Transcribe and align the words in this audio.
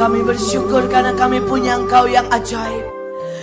Kami 0.00 0.24
bersyukur 0.24 0.88
karena 0.88 1.12
kami 1.12 1.44
punya 1.44 1.76
engkau 1.76 2.08
yang 2.08 2.24
ajaib. 2.32 2.88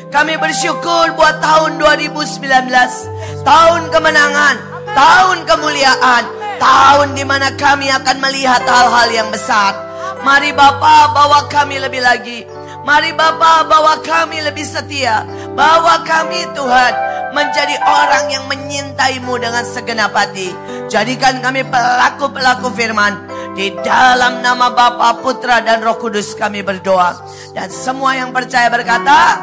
Kami 0.10 0.42
bersyukur 0.42 1.14
buat 1.14 1.38
tahun 1.38 1.78
2019. 1.78 3.46
Tahun 3.46 3.94
kemenangan. 3.94 4.58
Tahun 4.90 5.46
kemuliaan. 5.46 6.24
Tahun 6.58 7.14
di 7.14 7.22
mana 7.22 7.54
kami 7.54 7.94
akan 7.94 8.18
melihat 8.18 8.66
hal-hal 8.66 9.06
yang 9.14 9.30
besar. 9.30 9.78
Mari 10.26 10.50
Bapa 10.58 11.14
bawa 11.14 11.46
kami 11.46 11.78
lebih 11.78 12.02
lagi. 12.02 12.42
Mari 12.82 13.14
Bapa 13.14 13.62
bawa 13.70 14.02
kami 14.02 14.42
lebih 14.42 14.66
setia. 14.66 15.30
Bawa 15.54 16.02
kami 16.10 16.42
Tuhan 16.58 16.94
menjadi 17.38 17.78
orang 17.86 18.34
yang 18.34 18.50
menyintaimu 18.50 19.38
dengan 19.38 19.62
segenap 19.62 20.10
hati. 20.10 20.50
Jadikan 20.90 21.38
kami 21.38 21.62
pelaku-pelaku 21.70 22.74
firman. 22.74 23.37
Di 23.58 23.74
dalam 23.82 24.46
nama 24.46 24.70
Bapa, 24.70 25.18
Putra, 25.18 25.66
dan 25.66 25.82
Roh 25.82 25.98
Kudus 25.98 26.38
kami 26.38 26.62
berdoa. 26.62 27.18
Dan 27.58 27.74
semua 27.74 28.14
yang 28.14 28.30
percaya 28.30 28.70
berkata, 28.70 29.42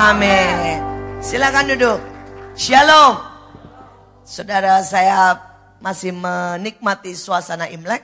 Amin. 0.00 0.80
Silakan 1.20 1.68
duduk. 1.68 2.00
Shalom. 2.56 3.20
Saudara 4.24 4.80
saya 4.80 5.36
masih 5.76 6.08
menikmati 6.08 7.12
suasana 7.12 7.68
Imlek. 7.68 8.00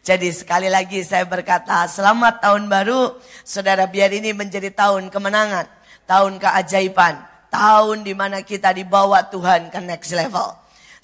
Jadi 0.00 0.32
sekali 0.32 0.72
lagi 0.72 1.04
saya 1.04 1.28
berkata 1.28 1.84
selamat 1.84 2.40
tahun 2.40 2.72
baru. 2.72 3.12
Saudara 3.44 3.84
biar 3.84 4.08
ini 4.08 4.32
menjadi 4.32 4.72
tahun 4.72 5.12
kemenangan. 5.12 5.68
Tahun 6.08 6.40
keajaiban. 6.40 7.28
Tahun 7.52 8.08
di 8.08 8.16
mana 8.16 8.40
kita 8.40 8.72
dibawa 8.72 9.20
Tuhan 9.28 9.68
ke 9.68 9.84
next 9.84 10.16
level. 10.16 10.56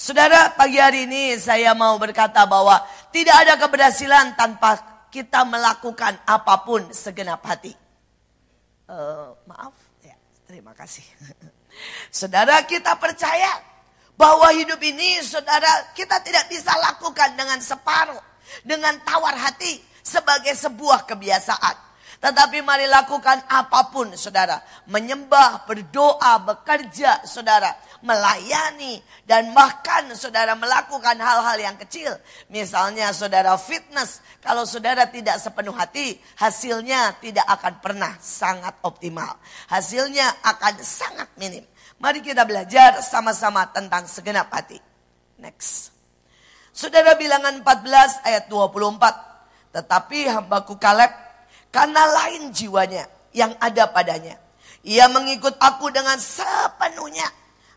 Saudara 0.05 0.53
pagi 0.53 0.77
hari 0.77 1.09
ini 1.09 1.33
saya 1.41 1.73
mau 1.73 1.97
berkata 1.97 2.45
bahwa 2.45 2.77
tidak 3.09 3.41
ada 3.41 3.57
keberhasilan 3.57 4.37
tanpa 4.37 4.77
kita 5.09 5.49
melakukan 5.49 6.21
apa 6.29 6.61
pun 6.61 6.85
segenap 6.93 7.41
hati. 7.41 7.73
Uh, 8.85 9.33
maaf, 9.49 9.73
ya, 10.05 10.13
terima 10.45 10.77
kasih. 10.77 11.01
Saudara 12.21 12.61
kita 12.69 13.01
percaya 13.01 13.49
bahwa 14.13 14.45
hidup 14.53 14.77
ini 14.85 15.25
saudara 15.25 15.97
kita 15.97 16.21
tidak 16.21 16.53
bisa 16.53 16.77
lakukan 16.85 17.33
dengan 17.41 17.65
separuh 17.65 18.21
dengan 18.61 19.01
tawar 19.09 19.33
hati 19.41 19.81
sebagai 20.05 20.53
sebuah 20.53 21.09
kebiasaan. 21.09 21.77
Tetapi 22.25 22.65
mari 22.65 22.89
lakukan 22.89 23.45
apa 23.53 23.93
pun 23.93 24.09
saudara. 24.17 24.57
Menyembah, 24.89 25.69
berdoa, 25.69 26.41
bekerja 26.41 27.21
saudara. 27.29 27.77
Melayani 28.01 28.97
dan 29.29 29.53
bahkan 29.53 30.09
saudara 30.17 30.57
melakukan 30.57 31.21
hal-hal 31.21 31.61
yang 31.61 31.77
kecil. 31.77 32.17
Misalnya 32.49 33.13
saudara 33.13 33.61
fitness. 33.61 34.25
Kalau 34.41 34.65
saudara 34.65 35.05
tidak 35.05 35.37
sepenuh 35.37 35.77
hati 35.77 36.17
hasilnya 36.41 37.21
tidak 37.21 37.45
akan 37.45 37.85
pernah 37.85 38.17
sangat 38.25 38.73
optimal. 38.81 39.37
Hasilnya 39.69 40.25
akan 40.49 40.81
sangat 40.81 41.29
minim. 41.37 41.69
Mari 42.01 42.25
kita 42.25 42.49
belajar 42.49 43.05
sama-sama 43.05 43.69
tentang 43.69 44.09
segenap 44.09 44.49
hati. 44.49 44.81
Next. 45.37 45.93
Saudara 46.73 47.21
bilangan 47.21 47.61
14 47.61 48.25
ayat 48.25 48.49
24. 48.49 49.77
Tetapi 49.77 50.19
hambaku 50.33 50.81
Kaleb 50.81 51.24
karena 51.75 52.07
lain 52.07 52.55
jiwanya 52.55 53.11
yang 53.35 53.51
ada 53.59 53.91
padanya. 53.91 54.39
Ia 54.87 55.11
mengikut 55.11 55.59
aku 55.59 55.91
dengan 55.91 56.15
sepenuhnya. 56.23 57.27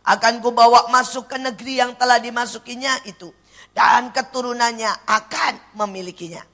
Akan 0.05 0.37
kubawa 0.39 0.87
masuk 0.93 1.25
ke 1.25 1.41
negeri 1.41 1.81
yang 1.81 1.97
telah 1.97 2.21
dimasukinya 2.21 2.93
itu. 3.09 3.33
Dan 3.73 4.13
keturunannya 4.13 5.09
akan 5.09 5.73
memilikinya. 5.81 6.45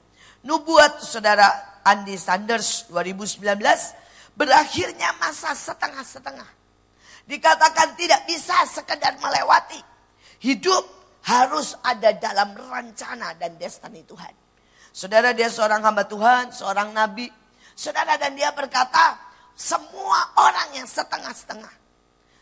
Nubuat 0.48 1.04
saudara 1.04 1.80
Andy 1.84 2.16
Sanders 2.16 2.88
2019 2.88 3.44
berakhirnya 4.32 5.12
masa 5.20 5.52
setengah-setengah. 5.52 6.48
Dikatakan 7.28 7.92
tidak 7.92 8.24
bisa 8.24 8.56
sekedar 8.72 9.20
melewati. 9.20 9.80
Hidup 10.40 10.84
harus 11.28 11.76
ada 11.84 12.12
dalam 12.16 12.56
rencana 12.56 13.36
dan 13.36 13.56
destiny 13.60 14.00
Tuhan. 14.08 14.43
Saudara 14.94 15.34
dia 15.34 15.50
seorang 15.50 15.82
hamba 15.82 16.06
Tuhan, 16.06 16.54
seorang 16.54 16.94
nabi. 16.94 17.26
Saudara 17.74 18.14
dan 18.14 18.38
dia 18.38 18.54
berkata, 18.54 19.18
semua 19.58 20.38
orang 20.38 20.78
yang 20.78 20.86
setengah-setengah. 20.86 21.74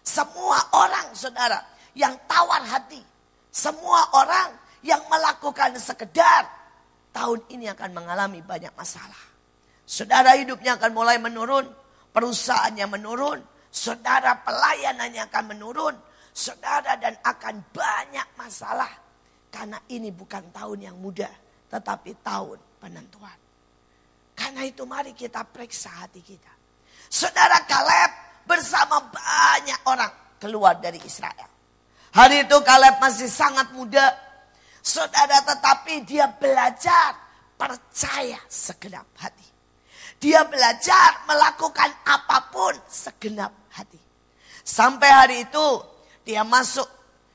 Semua 0.05 0.61
orang 0.77 1.17
saudara 1.17 1.65
yang 1.97 2.13
tawar 2.29 2.61
hati. 2.69 3.01
Semua 3.49 4.05
orang 4.13 4.53
yang 4.85 5.01
melakukan 5.09 5.73
sekedar 5.81 6.45
tahun 7.17 7.41
ini 7.49 7.73
akan 7.73 7.97
mengalami 7.97 8.45
banyak 8.45 8.77
masalah. 8.77 9.33
Saudara 9.89 10.37
hidupnya 10.37 10.77
akan 10.77 10.93
mulai 10.93 11.17
menurun, 11.17 11.65
perusahaannya 12.13 12.85
menurun, 12.85 13.41
saudara 13.73 14.37
pelayanannya 14.45 15.25
akan 15.25 15.45
menurun, 15.57 15.97
saudara 16.37 17.01
dan 17.01 17.17
akan 17.25 17.65
banyak 17.73 18.29
masalah. 18.37 18.93
Karena 19.49 19.81
ini 19.89 20.13
bukan 20.13 20.53
tahun 20.53 20.93
yang 20.93 20.97
mudah, 21.01 21.33
tetapi 21.73 22.21
tahun 22.21 22.61
penentuan. 22.77 23.39
Karena 24.37 24.69
itu 24.69 24.85
mari 24.85 25.17
kita 25.17 25.41
periksa 25.49 25.89
hati 26.05 26.21
kita. 26.21 26.53
Saudara 27.09 27.65
Kaleb 27.65 28.13
bersama 28.45 29.01
banyak 29.09 29.81
orang 29.89 30.13
keluar 30.37 30.77
dari 30.77 31.01
Israel. 31.01 31.49
Hari 32.13 32.45
itu 32.45 32.57
Kaleb 32.61 33.01
masih 33.01 33.33
sangat 33.33 33.73
muda. 33.73 34.13
Saudara 34.85 35.41
tetapi 35.41 36.05
dia 36.05 36.29
belajar 36.29 37.17
percaya 37.57 38.37
segenap 38.53 39.09
hati. 39.17 39.49
Dia 40.21 40.45
belajar 40.45 41.25
melakukan 41.25 41.91
apa 42.05 42.53
pun 42.53 42.75
segenap 42.87 43.51
hati. 43.73 43.99
Sampai 44.63 45.11
hari 45.11 45.37
itu 45.49 45.67
dia 46.23 46.47
masuk 46.47 46.87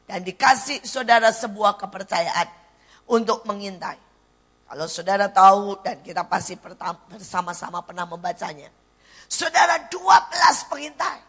dan 0.08 0.24
dikasih 0.24 0.84
saudara 0.88 1.36
sebuah 1.36 1.76
kepercayaan 1.76 2.48
untuk 3.12 3.44
mengintai. 3.44 4.07
Kalau 4.68 4.86
saudara 4.92 5.32
tahu 5.32 5.80
dan 5.80 6.04
kita 6.04 6.28
pasti 6.28 6.60
bersama-sama 7.08 7.80
pernah 7.88 8.04
membacanya. 8.04 8.68
Saudara 9.32 9.88
12 9.88 10.72
pengintai. 10.72 11.20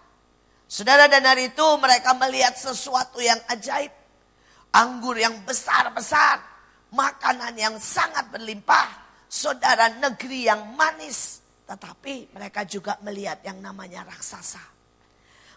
Saudara 0.66 1.06
dan 1.06 1.22
hari 1.22 1.54
itu 1.54 1.66
mereka 1.78 2.18
melihat 2.18 2.58
sesuatu 2.58 3.22
yang 3.22 3.38
ajaib. 3.46 3.94
Anggur 4.74 5.14
yang 5.18 5.38
besar-besar. 5.46 6.42
Makanan 6.90 7.54
yang 7.54 7.74
sangat 7.78 8.26
berlimpah. 8.34 9.06
Saudara 9.30 9.86
negeri 9.86 10.50
yang 10.50 10.74
manis. 10.74 11.38
Tetapi 11.62 12.34
mereka 12.34 12.66
juga 12.66 12.98
melihat 13.06 13.38
yang 13.46 13.62
namanya 13.62 14.02
raksasa. 14.02 14.62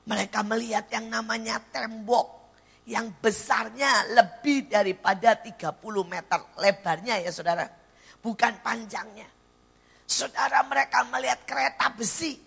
Mereka 0.05 0.45
melihat 0.45 0.85
yang 0.93 1.09
namanya 1.09 1.57
tembok 1.73 2.40
yang 2.89 3.13
besarnya 3.21 4.09
lebih 4.17 4.65
daripada 4.71 5.37
30 5.37 5.77
meter 6.05 6.39
lebarnya 6.57 7.21
ya 7.21 7.29
saudara. 7.29 7.65
Bukan 8.21 8.61
panjangnya. 8.61 9.29
Saudara 10.05 10.61
mereka 10.65 11.05
melihat 11.07 11.45
kereta 11.45 11.93
besi 11.93 12.37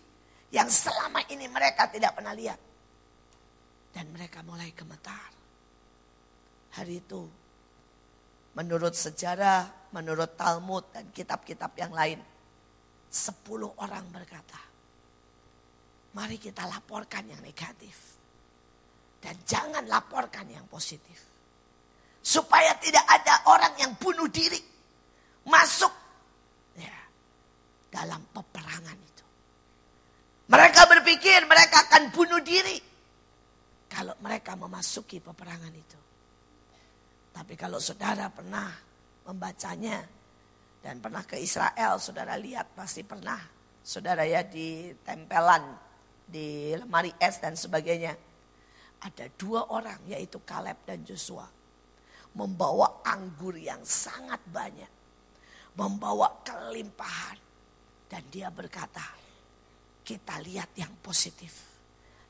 yang 0.53 0.71
selama 0.71 1.23
ini 1.31 1.51
mereka 1.51 1.91
tidak 1.91 2.15
pernah 2.15 2.35
lihat. 2.35 2.61
Dan 3.95 4.11
mereka 4.11 4.43
mulai 4.43 4.75
gemetar. 4.75 5.31
Hari 6.75 6.99
itu 6.99 7.23
menurut 8.59 8.95
sejarah, 8.95 9.91
menurut 9.95 10.35
Talmud 10.35 10.91
dan 10.91 11.11
kitab-kitab 11.15 11.75
yang 11.79 11.95
lain. 11.95 12.19
Sepuluh 13.11 13.71
orang 13.79 14.03
berkata, 14.11 14.59
Mari 16.15 16.39
kita 16.39 16.67
laporkan 16.71 17.27
yang 17.27 17.43
negatif. 17.43 18.14
Dan 19.25 19.41
jangan 19.49 19.89
laporkan 19.89 20.45
yang 20.53 20.69
positif. 20.69 21.17
Supaya 22.21 22.77
tidak 22.77 23.09
ada 23.09 23.49
orang 23.49 23.73
yang 23.81 23.97
bunuh 23.97 24.29
diri. 24.29 24.61
Masuk 25.49 25.93
ya, 26.77 26.99
dalam 27.89 28.21
peperangan 28.29 28.99
itu. 29.01 29.25
Mereka 30.53 30.81
berpikir 30.93 31.41
mereka 31.49 31.89
akan 31.89 32.13
bunuh 32.13 32.45
diri. 32.45 32.77
Kalau 33.89 34.13
mereka 34.21 34.61
memasuki 34.61 35.25
peperangan 35.25 35.73
itu. 35.73 36.01
Tapi 37.33 37.57
kalau 37.57 37.81
saudara 37.81 38.29
pernah 38.29 38.69
membacanya. 39.25 40.05
Dan 40.85 41.01
pernah 41.01 41.25
ke 41.25 41.41
Israel, 41.41 41.97
saudara 41.97 42.37
lihat 42.37 42.77
pasti 42.77 43.01
pernah. 43.09 43.41
Saudara 43.81 44.29
ya 44.29 44.45
di 44.45 44.93
tempelan 45.01 45.65
di 46.29 46.77
lemari 46.77 47.09
es 47.17 47.41
dan 47.41 47.57
sebagainya. 47.57 48.13
Ada 49.05 49.29
dua 49.37 49.69
orang 49.69 50.01
yaitu 50.09 50.41
Kaleb 50.49 50.81
dan 50.89 51.05
Joshua. 51.05 51.45
Membawa 52.35 53.05
anggur 53.05 53.55
yang 53.55 53.85
sangat 53.85 54.41
banyak. 54.49 54.89
Membawa 55.77 56.41
kelimpahan. 56.41 57.39
Dan 58.09 58.23
dia 58.33 58.49
berkata, 58.49 59.05
kita 60.01 60.41
lihat 60.41 60.73
yang 60.75 60.91
positif. 61.05 61.53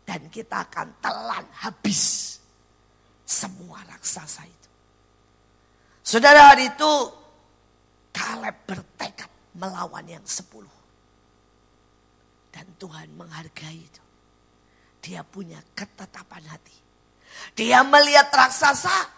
Dan 0.05 0.29
kita 0.29 0.69
akan 0.69 1.01
telan 1.01 1.47
habis 1.65 2.37
semua 3.25 3.81
raksasa 3.89 4.45
itu. 4.45 4.71
Saudara 6.05 6.53
hari 6.53 6.69
itu 6.69 6.93
Kaleb 8.13 8.57
bertekad 8.69 9.33
melawan 9.57 10.05
yang 10.05 10.23
sepuluh. 10.29 10.71
Dan 12.53 12.69
Tuhan 12.79 13.11
menghargai 13.17 13.81
itu. 13.81 14.04
Dia 15.05 15.21
punya 15.21 15.61
ketetapan 15.77 16.49
hati. 16.49 16.73
Dia 17.53 17.85
melihat 17.85 18.33
raksasa. 18.33 19.13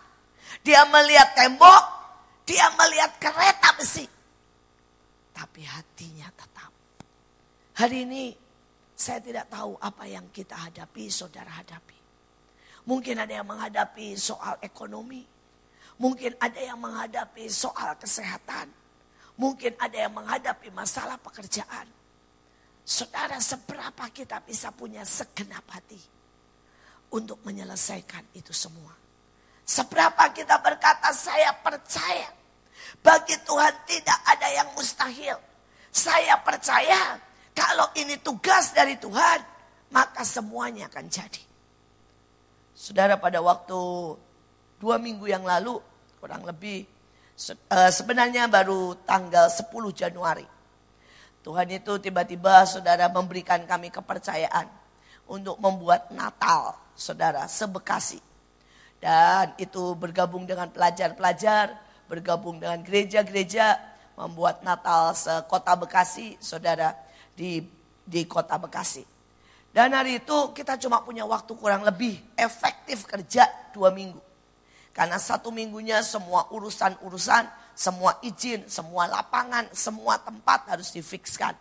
Dia 0.67 0.83
melihat 0.91 1.31
tembok. 1.39 1.83
Dia 2.43 2.67
melihat 2.75 3.15
kereta 3.23 3.71
besi. 3.79 4.03
Tapi 5.31 5.63
hatinya 5.63 6.27
tetap. 6.35 6.75
Hari 7.79 8.03
ini 8.03 8.35
saya 8.99 9.23
tidak 9.23 9.47
tahu 9.47 9.79
apa 9.79 10.11
yang 10.11 10.27
kita 10.35 10.59
hadapi, 10.59 11.07
saudara 11.07 11.55
hadapi. 11.55 11.95
Mungkin 12.87 13.23
ada 13.23 13.31
yang 13.31 13.47
menghadapi 13.47 14.19
soal 14.19 14.59
ekonomi. 14.63 15.23
Mungkin 16.03 16.35
ada 16.43 16.61
yang 16.61 16.83
menghadapi 16.83 17.47
soal 17.47 17.95
kesehatan. 17.95 18.75
Mungkin 19.39 19.79
ada 19.79 19.97
yang 20.09 20.15
menghadapi 20.17 20.73
masalah 20.75 21.21
pekerjaan. 21.21 21.96
Saudara, 22.87 23.43
seberapa 23.43 24.07
kita 24.15 24.47
bisa 24.47 24.71
punya 24.71 25.03
segenap 25.03 25.67
hati 25.75 25.99
untuk 27.11 27.43
menyelesaikan 27.43 28.31
itu 28.39 28.55
semua. 28.55 28.95
Seberapa 29.67 30.31
kita 30.31 30.63
berkata, 30.63 31.11
saya 31.11 31.51
percaya 31.59 32.31
bagi 33.03 33.35
Tuhan 33.43 33.75
tidak 33.91 34.19
ada 34.23 34.49
yang 34.55 34.71
mustahil. 34.79 35.35
Saya 35.91 36.39
percaya 36.47 37.19
kalau 37.51 37.91
ini 37.99 38.23
tugas 38.23 38.71
dari 38.71 38.95
Tuhan, 39.03 39.43
maka 39.91 40.23
semuanya 40.23 40.87
akan 40.87 41.11
jadi. 41.11 41.43
Saudara 42.71 43.19
pada 43.19 43.43
waktu 43.43 43.75
dua 44.79 45.03
minggu 45.03 45.27
yang 45.27 45.43
lalu, 45.43 45.83
kurang 46.23 46.47
lebih 46.47 46.87
eh, 47.51 47.91
sebenarnya 47.91 48.47
baru 48.47 48.95
tanggal 49.03 49.51
10 49.51 49.75
Januari. 49.91 50.56
Tuhan 51.47 51.71
itu 51.71 51.95
tiba-tiba 52.03 52.67
saudara 52.67 53.07
memberikan 53.07 53.63
kami 53.71 53.95
kepercayaan 53.95 54.67
untuk 55.31 55.55
membuat 55.63 56.11
Natal 56.11 56.75
saudara 56.99 57.47
sebekasi. 57.47 58.19
Dan 58.99 59.55
itu 59.55 59.95
bergabung 59.95 60.43
dengan 60.43 60.67
pelajar-pelajar, 60.75 61.71
bergabung 62.11 62.59
dengan 62.59 62.83
gereja-gereja, 62.83 63.79
membuat 64.19 64.67
Natal 64.67 65.15
sekota 65.15 65.79
Bekasi 65.79 66.35
saudara 66.43 66.99
di, 67.39 67.63
di 68.03 68.27
kota 68.27 68.59
Bekasi. 68.59 69.07
Dan 69.71 69.95
hari 69.95 70.19
itu 70.19 70.51
kita 70.51 70.75
cuma 70.83 70.99
punya 71.07 71.23
waktu 71.31 71.55
kurang 71.55 71.87
lebih 71.87 72.19
efektif 72.35 73.07
kerja 73.07 73.47
dua 73.71 73.95
minggu. 73.95 74.19
Karena 74.91 75.23
satu 75.23 75.55
minggunya 75.55 76.03
semua 76.03 76.51
urusan-urusan 76.51 77.66
semua 77.77 78.17
izin, 78.25 78.65
semua 78.73 79.05
lapangan, 79.05 79.69
semua 79.77 80.17
tempat 80.17 80.65
harus 80.73 80.89
difikskan. 80.97 81.53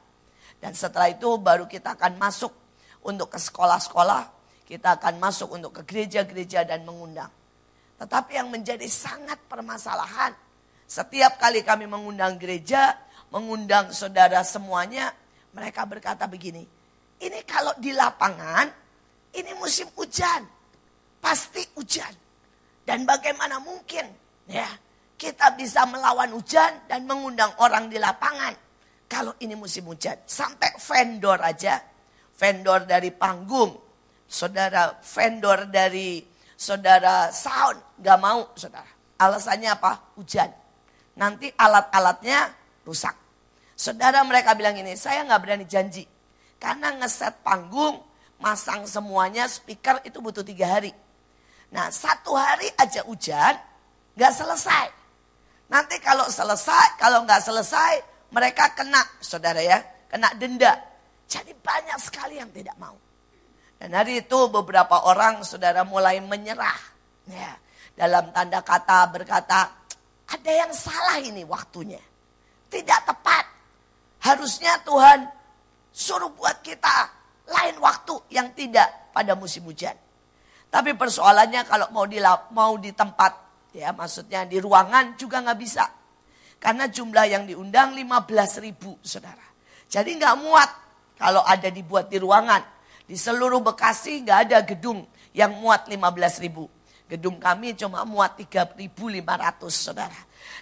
Dan 0.63 0.71
setelah 0.71 1.11
itu 1.11 1.35
baru 1.35 1.67
kita 1.67 1.99
akan 1.99 2.15
masuk 2.15 2.55
untuk 3.03 3.35
ke 3.35 3.37
sekolah-sekolah, 3.37 4.23
kita 4.63 4.95
akan 4.95 5.19
masuk 5.19 5.51
untuk 5.51 5.75
ke 5.75 5.81
gereja-gereja 5.83 6.63
dan 6.63 6.87
mengundang. 6.87 7.29
Tetapi 7.99 8.31
yang 8.39 8.47
menjadi 8.47 8.87
sangat 8.87 9.43
permasalahan, 9.51 10.31
setiap 10.87 11.35
kali 11.35 11.61
kami 11.67 11.83
mengundang 11.83 12.39
gereja, 12.39 12.95
mengundang 13.29 13.91
saudara 13.91 14.39
semuanya, 14.47 15.11
mereka 15.51 15.83
berkata 15.83 16.25
begini, 16.31 16.63
ini 17.19 17.39
kalau 17.43 17.75
di 17.75 17.91
lapangan, 17.91 18.71
ini 19.35 19.51
musim 19.59 19.91
hujan, 19.99 20.47
pasti 21.19 21.61
hujan. 21.75 22.11
Dan 22.87 23.03
bagaimana 23.03 23.59
mungkin 23.59 24.05
ya 24.47 24.69
kita 25.15 25.55
bisa 25.55 25.87
melawan 25.87 26.31
hujan 26.35 26.87
dan 26.91 27.07
mengundang 27.07 27.51
orang 27.63 27.87
di 27.87 27.95
lapangan. 27.95 28.51
Kalau 29.07 29.31
ini 29.39 29.55
musim 29.55 29.87
hujan. 29.87 30.19
Sampai 30.27 30.75
vendor 30.75 31.39
aja. 31.39 31.79
Vendor 32.35 32.83
dari 32.83 33.15
panggung. 33.15 33.71
Saudara 34.27 34.99
vendor 34.99 35.71
dari 35.71 36.19
saudara 36.59 37.31
sound. 37.31 38.01
Gak 38.01 38.19
mau 38.19 38.51
saudara. 38.59 38.91
Alasannya 39.15 39.69
apa? 39.71 40.11
Hujan. 40.19 40.51
Nanti 41.15 41.47
alat-alatnya 41.55 42.51
rusak. 42.83 43.15
Saudara 43.75 44.19
mereka 44.27 44.51
bilang 44.55 44.75
ini, 44.75 44.99
saya 44.99 45.23
gak 45.23 45.39
berani 45.39 45.63
janji. 45.63 46.03
Karena 46.59 46.91
ngeset 46.95 47.39
panggung, 47.39 48.03
masang 48.39 48.83
semuanya 48.83 49.47
speaker 49.47 50.03
itu 50.03 50.19
butuh 50.19 50.43
tiga 50.43 50.75
hari. 50.79 50.91
Nah 51.71 51.87
satu 51.91 52.35
hari 52.35 52.67
aja 52.75 53.03
hujan, 53.07 53.55
gak 54.15 54.33
selesai. 54.35 55.04
Nanti 55.65 55.97
kalau 55.97 56.29
selesai, 56.29 57.01
kalau 57.01 57.25
nggak 57.25 57.41
selesai, 57.41 57.93
mereka 58.29 58.73
kena, 58.77 59.01
saudara 59.17 59.61
ya, 59.61 59.81
kena 60.09 60.29
denda. 60.37 60.77
Jadi 61.25 61.57
banyak 61.57 61.97
sekali 61.97 62.37
yang 62.37 62.53
tidak 62.53 62.77
mau. 62.77 62.93
Dan 63.81 63.91
hari 63.97 64.23
itu 64.23 64.39
beberapa 64.47 65.09
orang 65.09 65.41
saudara 65.41 65.81
mulai 65.83 66.21
menyerah. 66.21 66.79
Ya, 67.25 67.57
dalam 67.97 68.29
tanda 68.29 68.61
kata 68.61 69.09
berkata, 69.09 69.73
ada 70.25 70.51
yang 70.51 70.71
salah 70.73 71.17
ini 71.21 71.41
waktunya. 71.45 72.01
Tidak 72.69 72.99
tepat. 73.05 73.45
Harusnya 74.25 74.81
Tuhan 74.81 75.29
suruh 75.93 76.33
buat 76.33 76.65
kita 76.65 77.13
lain 77.45 77.77
waktu 77.77 78.15
yang 78.33 78.53
tidak 78.57 79.13
pada 79.13 79.37
musim 79.37 79.65
hujan. 79.69 79.93
Tapi 80.69 80.97
persoalannya 80.97 81.61
kalau 81.69 81.87
mau 81.93 82.09
di, 82.09 82.17
mau 82.51 82.73
di 82.75 82.91
tempat 82.91 83.44
Ya 83.75 83.91
maksudnya 83.91 84.47
di 84.47 84.63
ruangan 84.63 85.19
juga 85.19 85.43
nggak 85.43 85.59
bisa. 85.59 85.83
Karena 86.63 86.87
jumlah 86.87 87.27
yang 87.27 87.43
diundang 87.43 87.91
15 87.91 88.63
ribu 88.63 88.95
saudara. 89.03 89.43
Jadi 89.91 90.15
nggak 90.15 90.35
muat 90.39 90.69
kalau 91.19 91.43
ada 91.43 91.67
dibuat 91.67 92.07
di 92.07 92.15
ruangan. 92.15 92.63
Di 93.03 93.19
seluruh 93.19 93.59
Bekasi 93.59 94.23
nggak 94.23 94.39
ada 94.47 94.57
gedung 94.63 95.03
yang 95.35 95.51
muat 95.59 95.91
15 95.91 96.43
ribu. 96.47 96.71
Gedung 97.05 97.35
kami 97.37 97.75
cuma 97.75 98.07
muat 98.07 98.39
3.500 98.39 98.87
saudara. 99.69 100.19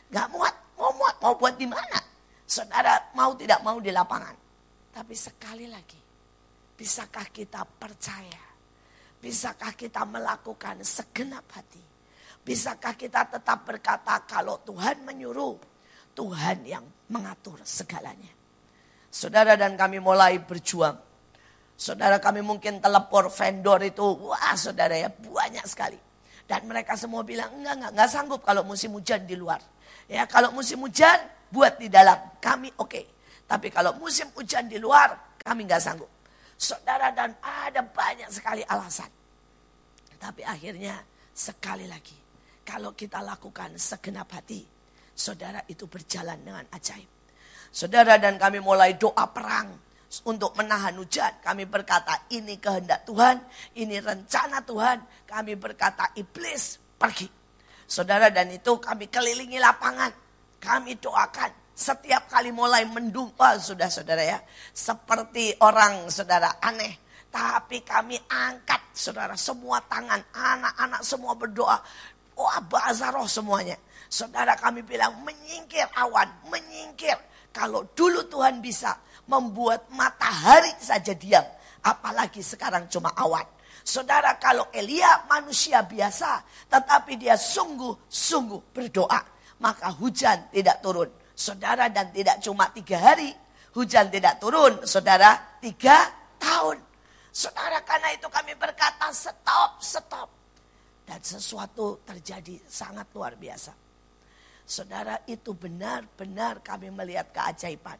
Nggak 0.10 0.28
muat, 0.34 0.56
mau 0.76 0.92
muat, 0.98 1.16
mau 1.22 1.34
buat 1.38 1.56
di 1.56 1.70
mana? 1.70 2.02
Saudara 2.44 3.14
mau 3.14 3.38
tidak 3.38 3.62
mau 3.62 3.78
di 3.78 3.94
lapangan. 3.94 4.36
Tapi 4.92 5.16
sekali 5.16 5.70
lagi, 5.70 6.02
bisakah 6.76 7.30
kita 7.30 7.64
percaya? 7.64 8.42
Bisakah 9.24 9.72
kita 9.78 10.04
melakukan 10.04 10.84
segenap 10.84 11.48
hati? 11.56 11.93
Bisakah 12.44 13.00
kita 13.00 13.24
tetap 13.24 13.64
berkata 13.64 14.20
kalau 14.28 14.60
Tuhan 14.68 15.08
menyuruh, 15.08 15.56
Tuhan 16.12 16.68
yang 16.68 16.84
mengatur 17.08 17.56
segalanya. 17.64 18.28
Saudara 19.08 19.56
dan 19.56 19.80
kami 19.80 20.04
mulai 20.04 20.44
berjuang. 20.44 21.00
Saudara 21.80 22.20
kami 22.20 22.44
mungkin 22.44 22.84
telepon 22.84 23.32
vendor 23.32 23.80
itu, 23.88 24.04
wah 24.28 24.60
saudara 24.60 24.92
ya 24.92 25.08
banyak 25.08 25.64
sekali. 25.64 25.96
Dan 26.44 26.68
mereka 26.68 27.00
semua 27.00 27.24
bilang 27.24 27.48
enggak, 27.56 27.80
enggak, 27.80 27.92
enggak 27.96 28.10
sanggup 28.12 28.42
kalau 28.44 28.68
musim 28.68 28.92
hujan 28.92 29.24
di 29.24 29.40
luar. 29.40 29.64
Ya 30.12 30.28
kalau 30.28 30.52
musim 30.52 30.84
hujan 30.84 31.24
buat 31.48 31.80
di 31.80 31.88
dalam, 31.88 32.20
kami 32.44 32.76
oke. 32.76 32.92
Okay. 32.92 33.06
Tapi 33.48 33.72
kalau 33.72 33.96
musim 33.96 34.28
hujan 34.36 34.68
di 34.68 34.84
luar, 34.84 35.40
kami 35.40 35.64
enggak 35.64 35.80
sanggup. 35.80 36.12
Saudara 36.60 37.08
dan 37.16 37.40
ada 37.40 37.80
banyak 37.88 38.28
sekali 38.28 38.68
alasan. 38.68 39.08
Tapi 40.20 40.44
akhirnya 40.44 41.00
sekali 41.32 41.88
lagi 41.88 42.23
kalau 42.64 42.96
kita 42.96 43.20
lakukan 43.20 43.76
segenap 43.76 44.32
hati, 44.34 44.64
saudara 45.14 45.62
itu 45.68 45.86
berjalan 45.88 46.40
dengan 46.42 46.66
ajaib. 46.72 47.08
Saudara 47.74 48.18
dan 48.18 48.40
kami 48.40 48.62
mulai 48.64 48.98
doa 48.98 49.30
perang 49.30 49.74
untuk 50.30 50.54
menahan 50.54 50.94
hujan. 50.94 51.42
Kami 51.42 51.66
berkata 51.66 52.30
ini 52.30 52.62
kehendak 52.62 53.04
Tuhan, 53.10 53.42
ini 53.78 53.98
rencana 53.98 54.62
Tuhan. 54.62 55.26
Kami 55.26 55.58
berkata 55.58 56.14
iblis 56.14 56.78
pergi. 57.02 57.26
Saudara 57.90 58.30
dan 58.30 58.54
itu 58.54 58.78
kami 58.78 59.10
kelilingi 59.10 59.58
lapangan. 59.58 60.14
Kami 60.62 60.96
doakan 61.02 61.52
setiap 61.74 62.30
kali 62.30 62.54
mulai 62.54 62.86
mendung. 62.86 63.34
Oh, 63.34 63.56
sudah 63.58 63.90
saudara 63.90 64.22
ya. 64.22 64.40
Seperti 64.72 65.58
orang 65.60 66.08
saudara 66.14 66.62
aneh. 66.62 67.02
Tapi 67.34 67.82
kami 67.82 68.22
angkat 68.30 68.94
saudara 68.94 69.34
semua 69.34 69.82
tangan. 69.90 70.22
Anak-anak 70.30 71.02
semua 71.02 71.34
berdoa. 71.34 71.82
Wah 72.34 72.60
bahasa 72.66 73.14
roh 73.14 73.30
semuanya. 73.30 73.78
Saudara 74.10 74.54
kami 74.58 74.86
bilang 74.86 75.26
menyingkir 75.26 75.90
awan, 75.98 76.30
menyingkir. 76.50 77.18
Kalau 77.54 77.86
dulu 77.94 78.26
Tuhan 78.30 78.62
bisa 78.62 78.98
membuat 79.30 79.90
matahari 79.94 80.74
saja 80.82 81.14
diam. 81.14 81.46
Apalagi 81.86 82.42
sekarang 82.42 82.90
cuma 82.90 83.14
awan. 83.14 83.46
Saudara 83.84 84.40
kalau 84.40 84.70
Elia 84.74 85.28
manusia 85.30 85.84
biasa. 85.84 86.42
Tetapi 86.70 87.20
dia 87.20 87.38
sungguh-sungguh 87.38 88.74
berdoa. 88.74 89.22
Maka 89.62 89.94
hujan 89.98 90.50
tidak 90.50 90.82
turun. 90.82 91.10
Saudara 91.34 91.90
dan 91.90 92.10
tidak 92.14 92.42
cuma 92.42 92.70
tiga 92.74 92.98
hari. 92.98 93.34
Hujan 93.74 94.10
tidak 94.10 94.38
turun. 94.42 94.82
Saudara 94.86 95.58
tiga 95.62 96.10
tahun. 96.38 96.82
Saudara 97.34 97.82
karena 97.82 98.14
itu 98.14 98.30
kami 98.30 98.54
berkata 98.54 99.10
stop, 99.10 99.82
stop. 99.82 100.43
Dan 101.04 101.20
sesuatu 101.20 102.00
terjadi 102.08 102.64
sangat 102.64 103.12
luar 103.12 103.36
biasa. 103.36 103.76
Saudara 104.64 105.20
itu 105.28 105.52
benar-benar 105.52 106.64
kami 106.64 106.88
melihat 106.88 107.28
keajaiban. 107.36 108.00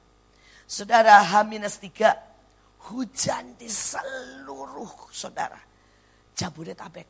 Saudara 0.64 1.20
H-3 1.20 1.92
Hujan 2.84 3.56
di 3.56 3.72
seluruh 3.72 5.08
saudara. 5.08 5.60
Jabodetabek. 6.36 7.08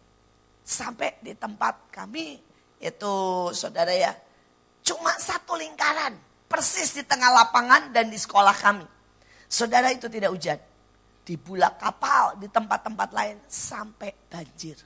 Sampai 0.61 1.17
di 1.17 1.33
tempat 1.33 1.89
kami 1.89 2.37
itu 2.77 3.13
saudara 3.57 3.89
ya. 3.89 4.13
Cuma 4.85 5.17
satu 5.17 5.57
lingkaran. 5.57 6.13
Persis 6.45 6.93
di 6.93 7.01
tengah 7.01 7.33
lapangan 7.33 7.89
dan 7.89 8.13
di 8.13 8.19
sekolah 8.21 8.53
kami. 8.53 8.85
Saudara 9.49 9.89
itu 9.89 10.05
tidak 10.05 10.29
hujan. 10.29 10.61
Di 11.25 11.39
bulak 11.39 11.81
kapal, 11.81 12.37
di 12.37 12.45
tempat-tempat 12.45 13.09
lain 13.09 13.41
sampai 13.49 14.13
banjir. 14.29 14.77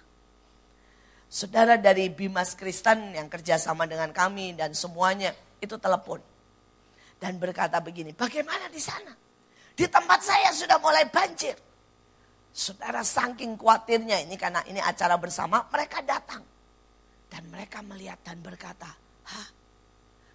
Saudara 1.28 1.76
dari 1.76 2.08
Bimas 2.08 2.56
Kristen 2.56 3.12
yang 3.12 3.28
kerjasama 3.28 3.84
dengan 3.84 4.16
kami 4.16 4.56
dan 4.56 4.72
semuanya 4.72 5.36
itu 5.60 5.76
telepon. 5.76 6.24
Dan 7.20 7.36
berkata 7.36 7.84
begini, 7.84 8.16
bagaimana 8.16 8.72
di 8.72 8.80
sana? 8.80 9.12
Di 9.76 9.86
tempat 9.92 10.24
saya 10.24 10.50
sudah 10.56 10.80
mulai 10.80 11.04
banjir. 11.12 11.54
Saudara 12.56 13.04
saking 13.04 13.60
khawatirnya 13.60 14.24
ini 14.24 14.40
karena 14.40 14.64
ini 14.66 14.82
acara 14.82 15.20
bersama, 15.20 15.68
mereka 15.70 16.02
datang. 16.02 16.42
Dan 17.28 17.44
mereka 17.52 17.84
melihat 17.84 18.24
dan 18.24 18.40
berkata, 18.40 18.88
Hah, 19.28 19.48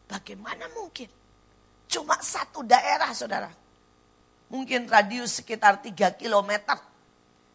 bagaimana 0.06 0.68
mungkin? 0.76 1.08
Cuma 1.88 2.20
satu 2.20 2.60
daerah 2.62 3.10
saudara. 3.16 3.50
Mungkin 4.52 4.84
radius 4.84 5.40
sekitar 5.40 5.80
3 5.80 6.20
kilometer. 6.20 6.76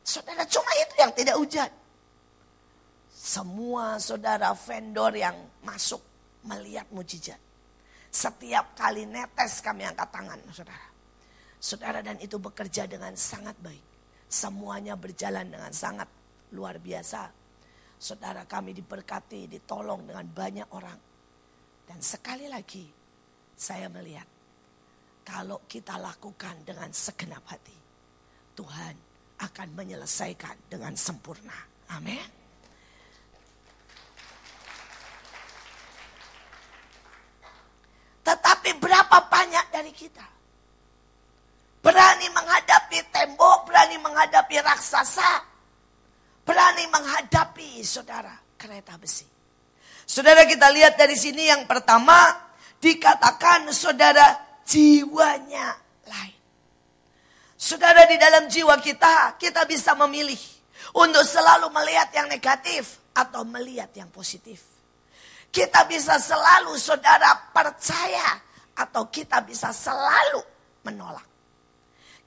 Saudara 0.01 0.41
cuma 0.49 0.71
itu 0.81 0.93
yang 0.97 1.13
tidak 1.13 1.37
hujan. 1.37 1.71
Semua 3.27 3.99
saudara 3.99 4.55
vendor 4.55 5.11
yang 5.11 5.35
masuk 5.67 5.99
melihat 6.47 6.87
mujizat. 6.95 7.35
Setiap 8.07 8.71
kali 8.71 9.03
netes 9.03 9.59
kami 9.59 9.83
angkat 9.83 10.07
tangan 10.15 10.39
saudara. 10.55 10.87
Saudara 11.59 11.99
dan 11.99 12.15
itu 12.23 12.39
bekerja 12.39 12.87
dengan 12.87 13.11
sangat 13.19 13.59
baik. 13.59 13.83
Semuanya 14.31 14.95
berjalan 14.95 15.43
dengan 15.43 15.75
sangat 15.75 16.07
luar 16.55 16.79
biasa. 16.79 17.27
Saudara 17.99 18.47
kami 18.47 18.71
diberkati, 18.71 19.51
ditolong 19.51 20.07
dengan 20.07 20.23
banyak 20.23 20.71
orang. 20.71 20.99
Dan 21.83 21.99
sekali 21.99 22.47
lagi 22.47 22.87
saya 23.51 23.91
melihat 23.91 24.27
kalau 25.27 25.67
kita 25.67 25.99
lakukan 25.99 26.63
dengan 26.63 26.95
segenap 26.95 27.43
hati, 27.43 27.75
Tuhan 28.55 28.95
akan 29.43 29.67
menyelesaikan 29.75 30.71
dengan 30.71 30.95
sempurna. 30.95 31.75
Amin. 31.91 32.36
Tetapi 38.27 38.75
berapa 38.83 39.31
banyak 39.31 39.71
dari 39.71 39.95
kita 39.95 40.27
berani 41.79 42.27
menghadapi 42.35 42.99
tembok, 43.15 43.71
berani 43.71 43.95
menghadapi 44.03 44.59
raksasa, 44.59 45.47
berani 46.43 46.83
menghadapi 46.91 47.79
saudara 47.87 48.35
kereta 48.59 48.99
besi. 48.99 49.23
Saudara 50.03 50.43
kita 50.43 50.67
lihat 50.75 50.99
dari 50.99 51.15
sini 51.15 51.47
yang 51.47 51.63
pertama 51.63 52.35
dikatakan 52.83 53.71
saudara 53.71 54.35
jiwanya 54.67 55.79
lain. 56.11 56.39
Saudara 57.55 58.03
di 58.11 58.19
dalam 58.19 58.51
jiwa 58.51 58.75
kita, 58.83 59.39
kita 59.39 59.63
bisa 59.63 59.95
memilih 59.95 60.39
untuk 60.91 61.23
selalu 61.23 61.71
melihat 61.71 62.11
yang 62.11 62.27
negatif 62.27 62.99
atau 63.15 63.47
melihat 63.47 63.89
yang 63.95 64.11
positif. 64.11 64.76
Kita 65.51 65.87
bisa 65.89 66.21
selalu 66.21 66.77
saudara 66.77 67.33
percaya 67.49 68.37
atau 68.77 69.09
kita 69.09 69.41
bisa 69.41 69.73
selalu 69.73 70.41
menolak. 70.85 71.25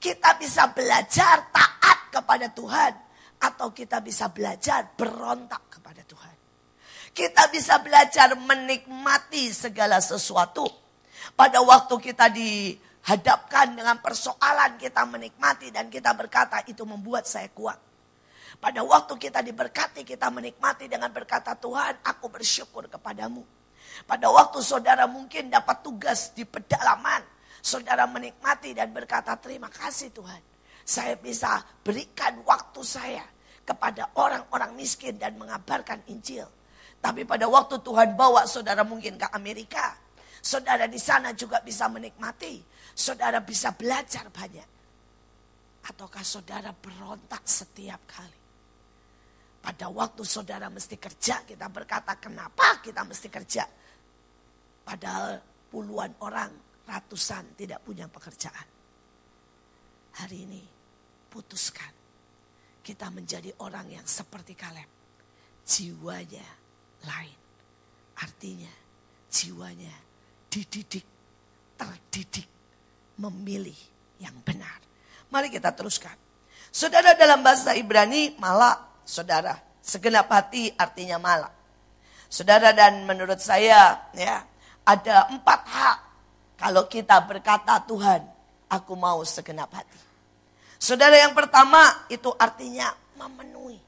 Kita 0.01 0.35
bisa 0.35 0.73
belajar 0.73 1.53
taat 1.53 2.09
kepada 2.09 2.49
Tuhan 2.51 2.93
atau 3.41 3.69
kita 3.73 4.01
bisa 4.01 4.29
belajar 4.29 4.93
berontak 4.97 5.77
kepada 5.77 6.01
Tuhan. 6.05 6.35
Kita 7.11 7.51
bisa 7.51 7.79
belajar 7.83 8.33
menikmati 8.37 9.51
segala 9.51 9.99
sesuatu. 9.99 10.65
Pada 11.37 11.61
waktu 11.61 11.95
kita 12.01 12.33
dihadapkan 12.33 13.77
dengan 13.77 13.99
persoalan 14.01 14.79
kita 14.79 15.05
menikmati 15.05 15.69
dan 15.69 15.91
kita 15.91 16.17
berkata 16.17 16.65
itu 16.65 16.81
membuat 16.87 17.29
saya 17.29 17.51
kuat. 17.53 17.90
Pada 18.61 18.85
waktu 18.85 19.17
kita 19.17 19.41
diberkati, 19.41 20.05
kita 20.05 20.29
menikmati 20.29 20.85
dengan 20.85 21.09
berkata 21.09 21.57
Tuhan, 21.57 21.97
aku 22.05 22.29
bersyukur 22.29 22.85
kepadamu. 22.85 23.41
Pada 24.05 24.29
waktu 24.29 24.61
saudara 24.61 25.09
mungkin 25.09 25.49
dapat 25.49 25.81
tugas 25.81 26.29
di 26.37 26.45
pedalaman, 26.45 27.25
saudara 27.57 28.05
menikmati 28.05 28.77
dan 28.77 28.93
berkata 28.93 29.33
terima 29.41 29.65
kasih 29.65 30.13
Tuhan. 30.13 30.37
Saya 30.85 31.17
bisa 31.17 31.57
berikan 31.81 32.37
waktu 32.45 32.85
saya 32.85 33.25
kepada 33.65 34.13
orang-orang 34.13 34.77
miskin 34.77 35.17
dan 35.17 35.41
mengabarkan 35.41 36.05
Injil. 36.05 36.45
Tapi 37.01 37.25
pada 37.25 37.49
waktu 37.49 37.81
Tuhan 37.81 38.13
bawa 38.13 38.45
saudara 38.45 38.85
mungkin 38.85 39.17
ke 39.17 39.25
Amerika, 39.33 39.97
saudara 40.37 40.85
di 40.85 41.01
sana 41.01 41.33
juga 41.33 41.65
bisa 41.65 41.89
menikmati, 41.89 42.61
saudara 42.93 43.41
bisa 43.41 43.73
belajar 43.73 44.29
banyak. 44.29 44.69
Ataukah 45.81 46.21
saudara 46.21 46.69
berontak 46.77 47.41
setiap 47.49 48.05
kali? 48.05 48.40
Pada 49.61 49.93
waktu 49.93 50.25
saudara 50.25 50.73
mesti 50.73 50.97
kerja, 50.97 51.45
kita 51.45 51.69
berkata 51.69 52.17
kenapa 52.17 52.81
kita 52.81 53.05
mesti 53.05 53.29
kerja. 53.29 53.63
Padahal 54.81 55.37
puluhan 55.69 56.17
orang, 56.25 56.49
ratusan 56.89 57.53
tidak 57.53 57.85
punya 57.85 58.09
pekerjaan. 58.09 58.67
Hari 60.17 60.37
ini 60.49 60.63
putuskan. 61.29 61.93
Kita 62.81 63.13
menjadi 63.13 63.53
orang 63.61 63.93
yang 63.93 64.05
seperti 64.09 64.57
Kaleb. 64.57 64.89
Jiwanya 65.61 66.47
lain. 67.05 67.39
Artinya 68.17 68.73
jiwanya 69.29 69.93
dididik, 70.49 71.05
terdidik, 71.77 72.49
memilih 73.21 73.77
yang 74.19 74.35
benar. 74.43 74.81
Mari 75.31 75.47
kita 75.47 75.71
teruskan. 75.71 76.17
Saudara 76.73 77.15
dalam 77.15 77.39
bahasa 77.39 77.71
Ibrani 77.77 78.35
malah 78.35 78.90
saudara. 79.11 79.59
Segenap 79.83 80.31
hati 80.31 80.71
artinya 80.79 81.19
malam. 81.19 81.51
Saudara 82.31 82.71
dan 82.71 83.03
menurut 83.03 83.43
saya 83.43 84.07
ya 84.15 84.39
ada 84.87 85.27
empat 85.27 85.61
hak 85.67 85.97
kalau 86.55 86.87
kita 86.87 87.19
berkata 87.27 87.83
Tuhan 87.83 88.23
aku 88.71 88.93
mau 88.95 89.19
segenap 89.27 89.67
hati. 89.75 89.99
Saudara 90.79 91.19
yang 91.19 91.35
pertama 91.35 92.07
itu 92.07 92.31
artinya 92.39 92.95
memenuhi. 93.19 93.81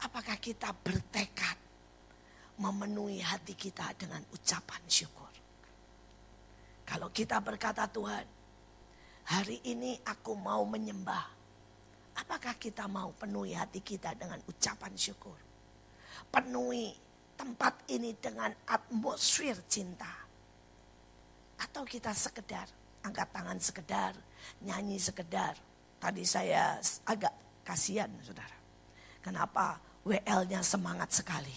Apakah 0.00 0.40
kita 0.40 0.72
bertekad 0.72 1.58
memenuhi 2.56 3.20
hati 3.20 3.52
kita 3.52 3.92
dengan 4.00 4.24
ucapan 4.32 4.82
syukur? 4.88 5.28
Kalau 6.84 7.08
kita 7.12 7.40
berkata 7.44 7.88
Tuhan, 7.88 8.24
hari 9.28 9.58
ini 9.68 10.00
aku 10.04 10.36
mau 10.36 10.62
menyembah 10.68 11.43
Apakah 12.14 12.54
kita 12.58 12.86
mau 12.86 13.10
penuhi 13.14 13.58
hati 13.58 13.82
kita 13.82 14.14
dengan 14.14 14.38
ucapan 14.46 14.94
syukur? 14.94 15.38
Penuhi 16.30 16.94
tempat 17.34 17.90
ini 17.90 18.14
dengan 18.14 18.54
atmosfer 18.70 19.58
cinta. 19.66 20.10
Atau 21.58 21.82
kita 21.82 22.14
sekedar 22.14 22.66
angkat 23.04 23.28
tangan 23.30 23.58
sekedar, 23.60 24.12
nyanyi 24.64 24.96
sekedar. 24.96 25.54
Tadi 26.00 26.24
saya 26.24 26.80
agak 27.04 27.64
kasihan 27.64 28.08
saudara. 28.24 28.56
Kenapa 29.20 29.80
WL-nya 30.04 30.60
semangat 30.60 31.12
sekali. 31.12 31.56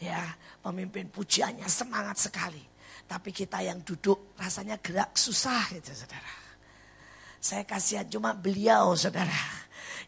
Ya, 0.00 0.36
pemimpin 0.60 1.08
pujiannya 1.08 1.64
semangat 1.64 2.20
sekali. 2.20 2.60
Tapi 3.04 3.32
kita 3.32 3.64
yang 3.64 3.80
duduk 3.84 4.36
rasanya 4.36 4.76
gerak 4.80 5.16
susah 5.16 5.72
gitu 5.72 5.92
saudara. 5.92 6.43
Saya 7.44 7.60
kasihan 7.68 8.08
cuma 8.08 8.32
beliau 8.32 8.96
saudara. 8.96 9.36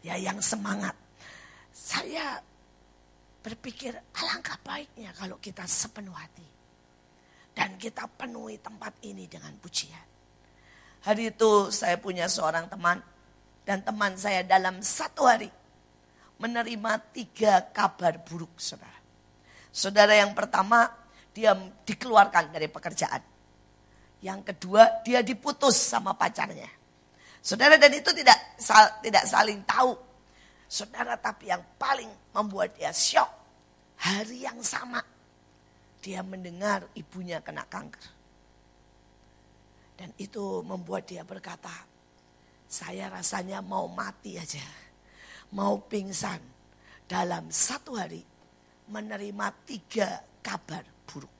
Ya 0.01 0.17
yang 0.17 0.41
semangat. 0.41 0.97
Saya 1.69 2.41
berpikir 3.45 3.93
alangkah 4.17 4.57
baiknya 4.65 5.13
kalau 5.13 5.37
kita 5.37 5.61
sepenuh 5.69 6.17
hati. 6.17 6.49
Dan 7.53 7.77
kita 7.77 8.09
penuhi 8.09 8.57
tempat 8.57 8.97
ini 9.05 9.29
dengan 9.29 9.53
pujian. 9.61 10.01
Hari 11.05 11.29
itu 11.29 11.69
saya 11.69 12.01
punya 12.01 12.25
seorang 12.25 12.73
teman. 12.73 13.05
Dan 13.61 13.85
teman 13.85 14.17
saya 14.17 14.41
dalam 14.41 14.81
satu 14.81 15.29
hari 15.29 15.53
menerima 16.41 16.91
tiga 17.13 17.61
kabar 17.69 18.17
buruk 18.17 18.57
saudara. 18.57 18.97
Saudara 19.69 20.17
yang 20.17 20.33
pertama 20.33 20.89
dia 21.37 21.53
dikeluarkan 21.85 22.49
dari 22.49 22.65
pekerjaan. 22.65 23.21
Yang 24.25 24.41
kedua 24.49 25.05
dia 25.05 25.21
diputus 25.21 25.77
sama 25.77 26.17
pacarnya. 26.17 26.76
Saudara 27.47 27.79
dan 27.79 27.95
itu 27.95 28.11
tidak 28.11 28.59
tidak 28.99 29.23
saling 29.23 29.63
tahu. 29.63 29.95
Saudara 30.67 31.15
tapi 31.15 31.47
yang 31.47 31.63
paling 31.79 32.11
membuat 32.35 32.75
dia 32.75 32.91
syok 32.91 33.31
hari 34.03 34.43
yang 34.43 34.59
sama 34.59 34.99
dia 36.07 36.21
mendengar 36.23 36.87
ibunya 36.95 37.43
kena 37.43 37.67
kanker. 37.67 38.15
Dan 39.97 40.13
itu 40.21 40.61
membuat 40.61 41.09
dia 41.09 41.25
berkata, 41.27 41.73
Saya 42.67 43.11
rasanya 43.11 43.63
mau 43.63 43.91
mati 43.91 44.39
aja. 44.39 44.63
Mau 45.55 45.83
pingsan. 45.83 46.39
Dalam 47.07 47.47
satu 47.51 47.95
hari 47.95 48.19
menerima 48.91 49.47
tiga 49.63 50.19
kabar 50.43 50.83
buruk. 51.07 51.31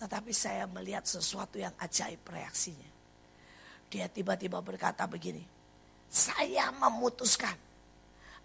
Tetapi 0.00 0.32
saya 0.32 0.64
melihat 0.64 1.04
sesuatu 1.04 1.60
yang 1.60 1.76
ajaib 1.76 2.24
reaksinya. 2.24 2.99
Dia 3.90 4.06
tiba-tiba 4.06 4.62
berkata 4.62 5.02
begini, 5.10 5.42
saya 6.06 6.70
memutuskan 6.70 7.58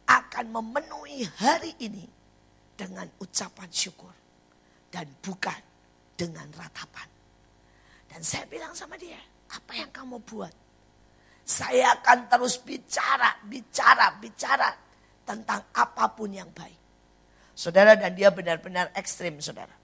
akan 0.09 0.45
memenuhi 0.49 1.25
hari 1.37 1.77
ini 1.81 2.05
dengan 2.73 3.05
ucapan 3.21 3.69
syukur. 3.69 4.11
Dan 4.89 5.05
bukan 5.19 5.59
dengan 6.15 6.47
ratapan. 6.55 7.09
Dan 8.07 8.23
saya 8.23 8.47
bilang 8.47 8.71
sama 8.71 8.95
dia, 8.95 9.19
apa 9.51 9.75
yang 9.75 9.91
kamu 9.91 10.23
buat? 10.23 10.55
Saya 11.43 11.99
akan 11.99 12.31
terus 12.31 12.57
bicara, 12.63 13.37
bicara, 13.43 14.15
bicara 14.17 14.71
tentang 15.27 15.67
apa 15.75 16.05
pun 16.15 16.31
yang 16.31 16.47
baik. 16.55 16.79
Saudara 17.53 17.99
dan 17.99 18.15
dia 18.15 18.31
benar-benar 18.31 18.89
ekstrim 18.95 19.37
saudara. 19.43 19.75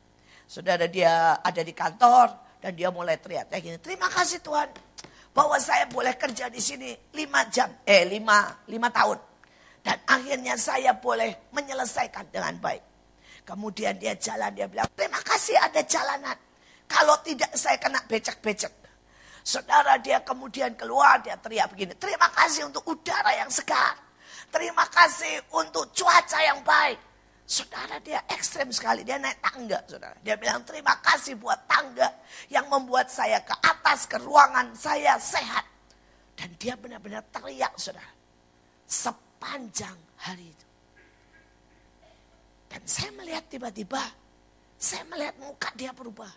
Saudara 0.48 0.88
dia 0.88 1.44
ada 1.44 1.60
di 1.60 1.76
kantor 1.76 2.32
dan 2.64 2.72
dia 2.72 2.88
mulai 2.88 3.20
teriak 3.20 3.52
kayak 3.52 3.64
gini. 3.64 3.78
Terima 3.84 4.08
kasih 4.08 4.40
Tuhan 4.40 4.72
bahwa 5.32 5.56
saya 5.60 5.88
boleh 5.88 6.16
kerja 6.20 6.52
di 6.52 6.60
sini 6.60 6.92
lima 7.16 7.48
jam, 7.48 7.72
eh 7.88 8.04
lima, 8.08 8.52
lima 8.68 8.92
tahun. 8.92 9.20
Dan 9.82 9.98
akhirnya 10.06 10.54
saya 10.60 10.94
boleh 10.94 11.50
menyelesaikan 11.56 12.30
dengan 12.30 12.54
baik. 12.62 12.84
Kemudian 13.42 13.98
dia 13.98 14.14
jalan, 14.14 14.54
dia 14.54 14.70
bilang, 14.70 14.86
terima 14.94 15.18
kasih 15.26 15.58
ada 15.58 15.82
jalanan. 15.82 16.38
Kalau 16.86 17.18
tidak 17.26 17.50
saya 17.58 17.82
kena 17.82 18.04
becek-becek. 18.06 18.74
Saudara 19.42 19.98
dia 19.98 20.22
kemudian 20.22 20.78
keluar, 20.78 21.18
dia 21.26 21.34
teriak 21.34 21.74
begini, 21.74 21.98
terima 21.98 22.30
kasih 22.30 22.70
untuk 22.70 22.86
udara 22.86 23.34
yang 23.34 23.50
segar. 23.50 23.98
Terima 24.52 24.86
kasih 24.86 25.42
untuk 25.58 25.90
cuaca 25.96 26.40
yang 26.44 26.62
baik. 26.62 27.11
Saudara 27.52 28.00
dia 28.00 28.24
ekstrem 28.32 28.72
sekali, 28.72 29.04
dia 29.04 29.20
naik 29.20 29.44
tangga 29.44 29.84
saudara. 29.84 30.16
Dia 30.24 30.40
bilang 30.40 30.64
terima 30.64 30.96
kasih 31.04 31.36
buat 31.36 31.68
tangga 31.68 32.08
yang 32.48 32.64
membuat 32.72 33.12
saya 33.12 33.44
ke 33.44 33.52
atas, 33.60 34.08
ke 34.08 34.16
ruangan 34.24 34.72
saya 34.72 35.20
sehat. 35.20 35.68
Dan 36.32 36.56
dia 36.56 36.80
benar-benar 36.80 37.28
teriak 37.28 37.76
saudara. 37.76 38.08
Sepanjang 38.88 40.00
hari 40.24 40.48
itu. 40.48 40.68
Dan 42.72 42.88
saya 42.88 43.12
melihat 43.20 43.44
tiba-tiba, 43.52 44.00
saya 44.80 45.04
melihat 45.12 45.36
muka 45.44 45.76
dia 45.76 45.92
berubah. 45.92 46.32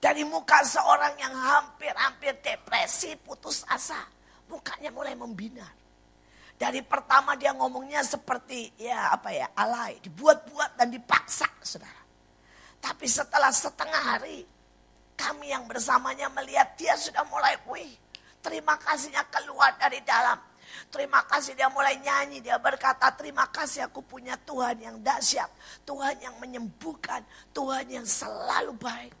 Dari 0.00 0.24
muka 0.24 0.64
seorang 0.64 1.12
yang 1.20 1.36
hampir-hampir 1.36 2.40
depresi, 2.40 3.20
putus 3.20 3.68
asa. 3.68 4.00
Mukanya 4.48 4.88
mulai 4.96 5.12
membinar. 5.12 5.76
Dari 6.58 6.82
pertama 6.82 7.38
dia 7.38 7.54
ngomongnya 7.54 8.02
seperti 8.02 8.74
ya 8.82 9.14
apa 9.14 9.30
ya 9.30 9.46
alay, 9.54 10.02
dibuat-buat 10.02 10.74
dan 10.74 10.90
dipaksa 10.90 11.46
saudara. 11.62 12.02
Tapi 12.82 13.06
setelah 13.06 13.54
setengah 13.54 14.02
hari 14.02 14.42
kami 15.14 15.54
yang 15.54 15.70
bersamanya 15.70 16.26
melihat 16.34 16.74
dia 16.74 16.98
sudah 16.98 17.22
mulai 17.30 17.54
wih. 17.70 17.94
Terima 18.42 18.74
kasihnya 18.74 19.22
keluar 19.30 19.78
dari 19.78 20.02
dalam. 20.02 20.38
Terima 20.90 21.22
kasih 21.26 21.54
dia 21.54 21.70
mulai 21.70 21.94
nyanyi. 22.02 22.42
Dia 22.42 22.58
berkata 22.58 23.10
terima 23.14 23.46
kasih 23.50 23.86
aku 23.86 24.02
punya 24.02 24.34
Tuhan 24.42 24.82
yang 24.82 24.96
dahsyat. 24.98 25.50
Tuhan 25.86 26.18
yang 26.22 26.34
menyembuhkan. 26.42 27.22
Tuhan 27.54 27.86
yang 27.86 28.06
selalu 28.06 28.74
baik. 28.78 29.14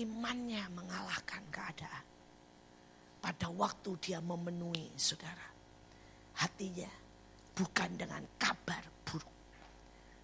Imannya 0.00 0.64
mengalahkan 0.68 1.44
keadaan. 1.48 2.04
Pada 3.20 3.48
waktu 3.52 3.90
dia 4.04 4.18
memenuhi 4.20 4.92
saudara. 4.96 5.53
Hatinya 6.40 6.90
bukan 7.54 7.90
dengan 7.94 8.22
kabar 8.40 8.82
buruk. 9.06 9.36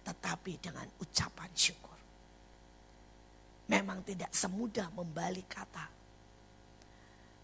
Tetapi 0.03 0.51
dengan 0.59 0.87
ucapan 0.99 1.51
syukur. 1.55 1.99
Memang 3.71 4.03
tidak 4.03 4.31
semudah 4.35 4.91
membalik 4.91 5.47
kata 5.47 6.01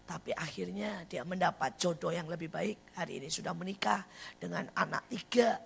tapi 0.08 0.32
akhirnya 0.32 1.04
dia 1.04 1.20
mendapat 1.20 1.76
jodoh 1.76 2.08
yang 2.08 2.24
lebih 2.24 2.48
baik. 2.48 2.96
Hari 2.96 3.20
ini 3.20 3.28
sudah 3.28 3.52
menikah 3.52 4.08
dengan 4.40 4.64
anak 4.72 5.04
tiga. 5.12 5.60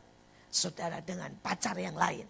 Saudara 0.53 0.99
dengan 1.01 1.31
pacar 1.39 1.79
yang 1.79 1.95
lain. 1.95 2.27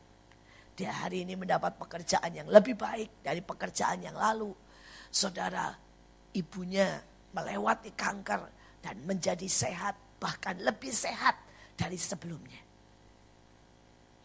Dia 0.76 0.92
hari 0.92 1.24
ini 1.24 1.34
mendapat 1.34 1.74
pekerjaan 1.74 2.30
yang 2.30 2.46
lebih 2.52 2.76
baik 2.78 3.24
dari 3.24 3.40
pekerjaan 3.40 4.04
yang 4.04 4.14
lalu. 4.14 4.52
Saudara 5.08 5.72
ibunya 6.36 7.00
melewati 7.32 7.90
kanker 7.96 8.46
dan 8.84 9.00
menjadi 9.08 9.48
sehat. 9.48 9.96
Bahkan 10.22 10.62
lebih 10.62 10.94
sehat 10.94 11.34
dari 11.74 11.98
sebelumnya. 11.98 12.62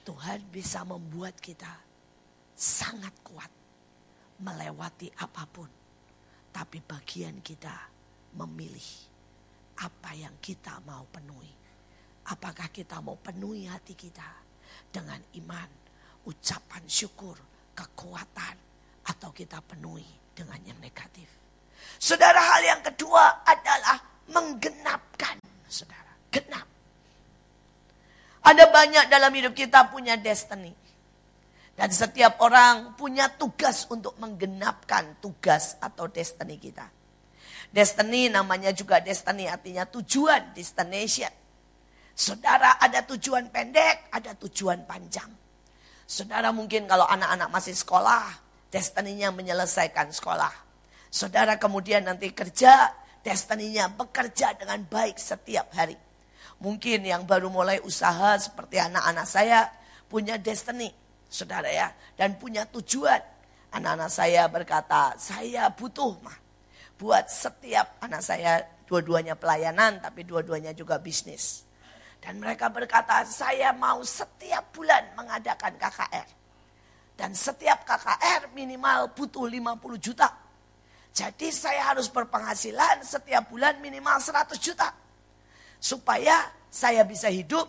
Tuhan 0.05 0.45
bisa 0.53 0.85
membuat 0.85 1.41
kita 1.41 1.73
sangat 2.53 3.11
kuat 3.25 3.49
melewati 4.37 5.09
apa 5.17 5.43
pun 5.49 5.67
tapi 6.57 6.81
bagian 6.81 7.37
kita 7.45 7.73
memilih 8.33 8.89
apa 9.77 10.09
yang 10.17 10.33
kita 10.41 10.81
mau 10.89 11.05
penuhi. 11.05 11.53
Apakah 12.33 12.73
kita 12.73 12.97
mau 12.97 13.13
penuhi 13.13 13.69
hati 13.69 13.93
kita 13.93 14.25
dengan 14.89 15.21
iman, 15.37 15.69
ucapan 16.25 16.81
syukur, 16.89 17.37
kekuatan, 17.77 18.57
atau 19.05 19.29
kita 19.31 19.61
penuhi 19.63 20.33
dengan 20.33 20.59
yang 20.65 20.81
negatif. 20.81 21.29
Saudara, 22.01 22.41
hal 22.41 22.61
yang 22.65 22.81
kedua 22.83 23.45
adalah 23.47 24.01
menggenapkan, 24.27 25.39
saudara, 25.69 26.11
genap. 26.31 26.65
Ada 28.47 28.65
banyak 28.71 29.05
dalam 29.11 29.31
hidup 29.35 29.53
kita 29.53 29.91
punya 29.91 30.15
destiny. 30.15 30.71
Dan 31.77 31.93
setiap 31.93 32.41
orang 32.41 32.97
punya 32.97 33.29
tugas 33.29 33.85
untuk 33.93 34.17
menggenapkan 34.17 35.21
tugas 35.21 35.77
atau 35.77 36.09
destiny 36.09 36.57
kita. 36.57 36.89
Destiny 37.69 38.33
namanya 38.33 38.73
juga 38.73 38.97
destiny 38.97 39.45
artinya 39.45 39.85
tujuan, 39.85 40.57
destination. 40.57 41.29
Saudara 42.17 42.81
ada 42.81 43.05
tujuan 43.05 43.53
pendek, 43.53 44.09
ada 44.09 44.33
tujuan 44.41 44.89
panjang. 44.89 45.29
Saudara 46.07 46.49
mungkin 46.49 46.89
kalau 46.89 47.05
anak-anak 47.05 47.51
masih 47.53 47.77
sekolah, 47.77 48.25
destininya 48.73 49.29
menyelesaikan 49.29 50.09
sekolah. 50.09 50.49
Saudara 51.13 51.61
kemudian 51.61 52.09
nanti 52.09 52.33
kerja, 52.33 52.89
destininya 53.27 53.91
bekerja 53.91 54.55
dengan 54.55 54.79
baik 54.87 55.19
setiap 55.19 55.75
hari. 55.75 55.99
Mungkin 56.63 57.03
yang 57.03 57.27
baru 57.27 57.51
mulai 57.51 57.83
usaha 57.83 58.39
seperti 58.39 58.79
anak-anak 58.79 59.27
saya 59.27 59.67
punya 60.07 60.39
destiny 60.39 60.95
saudara 61.27 61.67
ya. 61.67 61.91
Dan 62.15 62.39
punya 62.39 62.63
tujuan. 62.71 63.19
Anak-anak 63.75 64.07
saya 64.07 64.47
berkata, 64.47 65.19
saya 65.19 65.67
butuh 65.67 66.15
mah. 66.23 66.39
Buat 66.95 67.27
setiap 67.27 67.99
anak 67.99 68.23
saya 68.23 68.63
dua-duanya 68.87 69.35
pelayanan 69.35 69.99
tapi 69.99 70.23
dua-duanya 70.23 70.71
juga 70.71 70.95
bisnis. 70.95 71.67
Dan 72.23 72.39
mereka 72.39 72.71
berkata, 72.71 73.27
saya 73.27 73.75
mau 73.75 74.01
setiap 74.07 74.71
bulan 74.71 75.03
mengadakan 75.19 75.75
KKR. 75.75 76.29
Dan 77.19 77.35
setiap 77.35 77.83
KKR 77.83 78.55
minimal 78.55 79.11
butuh 79.13 79.45
50 79.45 79.99
juta. 79.99 80.46
Jadi 81.17 81.49
saya 81.49 81.89
harus 81.89 82.13
berpenghasilan 82.13 83.01
setiap 83.01 83.49
bulan 83.49 83.81
minimal 83.81 84.21
100 84.21 84.53
juta. 84.61 84.93
Supaya 85.81 86.45
saya 86.69 87.01
bisa 87.09 87.25
hidup 87.25 87.65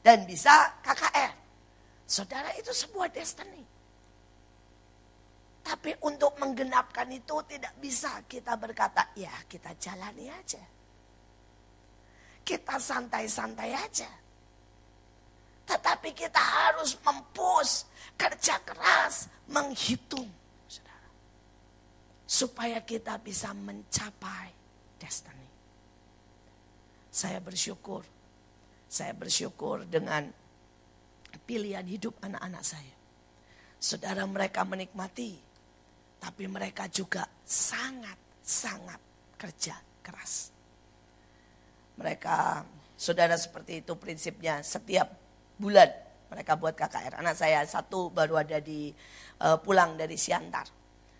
dan 0.00 0.24
bisa 0.24 0.80
KKR. 0.80 1.36
Saudara 2.08 2.56
itu 2.56 2.72
sebuah 2.72 3.12
destiny. 3.12 3.60
Tapi 5.60 5.92
untuk 6.08 6.40
menggenapkan 6.40 7.04
itu 7.12 7.36
tidak 7.44 7.76
bisa 7.76 8.24
kita 8.24 8.56
berkata, 8.56 9.12
ya 9.12 9.34
kita 9.44 9.76
jalani 9.76 10.32
aja. 10.32 10.64
Kita 12.40 12.80
santai-santai 12.80 13.76
aja. 13.76 14.08
Tetapi 15.68 16.16
kita 16.16 16.40
harus 16.40 16.96
mempus, 17.04 17.84
kerja 18.16 18.56
keras, 18.64 19.28
menghitung. 19.52 20.45
Supaya 22.26 22.82
kita 22.82 23.22
bisa 23.22 23.54
mencapai 23.54 24.50
destiny. 24.98 25.46
Saya 27.10 27.38
bersyukur. 27.38 28.02
Saya 28.90 29.14
bersyukur 29.14 29.86
dengan 29.86 30.26
pilihan 31.46 31.86
hidup 31.86 32.18
anak-anak 32.20 32.62
saya. 32.66 32.94
Saudara 33.78 34.26
mereka 34.26 34.66
menikmati, 34.66 35.38
tapi 36.18 36.44
mereka 36.50 36.90
juga 36.90 37.28
sangat-sangat 37.46 39.00
kerja 39.38 39.76
keras. 40.02 40.50
Mereka, 41.96 42.66
saudara 42.98 43.36
seperti 43.38 43.84
itu 43.84 43.96
prinsipnya 43.96 44.60
setiap 44.60 45.08
bulan 45.56 45.88
mereka 46.28 46.58
buat 46.58 46.74
KKR. 46.74 47.22
Anak 47.22 47.36
saya 47.38 47.62
satu 47.64 48.10
baru 48.10 48.42
ada 48.42 48.58
di 48.60 48.90
uh, 49.40 49.56
pulang 49.62 49.96
dari 49.96 50.18
Siantar. 50.18 50.68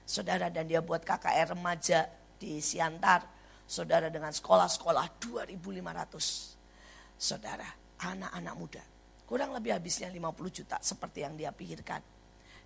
Saudara 0.07 0.47
dan 0.55 0.71
dia 0.71 0.79
buat 0.79 1.03
KKR 1.03 1.59
remaja 1.59 2.07
di 2.39 2.63
Siantar. 2.63 3.27
Saudara 3.67 4.07
dengan 4.07 4.31
sekolah-sekolah 4.31 5.19
2500. 5.19 7.19
Saudara, 7.19 7.67
anak-anak 7.99 8.55
muda. 8.55 8.85
Kurang 9.27 9.51
lebih 9.51 9.75
habisnya 9.75 10.07
50 10.07 10.59
juta 10.63 10.79
seperti 10.79 11.27
yang 11.27 11.35
dia 11.35 11.51
pikirkan. 11.51 11.99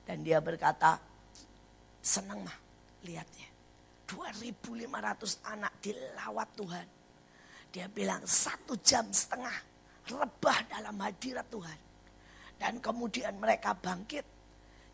Dan 0.04 0.20
dia 0.20 0.44
berkata, 0.44 1.00
senang 2.04 2.44
mah 2.44 2.58
lihatnya. 3.08 3.48
2500 4.04 5.40
anak 5.48 5.72
dilawat 5.80 6.48
Tuhan. 6.60 6.86
Dia 7.72 7.88
bilang 7.88 8.20
satu 8.28 8.76
jam 8.84 9.08
setengah 9.08 9.56
rebah 10.10 10.58
dalam 10.68 11.00
hadirat 11.00 11.48
Tuhan. 11.48 11.78
Dan 12.60 12.84
kemudian 12.84 13.40
mereka 13.40 13.72
bangkit. 13.72 14.26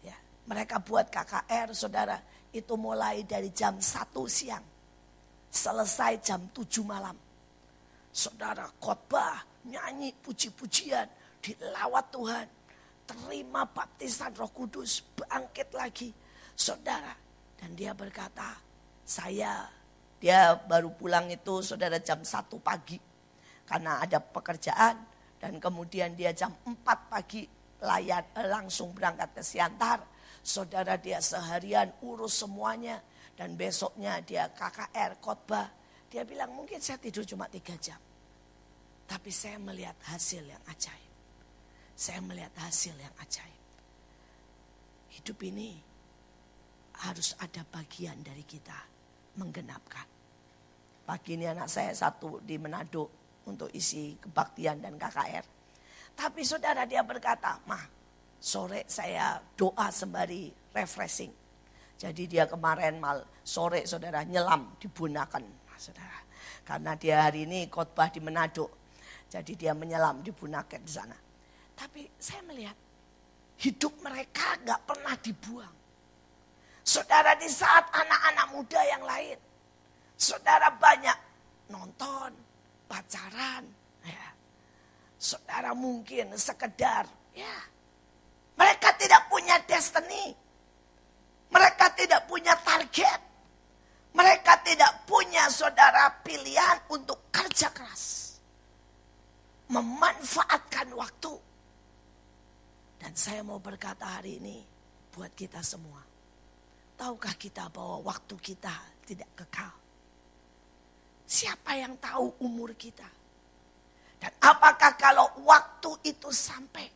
Ya, 0.07 0.15
mereka 0.47 0.79
buat 0.79 1.11
KKR 1.11 1.75
saudara 1.75 2.36
itu 2.53 2.75
mulai 2.79 3.25
dari 3.27 3.51
jam 3.51 3.79
1 3.79 4.27
siang. 4.29 4.65
Selesai 5.51 6.21
jam 6.21 6.41
7 6.53 6.85
malam. 6.85 7.17
Saudara 8.13 8.69
khotbah, 8.81 9.45
nyanyi 9.67 10.13
puji-pujian, 10.21 11.09
dilawat 11.41 12.07
Tuhan. 12.13 12.47
Terima 13.07 13.63
baptisan 13.67 14.35
roh 14.35 14.51
kudus, 14.51 15.03
bangkit 15.15 15.71
lagi. 15.75 16.11
Saudara, 16.57 17.15
dan 17.61 17.77
dia 17.77 17.95
berkata, 17.95 18.59
saya 19.07 19.69
dia 20.17 20.57
baru 20.57 20.91
pulang 20.97 21.29
itu 21.29 21.61
saudara 21.61 22.01
jam 22.01 22.25
1 22.25 22.57
pagi. 22.59 22.99
Karena 23.67 24.01
ada 24.01 24.23
pekerjaan 24.23 24.97
dan 25.37 25.53
kemudian 25.61 26.17
dia 26.17 26.33
jam 26.33 26.55
4 26.65 27.13
pagi 27.13 27.45
layar, 27.85 28.25
eh, 28.33 28.49
langsung 28.49 28.97
berangkat 28.97 29.37
ke 29.37 29.43
Siantar. 29.45 30.16
Saudara 30.47 30.95
dia 30.95 31.19
seharian 31.19 31.91
urus 32.07 32.47
semuanya. 32.47 33.03
Dan 33.35 33.59
besoknya 33.59 34.23
dia 34.23 34.47
KKR, 34.55 35.19
khotbah. 35.19 35.67
Dia 36.07 36.23
bilang 36.23 36.55
mungkin 36.55 36.79
saya 36.79 37.03
tidur 37.03 37.27
cuma 37.27 37.51
3 37.51 37.75
jam. 37.83 37.99
Tapi 39.11 39.31
saya 39.35 39.59
melihat 39.59 39.99
hasil 40.07 40.47
yang 40.47 40.63
ajaib. 40.71 41.13
Saya 41.99 42.23
melihat 42.23 42.55
hasil 42.63 42.95
yang 42.95 43.13
ajaib. 43.19 43.63
Hidup 45.19 45.39
ini 45.43 45.75
harus 47.03 47.35
ada 47.43 47.67
bagian 47.67 48.23
dari 48.23 48.47
kita 48.47 48.79
menggenapkan. 49.37 50.07
Pagi 51.05 51.37
ini 51.37 51.45
anak 51.51 51.69
saya 51.69 51.91
satu 51.93 52.41
di 52.41 52.57
Manado 52.57 53.11
untuk 53.47 53.69
isi 53.75 54.17
kebaktian 54.17 54.79
dan 54.81 54.95
KKR. 54.97 55.45
Tapi 56.17 56.41
saudara 56.43 56.89
dia 56.89 57.05
berkata, 57.05 57.61
mah 57.69 57.96
sore 58.41 58.85
saya 58.87 59.41
doa 59.57 59.89
sembari 59.91 60.53
refreshing. 60.73 61.33
Jadi 61.97 62.29
dia 62.29 62.45
kemarin 62.45 63.01
mal 63.01 63.25
sore 63.41 63.89
saudara 63.89 64.21
nyelam 64.23 64.77
di 64.77 64.87
Bunaken. 64.87 65.45
Saudara. 65.77 66.21
Karena 66.67 66.99
dia 66.99 67.25
hari 67.25 67.47
ini 67.49 67.71
khotbah 67.71 68.11
di 68.13 68.21
Manado. 68.21 68.69
Jadi 69.31 69.55
dia 69.55 69.73
menyelam 69.73 70.21
di 70.23 70.31
Bunaken 70.35 70.83
di 70.83 70.93
sana. 70.93 71.17
Tapi 71.77 72.09
saya 72.17 72.43
melihat 72.47 72.77
hidup 73.61 73.93
mereka 74.03 74.57
gak 74.65 74.81
pernah 74.85 75.15
dibuang. 75.21 75.77
Saudara 76.87 77.35
di 77.35 77.51
saat 77.51 77.91
anak-anak 77.91 78.47
muda 78.55 78.81
yang 78.87 79.03
lain. 79.03 79.39
Saudara 80.17 80.73
banyak 80.73 81.19
nonton, 81.69 82.33
pacaran. 82.87 83.65
Ya. 84.07 84.27
Saudara 85.19 85.75
mungkin 85.75 86.33
sekedar 86.39 87.05
ya. 87.35 87.76
Mereka 88.57 88.89
tidak 88.97 89.29
punya 89.29 89.57
destiny. 89.65 90.33
Mereka 91.53 91.87
tidak 91.95 92.25
punya 92.29 92.57
target. 92.61 93.21
Mereka 94.17 94.53
tidak 94.65 95.05
punya 95.05 95.45
saudara 95.53 96.09
pilihan 96.25 96.89
untuk 96.89 97.29
kerja 97.29 97.69
keras. 97.71 98.37
Memanfaatkan 99.69 100.89
waktu. 100.97 101.35
Dan 102.97 103.13
saya 103.13 103.45
mau 103.45 103.61
berkata 103.61 104.09
hari 104.19 104.41
ini 104.41 104.65
buat 105.13 105.37
kita 105.37 105.61
semua 105.61 106.17
Tahukah 106.97 107.37
kita 107.37 107.69
bahwa 107.69 108.09
waktu 108.09 108.35
kita 108.41 108.73
tidak 109.05 109.29
kekal? 109.37 109.69
Siapa 111.29 111.77
yang 111.77 112.01
tahu 112.01 112.41
umur 112.41 112.73
kita? 112.73 113.05
Dan 114.17 114.33
apakah 114.41 114.97
kalau 114.97 115.29
waktu 115.45 116.09
itu 116.09 116.33
sampai, 116.33 116.89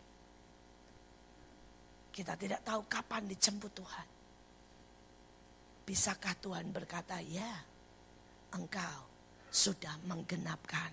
kita 2.20 2.37
tidak 2.37 2.61
tahu 2.61 2.85
kapan 2.85 3.24
dijemput 3.24 3.72
Tuhan? 3.72 4.09
Bisakah 5.88 6.37
Tuhan 6.37 6.68
berkata, 6.68 7.16
ya 7.24 7.48
engkau 8.52 9.09
sudah 9.48 9.96
menggenapkan 10.04 10.92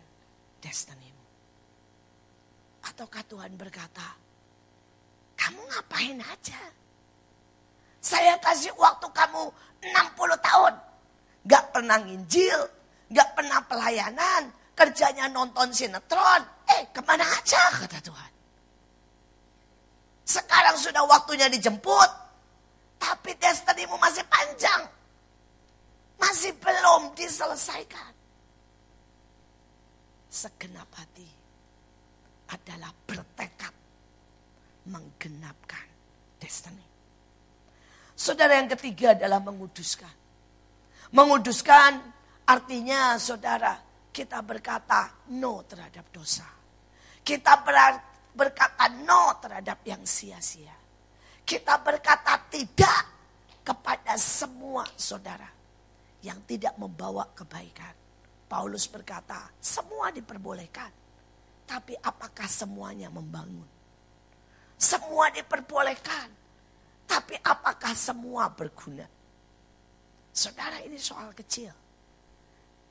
destinimu? 0.64 1.28
Ataukah 2.88 3.28
Tuhan 3.28 3.60
berkata, 3.60 4.16
kamu 5.36 5.60
ngapain 5.68 6.16
aja? 6.24 6.64
Saya 8.00 8.40
kasih 8.40 8.72
waktu 8.80 9.12
kamu 9.12 9.52
60 9.84 10.48
tahun. 10.48 10.74
Gak 11.44 11.76
pernah 11.76 12.00
nginjil, 12.08 12.72
gak 13.12 13.36
pernah 13.36 13.60
pelayanan, 13.68 14.48
kerjanya 14.72 15.28
nonton 15.28 15.76
sinetron. 15.76 16.48
Eh 16.72 16.88
ke 16.96 17.04
mana 17.04 17.28
aja 17.28 17.84
kata 17.84 18.00
Tuhan. 18.00 18.37
Sekarang 20.28 20.76
sudah 20.76 21.08
waktunya 21.08 21.48
dijemput. 21.48 22.12
Tapi 23.00 23.32
destinimu 23.40 23.96
masih 23.96 24.28
panjang. 24.28 24.84
Masih 26.20 26.52
belum 26.60 27.16
diselesaikan. 27.16 28.12
Segenap 30.28 30.92
hati 30.92 31.30
adalah 32.52 32.92
bertekad 33.08 33.74
menggenapkan 34.92 35.88
destiny. 36.42 36.84
Saudara 38.18 38.60
yang 38.60 38.68
ketiga 38.68 39.16
adalah 39.16 39.40
menguduskan. 39.40 40.16
Menguduskan 41.16 42.02
artinya 42.44 43.16
saudara 43.16 43.80
kita 44.12 44.42
berkata 44.42 45.30
no 45.38 45.64
terhadap 45.64 46.10
dosa. 46.12 46.50
Kita 47.22 47.62
berkata 48.38 48.86
no 49.02 49.34
terhadap 49.42 49.82
yang 49.82 50.06
sia-sia. 50.06 50.78
Kita 51.42 51.82
berkata 51.82 52.38
tidak 52.54 53.02
kepada 53.66 54.14
semua 54.22 54.86
saudara 54.94 55.50
yang 56.22 56.38
tidak 56.46 56.78
membawa 56.78 57.26
kebaikan. 57.34 57.96
Paulus 58.48 58.86
berkata, 58.88 59.50
semua 59.60 60.14
diperbolehkan. 60.14 60.92
Tapi 61.68 62.00
apakah 62.00 62.48
semuanya 62.48 63.12
membangun? 63.12 63.68
Semua 64.80 65.28
diperbolehkan. 65.34 66.32
Tapi 67.08 67.36
apakah 67.44 67.92
semua 67.92 68.48
berguna? 68.52 69.04
Saudara 70.32 70.80
ini 70.86 70.96
soal 70.96 71.34
kecil. 71.36 71.74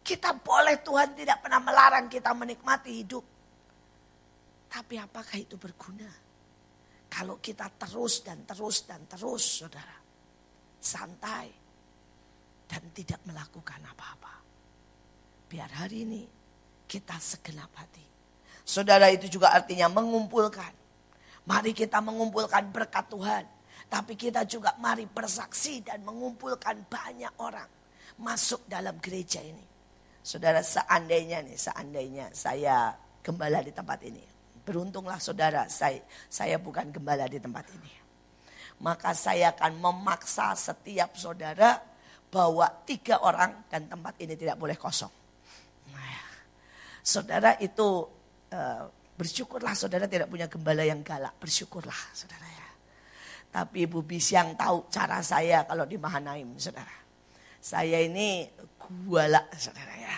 Kita 0.05 0.35
boleh 0.37 0.83
Tuhan 0.85 1.17
tidak 1.17 1.41
pernah 1.45 1.61
melarang 1.63 2.11
kita 2.11 2.35
menikmati 2.37 2.91
hidup. 3.01 3.36
Tapi 4.87 5.03
apakah 5.03 5.35
itu 5.43 5.59
berguna? 5.59 6.07
Kalau 7.11 7.43
kita 7.43 7.67
terus 7.75 8.23
dan 8.23 8.47
terus 8.47 8.87
dan 8.87 9.03
terus 9.11 9.67
saudara. 9.67 9.99
Santai. 10.79 11.51
Dan 12.71 12.95
tidak 12.95 13.19
melakukan 13.27 13.83
apa-apa. 13.83 14.35
Biar 15.51 15.71
hari 15.83 16.07
ini 16.07 16.23
kita 16.87 17.19
segenap 17.19 17.75
hati. 17.75 18.07
Saudara 18.63 19.11
itu 19.11 19.27
juga 19.27 19.51
artinya 19.51 19.91
mengumpulkan. 19.91 20.71
Mari 21.51 21.75
kita 21.75 21.99
mengumpulkan 21.99 22.71
berkat 22.71 23.11
Tuhan 23.11 23.47
tapi 23.87 24.19
kita 24.19 24.43
juga 24.47 24.75
mari 24.83 25.07
bersaksi 25.07 25.83
dan 25.83 26.03
mengumpulkan 26.03 26.91
banyak 26.91 27.35
orang 27.39 27.71
masuk 28.19 28.67
dalam 28.67 28.99
gereja 28.99 29.39
ini. 29.43 29.63
Saudara 30.27 30.59
seandainya 30.59 31.43
nih, 31.47 31.55
seandainya 31.55 32.27
saya 32.35 32.99
gembala 33.23 33.63
di 33.63 33.71
tempat 33.71 34.03
ini. 34.03 34.36
Beruntunglah 34.67 35.23
saudara, 35.23 35.71
saya, 35.71 36.03
saya 36.27 36.59
bukan 36.59 36.91
gembala 36.91 37.31
di 37.31 37.39
tempat 37.39 37.71
ini. 37.71 37.93
Maka 38.83 39.15
saya 39.15 39.55
akan 39.55 39.79
memaksa 39.79 40.53
setiap 40.59 41.15
saudara 41.15 41.79
bawa 42.29 42.69
tiga 42.83 43.23
orang 43.23 43.71
dan 43.71 43.87
tempat 43.87 44.19
ini 44.19 44.35
tidak 44.35 44.59
boleh 44.59 44.75
kosong. 44.75 45.15
Nah, 45.95 46.27
saudara 47.01 47.55
itu 47.63 48.05
uh, 48.53 48.83
bersyukurlah 49.17 49.73
saudara 49.73 50.05
tidak 50.11 50.29
punya 50.29 50.51
gembala 50.51 50.83
yang 50.85 51.01
galak. 51.01 51.39
Bersyukurlah 51.41 52.13
saudara 52.13 52.47
tapi 53.57 53.89
Ibu 53.89 54.05
Bisyang 54.05 54.53
tahu 54.53 54.85
cara 54.93 55.25
saya 55.25 55.65
kalau 55.65 55.89
di 55.89 55.97
Mahanaim, 55.97 56.61
saudara. 56.61 56.93
Saya 57.57 58.05
ini 58.05 58.45
guala, 59.09 59.49
saudara 59.57 59.97
ya. 59.97 60.17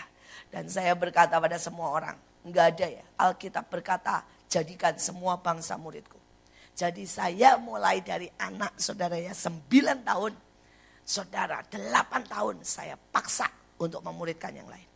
Dan 0.50 0.66
saya 0.66 0.90
berkata 0.98 1.38
pada 1.38 1.54
semua 1.54 1.94
orang, 1.94 2.18
enggak 2.42 2.74
ada 2.74 2.98
ya. 2.98 3.04
Alkitab 3.14 3.70
berkata, 3.70 4.26
jadikan 4.48 4.96
semua 4.96 5.38
bangsa 5.38 5.76
muridku. 5.76 6.16
Jadi 6.72 7.04
saya 7.04 7.60
mulai 7.60 8.00
dari 8.00 8.30
anak 8.40 8.80
saudara 8.80 9.14
ya, 9.18 9.36
sembilan 9.36 9.98
tahun. 10.02 10.32
Saudara, 11.08 11.64
delapan 11.66 12.22
tahun 12.28 12.56
saya 12.64 12.94
paksa 12.96 13.48
untuk 13.80 14.04
memuridkan 14.04 14.52
yang 14.52 14.68
lain. 14.68 14.88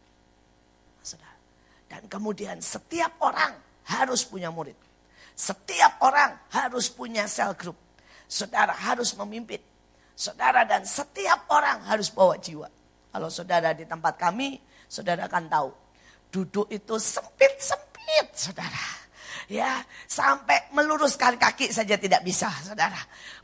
saudara. 1.01 1.37
Dan 1.89 2.09
kemudian 2.09 2.61
setiap 2.61 3.17
orang 3.21 3.57
harus 3.89 4.23
punya 4.25 4.53
murid. 4.53 4.77
Setiap 5.33 5.99
orang 6.05 6.37
harus 6.53 6.93
punya 6.93 7.25
sel 7.27 7.57
grup. 7.57 7.75
Saudara 8.29 8.73
harus 8.73 9.17
memimpin. 9.17 9.61
Saudara 10.13 10.63
dan 10.69 10.85
setiap 10.85 11.49
orang 11.51 11.83
harus 11.89 12.13
bawa 12.13 12.37
jiwa. 12.39 12.69
Kalau 13.11 13.29
saudara 13.33 13.75
di 13.75 13.89
tempat 13.89 14.17
kami, 14.21 14.61
saudara 14.87 15.27
akan 15.27 15.45
tahu. 15.51 15.71
Duduk 16.31 16.69
itu 16.71 16.97
sempit-sempit, 16.97 18.33
saudara. 18.33 19.02
Ya, 19.51 19.83
sampai 20.07 20.71
meluruskan 20.75 21.39
kaki 21.39 21.71
saja 21.75 21.99
tidak 21.99 22.23
bisa, 22.23 22.51
saudara. 22.63 22.99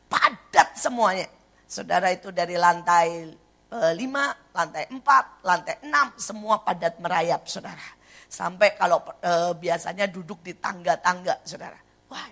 Padat 0.07 0.79
semuanya. 0.79 1.27
Saudara 1.69 2.09
itu 2.09 2.33
dari 2.33 2.57
lantai 2.57 3.29
e, 3.69 3.79
lima, 3.93 4.33
lantai 4.55 4.89
empat, 4.89 5.45
lantai 5.45 5.75
enam, 5.85 6.15
semua 6.17 6.63
padat 6.63 6.97
merayap, 6.97 7.45
saudara. 7.45 7.97
Sampai 8.29 8.73
kalau 8.77 9.01
e, 9.21 9.53
biasanya 9.57 10.09
duduk 10.09 10.41
di 10.41 10.57
tangga-tangga, 10.57 11.45
saudara. 11.45 11.77
Wah, 12.09 12.25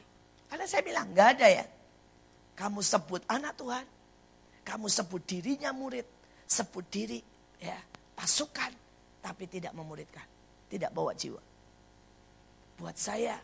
karena 0.49 0.65
saya 0.65 0.81
bilang 0.81 1.13
nggak 1.13 1.29
ada 1.37 1.47
ya. 1.47 1.65
Kamu 2.57 2.81
sebut 2.81 3.21
anak 3.29 3.53
Tuhan, 3.53 3.85
kamu 4.65 4.89
sebut 4.89 5.21
dirinya 5.29 5.69
murid, 5.69 6.05
sebut 6.49 6.85
diri 6.89 7.21
ya 7.61 7.77
pasukan, 8.17 8.73
tapi 9.21 9.45
tidak 9.45 9.77
memuridkan, 9.77 10.25
tidak 10.65 10.89
bawa 10.89 11.13
jiwa. 11.13 11.37
Buat 12.81 12.97
saya, 12.97 13.37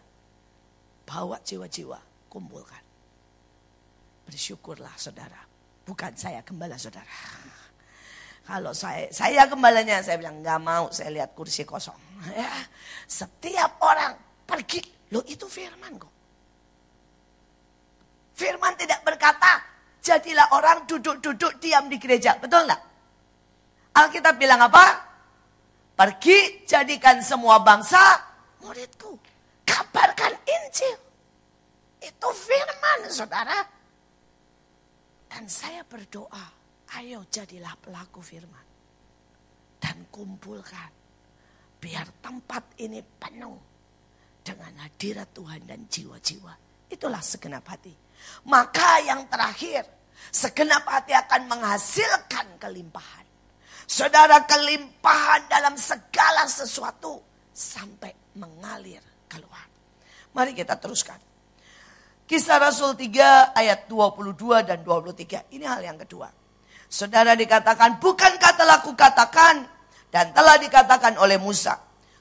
bawa 1.04 1.40
jiwa-jiwa, 1.44 2.00
kumpulkan. 2.32 2.84
Bersyukurlah 4.28 4.96
saudara, 4.96 5.40
bukan 5.84 6.16
saya 6.16 6.40
gembala 6.42 6.80
saudara. 6.80 7.08
Kalau 8.48 8.76
saya, 8.76 9.08
saya 9.12 9.48
gembalanya, 9.48 10.04
saya 10.04 10.20
bilang 10.20 10.44
nggak 10.44 10.60
mau, 10.60 10.92
saya 10.92 11.12
lihat 11.12 11.32
kursi 11.36 11.64
kosong. 11.64 11.96
Ya, 12.24 12.52
setiap 13.04 13.84
orang 13.84 14.16
pergi, 14.48 14.80
lo 15.12 15.20
itu 15.28 15.44
firman 15.44 16.00
kok. 16.00 16.14
Firman 18.34 18.74
tidak 18.80 19.04
berkata, 19.04 19.60
jadilah 20.00 20.56
orang 20.56 20.88
duduk-duduk 20.88 21.60
diam 21.60 21.92
di 21.92 22.00
gereja. 22.00 22.40
Betul 22.40 22.68
nggak? 22.68 22.82
Alkitab 23.94 24.36
bilang 24.42 24.60
apa? 24.66 25.04
Pergi 25.94 26.66
jadikan 26.66 27.22
semua 27.22 27.62
bangsa 27.62 28.02
muridku. 28.66 29.33
Kabarkan 29.74 30.34
Injil. 30.46 30.98
Itu 31.98 32.30
firman 32.30 33.10
saudara. 33.10 33.66
Dan 35.26 35.50
saya 35.50 35.82
berdoa, 35.82 36.46
ayo 37.02 37.26
jadilah 37.34 37.74
pelaku 37.82 38.22
firman. 38.22 38.62
Dan 39.82 40.06
kumpulkan. 40.14 40.94
Biar 41.82 42.06
tempat 42.22 42.78
ini 42.80 43.02
penuh 43.02 43.58
dengan 44.46 44.78
hadirat 44.86 45.34
Tuhan 45.34 45.66
dan 45.66 45.90
jiwa-jiwa. 45.90 46.54
Itulah 46.94 47.20
segenap 47.20 47.66
hati. 47.66 47.92
Maka 48.46 49.04
yang 49.04 49.26
terakhir, 49.26 49.84
segenap 50.30 50.86
hati 50.86 51.18
akan 51.18 51.50
menghasilkan 51.50 52.62
kelimpahan. 52.62 53.26
Saudara 53.84 54.46
kelimpahan 54.48 55.50
dalam 55.52 55.76
segala 55.76 56.48
sesuatu 56.48 57.20
sampai 57.52 58.16
mengalir 58.40 59.13
keluar. 59.34 59.66
Mari 60.38 60.54
kita 60.54 60.78
teruskan. 60.78 61.18
Kisah 62.30 62.62
Rasul 62.62 62.94
3 62.94 63.58
ayat 63.58 63.90
22 63.90 64.62
dan 64.64 64.80
23. 64.86 65.50
Ini 65.54 65.66
hal 65.66 65.82
yang 65.84 65.98
kedua. 65.98 66.30
Saudara 66.88 67.34
dikatakan, 67.34 67.98
bukan 67.98 68.38
kata 68.38 68.64
laku 68.70 68.94
katakan 68.94 69.66
dan 70.14 70.30
telah 70.30 70.62
dikatakan 70.62 71.18
oleh 71.18 71.42
Musa. 71.42 71.74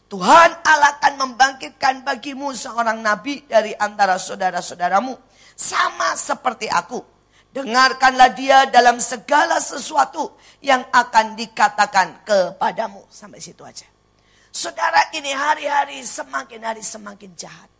Tuhan 0.08 0.50
Allah 0.64 1.00
akan 1.00 1.12
membangkitkan 1.24 2.04
bagimu 2.04 2.52
seorang 2.52 3.00
nabi 3.00 3.48
dari 3.48 3.72
antara 3.72 4.20
saudara-saudaramu 4.20 5.16
sama 5.56 6.16
seperti 6.16 6.68
aku. 6.68 7.00
Dengarkanlah 7.52 8.32
dia 8.32 8.64
dalam 8.68 8.96
segala 8.96 9.60
sesuatu 9.60 10.40
yang 10.64 10.84
akan 10.88 11.36
dikatakan 11.36 12.24
kepadamu. 12.24 13.04
Sampai 13.12 13.44
situ 13.44 13.60
aja. 13.60 13.91
Saudara 14.52 15.08
ini 15.16 15.32
hari-hari 15.32 16.04
semakin 16.04 16.60
hari 16.60 16.84
semakin 16.84 17.32
jahat. 17.32 17.72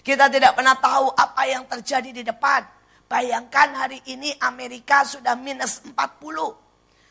Kita 0.00 0.32
tidak 0.32 0.56
pernah 0.56 0.72
tahu 0.80 1.12
apa 1.12 1.44
yang 1.44 1.68
terjadi 1.68 2.10
di 2.16 2.24
depan. 2.24 2.64
Bayangkan 3.04 3.76
hari 3.76 4.00
ini 4.08 4.32
Amerika 4.40 5.04
sudah 5.04 5.36
minus 5.36 5.84
40. 5.84 5.92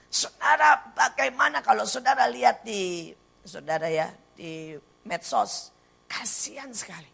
Saudara 0.09 0.81
bagaimana 0.97 1.61
kalau 1.61 1.85
saudara 1.85 2.25
lihat 2.25 2.65
di 2.65 3.13
saudara 3.45 3.85
ya 3.85 4.09
di 4.33 4.73
medsos. 5.05 5.69
Kasihan 6.09 6.73
sekali. 6.73 7.09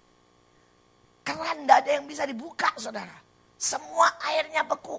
Keran 1.28 1.68
tidak 1.68 1.84
ada 1.84 1.92
yang 2.00 2.08
bisa 2.08 2.24
dibuka 2.24 2.72
saudara. 2.80 3.16
Semua 3.60 4.08
airnya 4.24 4.64
beku. 4.64 4.96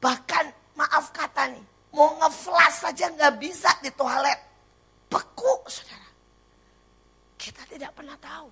Bahkan 0.00 0.44
maaf 0.80 1.12
kata 1.12 1.52
nih. 1.52 1.64
Mau 1.92 2.16
ngeflash 2.24 2.88
saja 2.88 3.12
nggak 3.12 3.36
bisa 3.36 3.68
di 3.84 3.92
toilet. 3.92 4.51
Beku 5.12 5.52
saudara. 5.68 6.08
Kita 7.36 7.68
tidak 7.68 7.92
pernah 7.92 8.16
tahu 8.16 8.48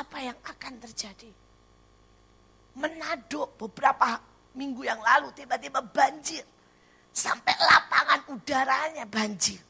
apa 0.00 0.18
yang 0.24 0.38
akan 0.40 0.74
terjadi. 0.88 1.28
Menado 2.80 3.52
beberapa 3.60 4.20
minggu 4.56 4.88
yang 4.88 5.00
lalu 5.04 5.28
tiba-tiba 5.36 5.84
banjir. 5.84 6.44
Sampai 7.12 7.52
lapangan 7.56 8.20
udaranya 8.32 9.04
banjir. 9.04 9.60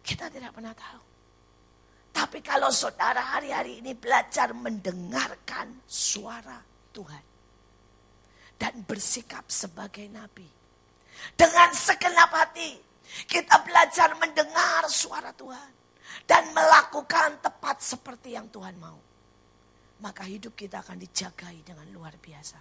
Kita 0.00 0.32
tidak 0.32 0.52
pernah 0.56 0.72
tahu. 0.72 1.02
Tapi 2.12 2.40
kalau 2.40 2.72
saudara 2.72 3.20
hari-hari 3.20 3.84
ini 3.84 3.92
belajar 3.92 4.52
mendengarkan 4.56 5.84
suara 5.84 6.60
Tuhan. 6.92 7.24
Dan 8.58 8.84
bersikap 8.84 9.44
sebagai 9.48 10.08
nabi. 10.08 10.48
Dengan 11.36 11.72
segenap 11.72 12.32
hati. 12.32 12.87
Kita 13.26 13.64
belajar 13.64 14.12
mendengar 14.20 14.84
suara 14.90 15.32
Tuhan. 15.32 15.70
Dan 16.28 16.52
melakukan 16.52 17.40
tepat 17.40 17.80
seperti 17.80 18.36
yang 18.36 18.48
Tuhan 18.52 18.76
mau. 18.76 19.00
Maka 20.04 20.28
hidup 20.28 20.52
kita 20.54 20.84
akan 20.84 21.00
dijagai 21.00 21.64
dengan 21.64 21.88
luar 21.90 22.14
biasa. 22.20 22.60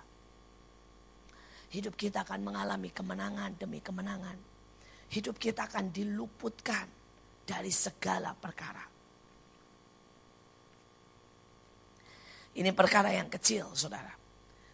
Hidup 1.67 1.99
kita 1.99 2.23
akan 2.23 2.47
mengalami 2.47 2.95
kemenangan 2.95 3.59
demi 3.59 3.83
kemenangan. 3.83 4.39
Hidup 5.11 5.35
kita 5.35 5.67
akan 5.67 5.91
diluputkan 5.91 6.87
dari 7.43 7.71
segala 7.71 8.31
perkara. 8.35 8.83
Ini 12.57 12.73
perkara 12.73 13.13
yang 13.13 13.29
kecil, 13.29 13.69
saudara. 13.77 14.09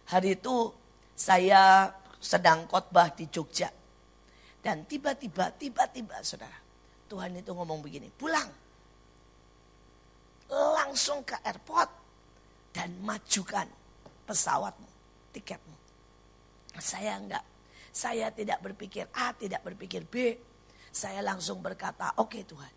Hari 0.08 0.40
itu 0.40 0.72
saya 1.12 1.92
sedang 2.16 2.64
khotbah 2.64 3.12
di 3.12 3.28
Jogja. 3.28 3.68
Dan 4.64 4.88
tiba-tiba, 4.88 5.52
tiba-tiba, 5.52 6.24
saudara. 6.24 6.56
Tuhan 7.04 7.36
itu 7.36 7.52
ngomong 7.52 7.84
begini, 7.84 8.08
pulang. 8.08 8.48
Langsung 10.48 11.20
ke 11.20 11.36
airport 11.44 11.90
dan 12.72 12.96
majukan 13.04 13.68
pesawatmu, 14.24 14.88
tiketmu. 15.36 15.76
Saya 16.80 17.20
enggak, 17.20 17.44
saya 17.92 18.32
tidak 18.32 18.64
berpikir 18.64 19.04
A, 19.12 19.36
tidak 19.36 19.60
berpikir 19.68 20.08
B. 20.08 20.32
Saya 20.88 21.20
langsung 21.20 21.60
berkata, 21.60 22.16
oke 22.16 22.40
okay, 22.40 22.42
Tuhan. 22.48 22.72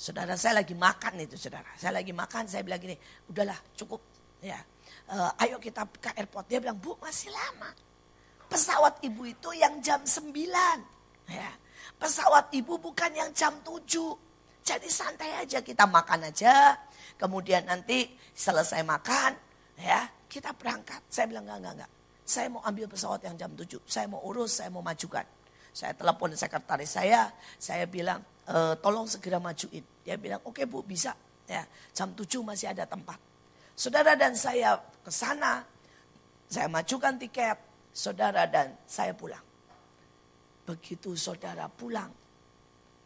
Saudara 0.00 0.32
saya 0.40 0.64
lagi 0.64 0.72
makan 0.72 1.20
itu 1.20 1.36
saudara. 1.36 1.68
Saya 1.76 2.00
lagi 2.00 2.16
makan, 2.16 2.48
saya 2.48 2.64
bilang 2.64 2.80
gini, 2.80 2.96
udahlah 3.28 3.60
cukup 3.76 4.00
ya 4.40 4.56
uh, 5.12 5.30
ayo 5.44 5.60
kita 5.60 5.84
ke 6.00 6.10
airport 6.16 6.48
dia 6.48 6.58
bilang 6.58 6.76
bu 6.80 6.96
masih 6.98 7.28
lama 7.28 7.70
pesawat 8.48 8.98
ibu 9.04 9.28
itu 9.28 9.50
yang 9.54 9.78
jam 9.84 10.00
9 10.02 10.32
ya 11.30 11.50
pesawat 11.96 12.50
ibu 12.52 12.76
bukan 12.76 13.14
yang 13.14 13.30
jam 13.30 13.54
7 13.62 13.86
jadi 14.60 14.88
santai 14.92 15.40
aja 15.40 15.64
kita 15.64 15.88
makan 15.88 16.28
aja. 16.30 16.76
Kemudian 17.16 17.64
nanti 17.66 18.06
selesai 18.36 18.84
makan 18.84 19.32
ya 19.80 20.08
kita 20.28 20.52
berangkat. 20.52 21.00
Saya 21.08 21.26
bilang 21.28 21.48
enggak 21.48 21.58
enggak 21.58 21.74
enggak 21.80 21.92
saya 22.30 22.46
mau 22.46 22.62
ambil 22.62 22.86
pesawat 22.86 23.26
yang 23.26 23.34
jam 23.34 23.50
7 23.58 23.82
saya 23.90 24.06
mau 24.06 24.22
urus 24.22 24.62
saya 24.62 24.70
mau 24.70 24.84
majukan. 24.84 25.26
Saya 25.70 25.94
telepon 25.94 26.30
sekretaris 26.34 26.94
saya. 26.94 27.30
Saya 27.58 27.86
bilang 27.90 28.22
e, 28.46 28.78
tolong 28.78 29.10
segera 29.10 29.42
majuin. 29.42 29.82
Dia 30.06 30.14
bilang 30.14 30.38
oke 30.46 30.62
bu 30.70 30.86
bisa. 30.86 31.14
Ya 31.50 31.66
jam 31.90 32.14
7 32.14 32.46
masih 32.46 32.70
ada 32.70 32.86
tempat. 32.86 33.18
Saudara 33.74 34.14
dan 34.14 34.36
saya 34.38 34.78
ke 34.78 35.10
sana, 35.10 35.64
saya 36.46 36.68
majukan 36.68 37.16
tiket, 37.16 37.58
saudara 37.90 38.46
dan 38.46 38.76
saya 38.86 39.10
pulang. 39.16 39.49
Begitu 40.66 41.16
saudara 41.16 41.66
pulang, 41.66 42.12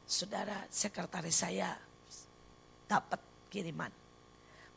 saudara 0.05 0.67
sekretaris 0.69 1.37
saya 1.45 1.73
dapat 2.85 3.21
kiriman. 3.49 3.93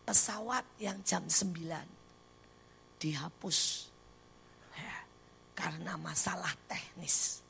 Pesawat 0.08 0.64
yang 0.80 1.04
jam 1.04 1.28
9 1.28 2.96
dihapus 2.96 3.92
ya, 4.72 4.96
karena 5.52 6.00
masalah 6.00 6.56
teknis. 6.64 7.44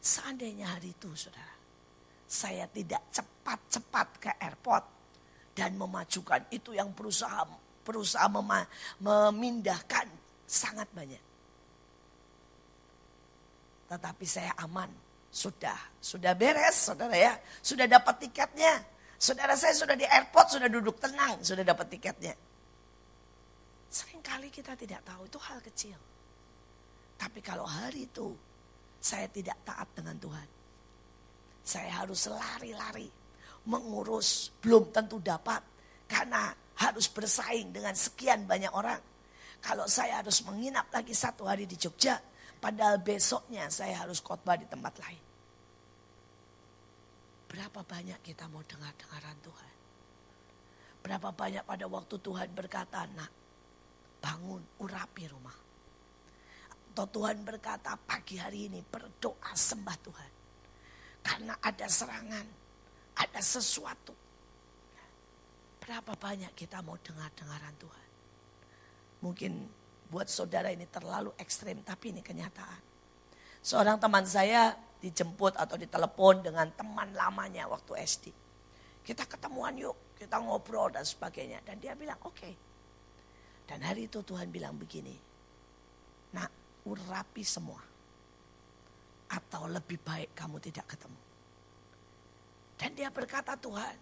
Seandainya 0.00 0.76
hari 0.76 0.92
itu 0.92 1.08
saudara, 1.16 1.56
saya 2.28 2.68
tidak 2.68 3.00
cepat-cepat 3.12 4.06
ke 4.20 4.30
airport 4.44 4.84
dan 5.56 5.74
memajukan 5.80 6.44
itu 6.52 6.76
yang 6.76 6.92
berusaha 6.92 7.48
berusaha 7.80 8.28
memindahkan 9.00 10.06
sangat 10.44 10.86
banyak. 10.92 11.29
Tetapi 13.90 14.22
saya 14.22 14.54
aman, 14.62 14.86
sudah, 15.34 15.98
sudah 15.98 16.30
beres 16.38 16.90
saudara 16.90 17.18
ya, 17.18 17.34
sudah 17.58 17.90
dapat 17.90 18.22
tiketnya. 18.22 18.86
Saudara 19.18 19.58
saya 19.58 19.74
sudah 19.74 19.98
di 19.98 20.06
airport, 20.06 20.54
sudah 20.54 20.70
duduk 20.70 20.96
tenang, 21.02 21.42
sudah 21.42 21.66
dapat 21.66 21.90
tiketnya. 21.90 22.38
Seringkali 23.90 24.48
kita 24.54 24.78
tidak 24.78 25.02
tahu, 25.02 25.26
itu 25.26 25.38
hal 25.42 25.58
kecil. 25.58 25.98
Tapi 27.18 27.42
kalau 27.42 27.66
hari 27.66 28.06
itu 28.06 28.30
saya 29.02 29.26
tidak 29.26 29.58
taat 29.66 29.90
dengan 29.92 30.16
Tuhan. 30.22 30.48
Saya 31.66 31.90
harus 32.00 32.30
lari-lari, 32.30 33.10
mengurus, 33.66 34.54
belum 34.62 34.94
tentu 34.94 35.18
dapat. 35.18 35.60
Karena 36.06 36.54
harus 36.80 37.10
bersaing 37.10 37.74
dengan 37.74 37.92
sekian 37.92 38.46
banyak 38.46 38.72
orang. 38.72 39.02
Kalau 39.60 39.84
saya 39.84 40.24
harus 40.24 40.40
menginap 40.48 40.88
lagi 40.88 41.12
satu 41.12 41.44
hari 41.44 41.68
di 41.68 41.76
Jogja, 41.76 42.16
Padahal 42.60 43.00
besoknya 43.00 43.72
saya 43.72 44.04
harus 44.04 44.20
khotbah 44.20 44.60
di 44.60 44.68
tempat 44.68 45.00
lain. 45.00 45.24
Berapa 47.48 47.80
banyak 47.82 48.20
kita 48.20 48.46
mau 48.52 48.60
dengar-dengaran 48.62 49.38
Tuhan? 49.40 49.74
Berapa 51.00 51.32
banyak 51.32 51.64
pada 51.64 51.88
waktu 51.88 52.16
Tuhan 52.20 52.48
berkata, 52.52 53.08
nak 53.16 53.32
bangun, 54.20 54.60
urapi 54.84 55.24
rumah. 55.32 55.56
Atau 56.92 57.08
Tuhan 57.08 57.40
berkata 57.40 57.96
pagi 57.96 58.36
hari 58.36 58.68
ini 58.68 58.84
berdoa 58.84 59.56
sembah 59.56 59.98
Tuhan. 60.04 60.32
Karena 61.24 61.56
ada 61.64 61.86
serangan, 61.88 62.46
ada 63.16 63.40
sesuatu. 63.40 64.12
Berapa 65.80 66.12
banyak 66.12 66.52
kita 66.52 66.84
mau 66.84 67.00
dengar-dengaran 67.00 67.74
Tuhan? 67.80 68.08
Mungkin 69.24 69.52
buat 70.10 70.26
saudara 70.26 70.74
ini 70.74 70.84
terlalu 70.90 71.30
ekstrim, 71.38 71.80
tapi 71.86 72.10
ini 72.10 72.20
kenyataan. 72.20 72.82
Seorang 73.62 74.02
teman 74.02 74.26
saya 74.26 74.74
dijemput 75.00 75.56
atau 75.56 75.78
ditelepon 75.78 76.44
dengan 76.44 76.68
teman 76.74 77.14
lamanya 77.14 77.70
waktu 77.70 77.96
SD. 78.04 78.26
Kita 79.00 79.24
ketemuan 79.24 79.78
yuk, 79.78 80.18
kita 80.18 80.36
ngobrol 80.42 80.92
dan 80.92 81.06
sebagainya. 81.06 81.64
Dan 81.64 81.80
dia 81.80 81.96
bilang 81.96 82.20
oke. 82.26 82.36
Okay. 82.36 82.54
Dan 83.64 83.86
hari 83.86 84.10
itu 84.10 84.18
Tuhan 84.20 84.50
bilang 84.50 84.74
begini, 84.74 85.14
nak 86.34 86.50
urapi 86.84 87.46
semua. 87.46 87.80
Atau 89.30 89.70
lebih 89.70 90.02
baik 90.02 90.34
kamu 90.34 90.58
tidak 90.58 90.90
ketemu. 90.90 91.20
Dan 92.74 92.90
dia 92.98 93.08
berkata 93.14 93.54
Tuhan, 93.54 93.94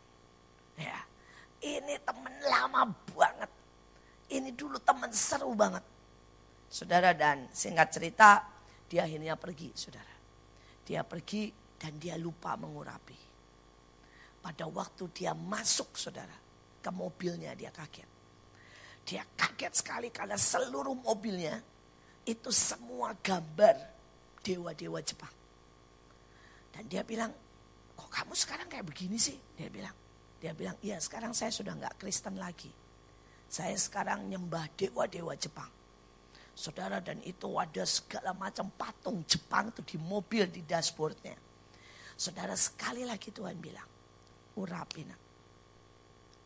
ya 0.80 0.98
ini 1.60 1.98
teman 2.00 2.32
lama 2.46 2.88
banget. 3.12 3.50
Ini 4.28 4.50
dulu 4.54 4.78
teman 4.80 5.10
seru 5.10 5.52
banget. 5.52 5.97
Saudara 6.68 7.16
dan 7.16 7.48
singkat 7.50 7.88
cerita 7.90 8.44
dia 8.88 9.04
akhirnya 9.04 9.36
pergi 9.36 9.72
saudara. 9.76 10.14
Dia 10.84 11.04
pergi 11.04 11.52
dan 11.76 12.00
dia 12.00 12.16
lupa 12.16 12.56
mengurapi. 12.56 13.16
Pada 14.40 14.64
waktu 14.68 15.04
dia 15.12 15.36
masuk 15.36 15.92
saudara 15.96 16.36
ke 16.80 16.90
mobilnya 16.92 17.52
dia 17.52 17.68
kaget. 17.68 18.08
Dia 19.04 19.24
kaget 19.36 19.72
sekali 19.76 20.08
karena 20.08 20.36
seluruh 20.36 20.96
mobilnya 20.96 21.60
itu 22.24 22.52
semua 22.52 23.16
gambar 23.16 23.76
dewa-dewa 24.44 25.00
Jepang. 25.00 25.32
Dan 26.72 26.84
dia 26.88 27.00
bilang, 27.04 27.32
kok 27.96 28.08
kamu 28.12 28.32
sekarang 28.36 28.68
kayak 28.68 28.84
begini 28.84 29.16
sih? 29.16 29.36
Dia 29.56 29.72
bilang, 29.72 29.96
dia 30.40 30.52
bilang, 30.52 30.76
iya 30.84 31.00
sekarang 31.00 31.32
saya 31.32 31.48
sudah 31.48 31.72
nggak 31.72 31.96
Kristen 32.00 32.36
lagi. 32.36 32.68
Saya 33.48 33.72
sekarang 33.80 34.28
nyembah 34.28 34.68
dewa-dewa 34.76 35.32
Jepang. 35.40 35.77
Saudara 36.58 36.98
dan 36.98 37.22
itu 37.22 37.54
ada 37.54 37.86
segala 37.86 38.34
macam 38.34 38.66
patung 38.74 39.22
Jepang 39.30 39.70
itu 39.70 39.94
di 39.94 39.96
mobil 40.02 40.50
di 40.50 40.66
dashboardnya. 40.66 41.38
Saudara 42.18 42.58
sekali 42.58 43.06
lagi 43.06 43.30
Tuhan 43.30 43.54
bilang, 43.62 43.86
urapin. 44.58 45.06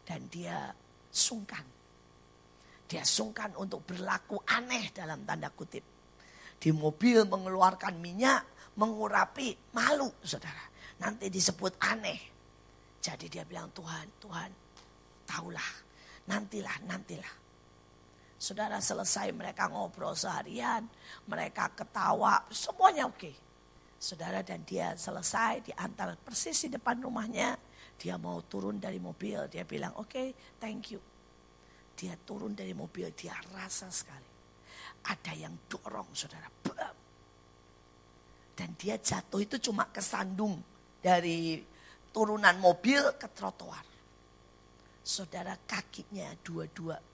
Dan 0.05 0.29
dia 0.29 0.68
sungkan. 1.09 1.64
Dia 2.85 3.09
sungkan 3.09 3.57
untuk 3.57 3.88
berlaku 3.88 4.37
aneh 4.53 4.92
dalam 4.92 5.25
tanda 5.25 5.48
kutip. 5.48 5.81
Di 6.61 6.68
mobil 6.77 7.25
mengeluarkan 7.25 7.96
minyak, 7.96 8.77
mengurapi, 8.77 9.72
malu 9.72 10.12
saudara. 10.20 10.68
Nanti 11.01 11.33
disebut 11.33 11.81
aneh. 11.88 12.20
Jadi 13.01 13.33
dia 13.33 13.48
bilang 13.48 13.72
Tuhan, 13.72 14.20
Tuhan, 14.20 14.51
tahulah, 15.25 15.72
nantilah, 16.29 16.85
nantilah. 16.85 17.42
Saudara 18.43 18.83
selesai 18.83 19.31
mereka 19.31 19.71
ngobrol 19.71 20.19
seharian, 20.19 20.83
mereka 21.31 21.71
ketawa, 21.79 22.43
semuanya 22.51 23.07
oke. 23.07 23.31
Saudara 24.03 24.43
dan 24.43 24.67
dia 24.67 24.99
selesai 24.99 25.71
diantar 25.71 26.19
persis 26.19 26.67
di 26.67 26.75
depan 26.75 26.99
rumahnya. 26.99 27.55
Dia 27.95 28.19
mau 28.19 28.43
turun 28.43 28.83
dari 28.83 28.99
mobil, 28.99 29.47
dia 29.47 29.63
bilang 29.63 29.95
oke 29.95 30.11
okay, 30.11 30.29
thank 30.59 30.91
you. 30.91 30.99
Dia 31.95 32.19
turun 32.19 32.51
dari 32.51 32.75
mobil, 32.75 33.15
dia 33.15 33.39
rasa 33.55 33.87
sekali. 33.95 34.27
Ada 35.07 35.39
yang 35.39 35.55
dorong 35.71 36.11
saudara. 36.11 36.51
Dan 38.59 38.75
dia 38.75 38.99
jatuh 38.99 39.39
itu 39.39 39.63
cuma 39.71 39.87
kesandung 39.95 40.59
dari 40.99 41.63
turunan 42.11 42.59
mobil 42.59 43.15
ke 43.15 43.31
trotoar. 43.31 43.87
Saudara 44.99 45.55
kakinya 45.63 46.27
dua-dua 46.43 47.12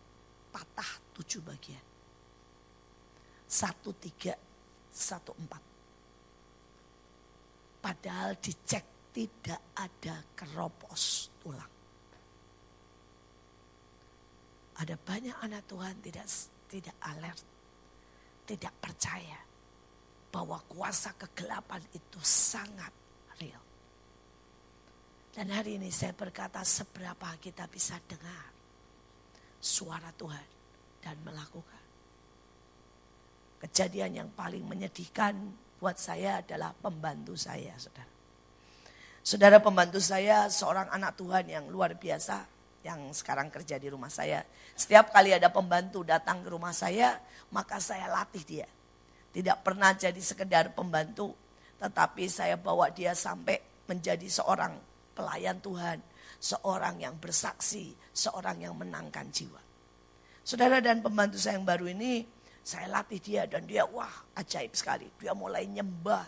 patah 0.58 1.14
tujuh 1.14 1.38
bagian. 1.46 1.86
Satu 3.46 3.94
tiga, 3.94 4.34
satu 4.90 5.30
empat. 5.38 5.62
Padahal 7.78 8.34
dicek 8.42 9.14
tidak 9.14 9.62
ada 9.78 10.18
keropos 10.34 11.30
tulang. 11.38 11.72
Ada 14.78 14.94
banyak 14.98 15.36
anak 15.42 15.62
Tuhan 15.70 15.94
tidak 16.02 16.26
tidak 16.66 16.96
alert, 17.06 17.42
tidak 18.46 18.74
percaya 18.82 19.38
bahwa 20.28 20.58
kuasa 20.68 21.14
kegelapan 21.14 21.82
itu 21.94 22.20
sangat 22.20 22.92
real. 23.40 23.62
Dan 25.32 25.54
hari 25.54 25.78
ini 25.78 25.88
saya 25.88 26.12
berkata 26.12 26.60
seberapa 26.66 27.30
kita 27.38 27.70
bisa 27.70 27.96
dengar 28.04 28.57
suara 29.58 30.10
Tuhan 30.14 30.46
dan 31.02 31.16
melakukan. 31.22 31.82
Kejadian 33.58 34.22
yang 34.22 34.30
paling 34.30 34.62
menyedihkan 34.62 35.34
buat 35.82 35.98
saya 35.98 36.42
adalah 36.42 36.74
pembantu 36.74 37.34
saya, 37.34 37.74
saudara. 37.78 38.10
Saudara 39.22 39.58
pembantu 39.58 39.98
saya 39.98 40.46
seorang 40.48 40.88
anak 40.88 41.18
Tuhan 41.18 41.50
yang 41.50 41.64
luar 41.68 41.98
biasa 41.98 42.46
yang 42.86 43.10
sekarang 43.10 43.50
kerja 43.50 43.76
di 43.76 43.90
rumah 43.90 44.08
saya. 44.08 44.46
Setiap 44.78 45.10
kali 45.10 45.34
ada 45.34 45.50
pembantu 45.50 46.06
datang 46.06 46.40
ke 46.40 46.48
rumah 46.48 46.72
saya, 46.72 47.18
maka 47.50 47.82
saya 47.82 48.06
latih 48.08 48.44
dia. 48.46 48.68
Tidak 49.34 49.60
pernah 49.60 49.92
jadi 49.92 50.18
sekedar 50.18 50.72
pembantu, 50.72 51.34
tetapi 51.82 52.24
saya 52.30 52.56
bawa 52.56 52.88
dia 52.94 53.12
sampai 53.12 53.60
menjadi 53.90 54.24
seorang 54.30 54.78
pelayan 55.12 55.58
Tuhan, 55.60 55.98
seorang 56.38 57.02
yang 57.02 57.18
bersaksi, 57.18 57.92
seorang 58.14 58.62
yang 58.62 58.74
menangkan 58.78 59.26
jiwa. 59.30 59.60
Saudara 60.46 60.80
dan 60.80 61.04
pembantu 61.04 61.36
saya 61.36 61.60
yang 61.60 61.66
baru 61.68 61.92
ini, 61.92 62.24
saya 62.64 62.88
latih 62.88 63.20
dia 63.20 63.44
dan 63.44 63.68
dia 63.68 63.84
wah 63.84 64.32
ajaib 64.38 64.72
sekali. 64.72 65.10
Dia 65.20 65.36
mulai 65.36 65.68
nyembah, 65.68 66.24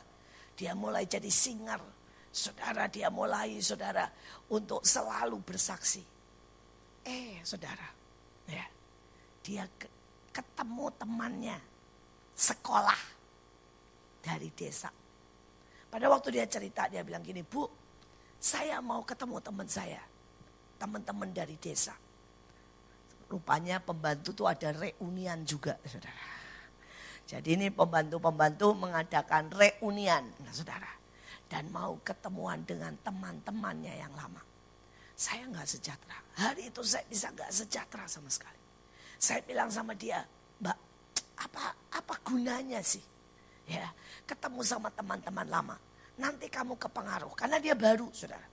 dia 0.58 0.76
mulai 0.76 1.08
jadi 1.08 1.30
singer. 1.30 1.80
Saudara 2.30 2.86
dia 2.86 3.10
mulai 3.10 3.58
saudara 3.58 4.06
untuk 4.52 4.84
selalu 4.86 5.40
bersaksi. 5.42 6.04
Eh 7.00 7.40
saudara, 7.42 7.88
ya 8.46 8.64
dia 9.40 9.64
ketemu 10.30 10.86
temannya 10.94 11.58
sekolah 12.36 13.00
dari 14.22 14.52
desa. 14.52 14.92
Pada 15.90 16.06
waktu 16.06 16.28
dia 16.38 16.46
cerita 16.46 16.86
dia 16.86 17.02
bilang 17.02 17.24
gini, 17.24 17.42
Bu, 17.42 17.79
saya 18.40 18.80
mau 18.80 19.04
ketemu 19.04 19.36
teman 19.44 19.68
saya. 19.68 20.00
Teman-teman 20.80 21.28
dari 21.28 21.60
desa. 21.60 21.92
Rupanya 23.28 23.84
pembantu 23.84 24.32
tuh 24.32 24.48
ada 24.48 24.72
reunian 24.72 25.44
juga, 25.44 25.76
saudara. 25.84 26.24
Jadi 27.28 27.54
ini 27.54 27.68
pembantu-pembantu 27.68 28.72
mengadakan 28.74 29.52
reunian, 29.52 30.24
nah, 30.40 30.50
saudara. 30.56 30.88
Dan 31.46 31.68
mau 31.68 32.00
ketemuan 32.00 32.64
dengan 32.64 32.96
teman-temannya 33.04 33.92
yang 34.00 34.10
lama. 34.16 34.40
Saya 35.14 35.44
nggak 35.44 35.68
sejahtera. 35.68 36.18
Hari 36.40 36.72
itu 36.72 36.80
saya 36.80 37.04
bisa 37.04 37.28
nggak 37.28 37.52
sejahtera 37.52 38.08
sama 38.08 38.32
sekali. 38.32 38.56
Saya 39.20 39.44
bilang 39.44 39.68
sama 39.68 39.92
dia, 39.92 40.24
Mbak, 40.64 40.78
apa 41.44 41.64
apa 41.92 42.14
gunanya 42.24 42.80
sih? 42.80 43.04
Ya, 43.68 43.92
ketemu 44.24 44.64
sama 44.64 44.88
teman-teman 44.90 45.44
lama 45.44 45.76
nanti 46.20 46.52
kamu 46.52 46.76
kepengaruh. 46.76 47.32
Karena 47.32 47.56
dia 47.56 47.72
baru, 47.72 48.12
saudara. 48.12 48.44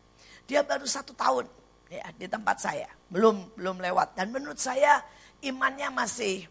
Dia 0.48 0.64
baru 0.64 0.88
satu 0.88 1.12
tahun 1.12 1.46
ya, 1.92 2.08
di 2.16 2.26
tempat 2.32 2.58
saya. 2.64 2.88
Belum 3.12 3.52
belum 3.60 3.84
lewat. 3.84 4.16
Dan 4.16 4.32
menurut 4.32 4.58
saya 4.58 5.04
imannya 5.44 5.92
masih 5.92 6.48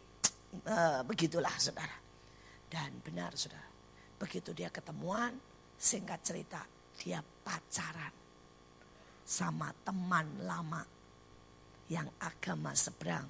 uh, 0.68 1.00
begitulah, 1.08 1.56
saudara. 1.56 1.96
Dan 2.68 3.00
benar, 3.00 3.32
saudara. 3.32 3.64
Begitu 4.20 4.52
dia 4.52 4.68
ketemuan, 4.68 5.32
singkat 5.80 6.20
cerita, 6.20 6.60
dia 7.00 7.20
pacaran 7.20 8.12
sama 9.26 9.72
teman 9.82 10.28
lama 10.44 10.84
yang 11.90 12.06
agama 12.22 12.72
seberang 12.76 13.26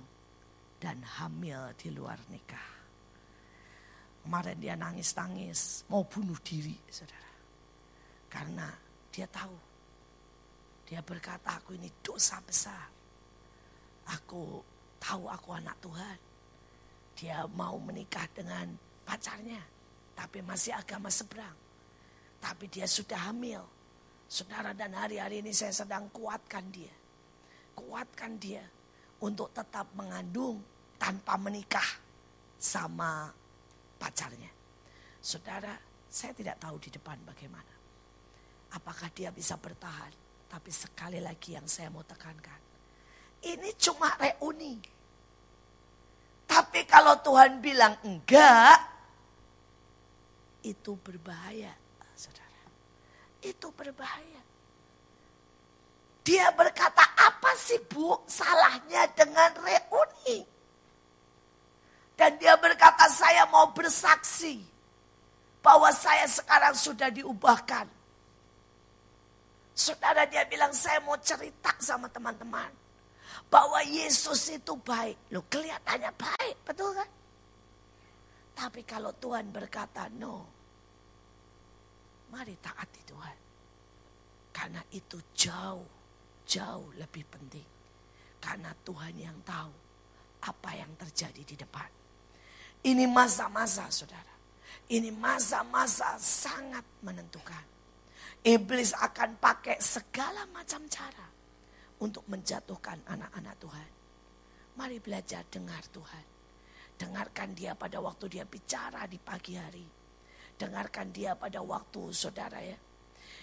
dan 0.77 1.01
hamil 1.03 1.73
di 1.77 1.89
luar 1.93 2.21
nikah. 2.29 2.71
Kemarin 4.27 4.59
dia 4.59 4.75
nangis-nangis, 4.75 5.87
mau 5.87 6.03
bunuh 6.03 6.37
diri, 6.43 6.75
saudara. 6.91 7.26
Karena 8.29 8.69
dia 9.11 9.27
tahu. 9.31 9.57
Dia 10.87 11.03
berkata, 11.03 11.59
aku 11.59 11.75
ini 11.75 11.91
dosa 11.99 12.39
besar. 12.43 12.87
Aku 14.07 14.63
tahu 15.03 15.27
aku 15.27 15.51
anak 15.51 15.75
Tuhan. 15.83 16.19
Dia 17.19 17.43
mau 17.51 17.75
menikah 17.83 18.29
dengan 18.31 18.71
pacarnya. 19.03 19.63
Tapi 20.15 20.41
masih 20.47 20.77
agama 20.79 21.11
seberang. 21.11 21.57
Tapi 22.39 22.71
dia 22.71 22.87
sudah 22.87 23.31
hamil. 23.31 23.63
Saudara 24.27 24.75
dan 24.75 24.95
hari-hari 24.95 25.43
ini 25.43 25.51
saya 25.55 25.75
sedang 25.75 26.11
kuatkan 26.11 26.67
dia. 26.71 26.95
Kuatkan 27.75 28.39
dia 28.39 28.63
untuk 29.23 29.51
tetap 29.55 29.91
mengandung 29.95 30.63
tanpa 30.99 31.39
menikah 31.39 31.87
sama 32.59 33.31
pacarnya. 34.01 34.51
Saudara, 35.21 35.75
saya 36.09 36.33
tidak 36.33 36.57
tahu 36.63 36.77
di 36.81 36.91
depan 36.91 37.19
bagaimana. 37.27 37.76
Apakah 38.75 39.13
dia 39.15 39.31
bisa 39.31 39.55
bertahan? 39.55 40.11
Tapi 40.51 40.71
sekali 40.73 41.23
lagi 41.23 41.55
yang 41.55 41.67
saya 41.69 41.93
mau 41.93 42.03
tekankan. 42.03 42.61
Ini 43.47 43.71
cuma 43.79 44.11
reuni. 44.19 44.81
Tapi 46.47 46.87
kalau 46.87 47.19
Tuhan 47.23 47.59
bilang 47.63 47.99
enggak, 48.03 48.79
itu 50.67 50.99
berbahaya, 50.99 51.75
saudara. 52.19 52.63
Itu 53.43 53.71
berbahaya. 53.75 54.43
Dia 56.27 56.51
berkata, 56.51 57.07
apa 57.15 57.55
sih 57.55 57.79
bu 57.87 58.19
salahnya 58.27 59.07
dengan 59.15 59.55
reuni? 59.63 60.43
Dan 62.19 62.35
dia 62.41 62.59
berkata, 62.59 63.07
saya 63.07 63.47
mau 63.47 63.71
bersaksi 63.71 64.59
bahwa 65.63 65.93
saya 65.95 66.27
sekarang 66.27 66.75
sudah 66.75 67.13
diubahkan. 67.15 67.96
Saudara 69.77 70.25
dia 70.25 70.41
bilang, 70.49 70.73
saya 70.73 71.05
mau 71.05 71.21
cerita 71.21 71.69
sama 71.77 72.09
teman-teman. 72.09 72.73
Bahwa 73.53 73.77
Yesus 73.85 74.49
itu 74.49 74.73
baik. 74.81 75.29
Loh 75.37 75.45
kelihatannya 75.53 76.17
baik, 76.17 76.57
betul 76.65 76.97
kan? 76.97 77.05
Tapi 78.57 78.81
kalau 78.89 79.13
Tuhan 79.21 79.53
berkata, 79.53 80.09
no. 80.17 80.49
Mari 82.33 82.57
taati 82.57 83.05
Tuhan. 83.05 83.37
Karena 84.57 84.81
itu 84.97 85.21
jauh, 85.37 85.85
jauh 86.49 86.89
lebih 86.97 87.29
penting. 87.29 87.69
Karena 88.41 88.73
Tuhan 88.81 89.13
yang 89.13 89.37
tahu 89.45 89.69
apa 90.41 90.71
yang 90.73 90.89
terjadi 90.97 91.43
di 91.45 91.53
depan. 91.61 91.91
Ini 92.81 93.05
masa-masa 93.05 93.93
saudara. 93.93 94.33
Ini 94.89 95.13
masa-masa 95.13 96.17
sangat 96.17 96.87
menentukan. 97.05 97.76
Iblis 98.43 98.93
akan 98.93 99.41
pakai 99.41 99.81
segala 99.81 100.45
macam 100.53 100.85
cara 100.91 101.27
untuk 102.01 102.29
menjatuhkan 102.29 103.01
anak-anak 103.09 103.57
Tuhan. 103.57 103.89
Mari 104.77 105.01
belajar 105.01 105.45
dengar 105.49 105.81
Tuhan. 105.89 106.25
Dengarkan 106.97 107.53
dia 107.57 107.73
pada 107.77 108.01
waktu 108.01 108.29
dia 108.29 108.45
bicara 108.45 109.05
di 109.09 109.17
pagi 109.17 109.57
hari. 109.57 109.85
Dengarkan 110.57 111.13
dia 111.13 111.37
pada 111.37 111.61
waktu 111.65 112.13
saudara 112.13 112.61
ya. 112.61 112.77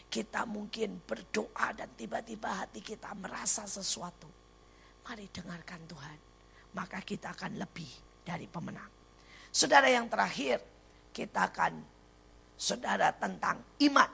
Kita 0.09 0.45
mungkin 0.45 1.01
berdoa 1.01 1.73
dan 1.73 1.89
tiba-tiba 1.97 2.61
hati 2.61 2.85
kita 2.85 3.13
merasa 3.17 3.65
sesuatu. 3.65 4.29
Mari 5.09 5.25
dengarkan 5.33 5.81
Tuhan. 5.89 6.17
Maka 6.73 7.01
kita 7.01 7.33
akan 7.33 7.57
lebih 7.61 7.89
dari 8.25 8.45
pemenang. 8.49 8.89
Saudara 9.53 9.85
yang 9.89 10.09
terakhir, 10.09 10.57
kita 11.13 11.53
akan 11.53 11.73
saudara 12.57 13.13
tentang 13.13 13.61
iman. 13.85 14.09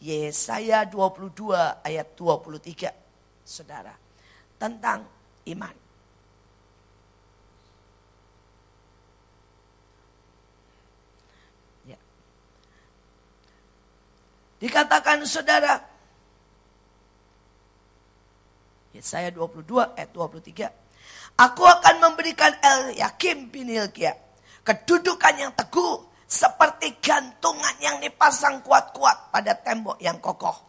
Yesaya 0.00 0.84
22 0.84 1.56
ayat 1.82 2.08
23. 2.18 2.92
Saudara, 3.46 3.94
tentang 4.60 5.06
iman. 5.48 5.76
Ya. 11.86 11.98
Dikatakan 14.60 15.22
saudara, 15.24 15.80
Yesaya 18.92 19.32
22 19.32 19.96
ayat 19.96 20.10
23. 20.12 20.72
Aku 21.36 21.62
akan 21.68 22.00
memberikan 22.00 22.52
El 22.64 22.96
Yakim 22.96 23.52
bin 23.52 23.68
Hilkiah 23.68 24.16
Kedudukan 24.66 25.34
yang 25.38 25.52
teguh 25.54 26.05
seperti 26.26 26.98
gantungan 26.98 27.78
yang 27.78 28.02
dipasang 28.02 28.60
kuat-kuat 28.66 29.30
pada 29.30 29.54
tembok 29.54 29.96
yang 30.02 30.18
kokoh. 30.18 30.66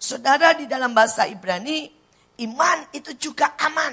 Saudara 0.00 0.56
di 0.56 0.64
dalam 0.64 0.96
bahasa 0.96 1.28
Ibrani, 1.28 1.88
iman 2.40 2.88
itu 2.96 3.12
juga 3.20 3.52
aman. 3.60 3.92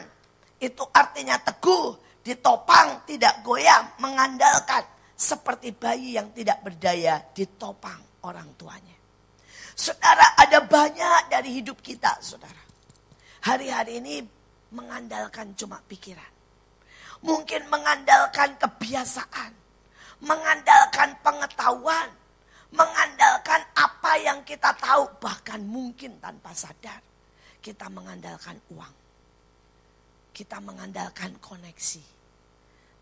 Itu 0.60 0.88
artinya 0.92 1.36
teguh, 1.40 2.20
ditopang, 2.24 3.04
tidak 3.04 3.44
goyah, 3.44 4.00
mengandalkan. 4.00 4.88
Seperti 5.16 5.70
bayi 5.76 6.18
yang 6.18 6.34
tidak 6.34 6.66
berdaya 6.66 7.22
ditopang 7.30 8.26
orang 8.26 8.58
tuanya. 8.58 8.98
Saudara 9.78 10.34
ada 10.34 10.66
banyak 10.66 11.30
dari 11.30 11.62
hidup 11.62 11.78
kita 11.80 12.18
saudara. 12.20 12.58
Hari-hari 13.46 14.02
ini 14.02 14.22
mengandalkan 14.74 15.54
cuma 15.54 15.78
pikiran. 15.86 16.32
Mungkin 17.22 17.70
mengandalkan 17.70 18.58
kebiasaan, 18.58 19.54
mengandalkan 20.22 21.18
pengetahuan, 21.26 22.10
mengandalkan 22.72 23.62
apa 23.74 24.12
yang 24.22 24.40
kita 24.46 24.72
tahu, 24.78 25.10
bahkan 25.18 25.62
mungkin 25.66 26.22
tanpa 26.22 26.54
sadar. 26.54 27.02
Kita 27.62 27.94
mengandalkan 27.94 28.58
uang, 28.74 28.96
kita 30.34 30.58
mengandalkan 30.58 31.38
koneksi. 31.38 32.02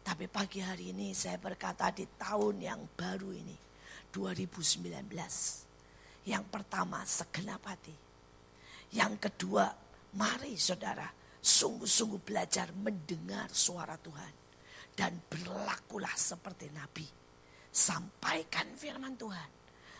Tapi 0.03 0.27
pagi 0.27 0.59
hari 0.59 0.91
ini 0.91 1.15
saya 1.15 1.39
berkata 1.39 1.91
di 1.95 2.03
tahun 2.19 2.59
yang 2.59 2.81
baru 2.95 3.31
ini, 3.31 3.55
2019. 4.11 5.05
Yang 6.27 6.45
pertama 6.51 6.99
segenap 7.07 7.63
hati. 7.63 7.95
Yang 8.91 9.29
kedua, 9.29 9.69
mari 10.17 10.57
saudara 10.59 11.07
sungguh-sungguh 11.39 12.19
belajar 12.19 12.73
mendengar 12.75 13.47
suara 13.53 13.95
Tuhan. 13.95 14.33
Dan 14.99 15.15
berlakulah 15.31 16.11
seperti 16.11 16.67
Nabi. 16.75 17.07
Sampaikan 17.71 18.67
firman 18.75 19.15
Tuhan. 19.15 19.47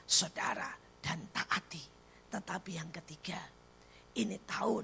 Saudara 0.03 0.75
dan 0.99 1.23
taati. 1.31 1.79
Tetapi 2.27 2.71
yang 2.75 2.91
ketiga, 2.91 3.39
ini 4.19 4.35
tahun 4.43 4.83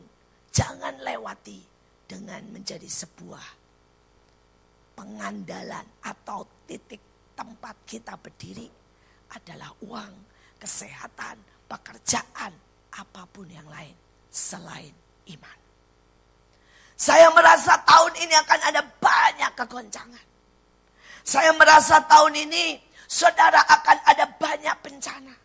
jangan 0.55 1.03
lewati 1.03 1.59
dengan 2.07 2.47
menjadi 2.47 2.88
sebuah 2.88 3.43
pengandalan 4.95 5.84
atau 5.99 6.47
titik 6.63 7.03
tempat 7.36 7.76
kita 7.84 8.16
berdiri 8.16 8.72
adalah 9.36 9.76
uang, 9.84 10.13
kesehatan, 10.55 11.36
pekerjaan, 11.68 12.55
apa 12.95 13.28
pun 13.28 13.51
yang 13.51 13.68
lain 13.68 13.93
selain 14.32 14.95
iman. 15.36 15.64
Saya 16.95 17.27
merasa 17.35 17.75
tahun 17.83 18.13
ini 18.23 18.33
akan 18.39 18.59
ada 18.71 18.81
banyak 19.03 19.51
kegoncangan. 19.59 20.25
Saya 21.27 21.51
merasa 21.59 21.99
tahun 22.07 22.47
ini 22.47 22.79
saudara 23.03 23.59
akan 23.67 23.97
ada 24.07 24.25
banyak 24.39 24.75
bencana. 24.79 25.35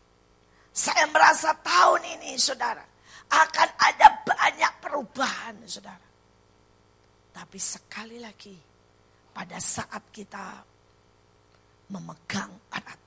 Saya 0.71 1.11
merasa 1.11 1.51
tahun 1.59 2.03
ini 2.19 2.39
saudara 2.39 2.87
akan 3.31 3.69
ada 3.83 4.09
banyak 4.23 4.73
perubahan 4.79 5.59
saudara. 5.67 6.07
Tapi 7.35 7.59
sekali 7.59 8.23
lagi 8.23 8.55
pada 9.35 9.59
saat 9.59 10.07
kita 10.15 10.63
memegang 11.91 12.51
erat. 12.71 13.01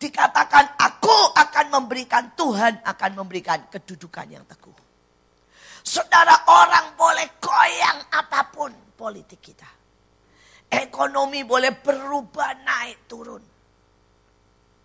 Dikatakan 0.00 0.76
aku 0.76 1.16
akan 1.36 1.66
memberikan 1.80 2.32
Tuhan 2.36 2.84
akan 2.84 3.10
memberikan 3.24 3.68
kedudukan 3.72 4.28
yang 4.28 4.44
teguh. 4.44 4.89
Saudara 5.80 6.44
orang 6.48 6.94
boleh 6.94 7.40
goyang 7.40 7.98
apa 8.12 8.40
pun 8.52 8.72
politik 8.96 9.40
kita. 9.40 9.70
Ekonomi 10.70 11.42
boleh 11.42 11.74
berubah 11.74 12.54
naik 12.62 13.10
turun. 13.10 13.42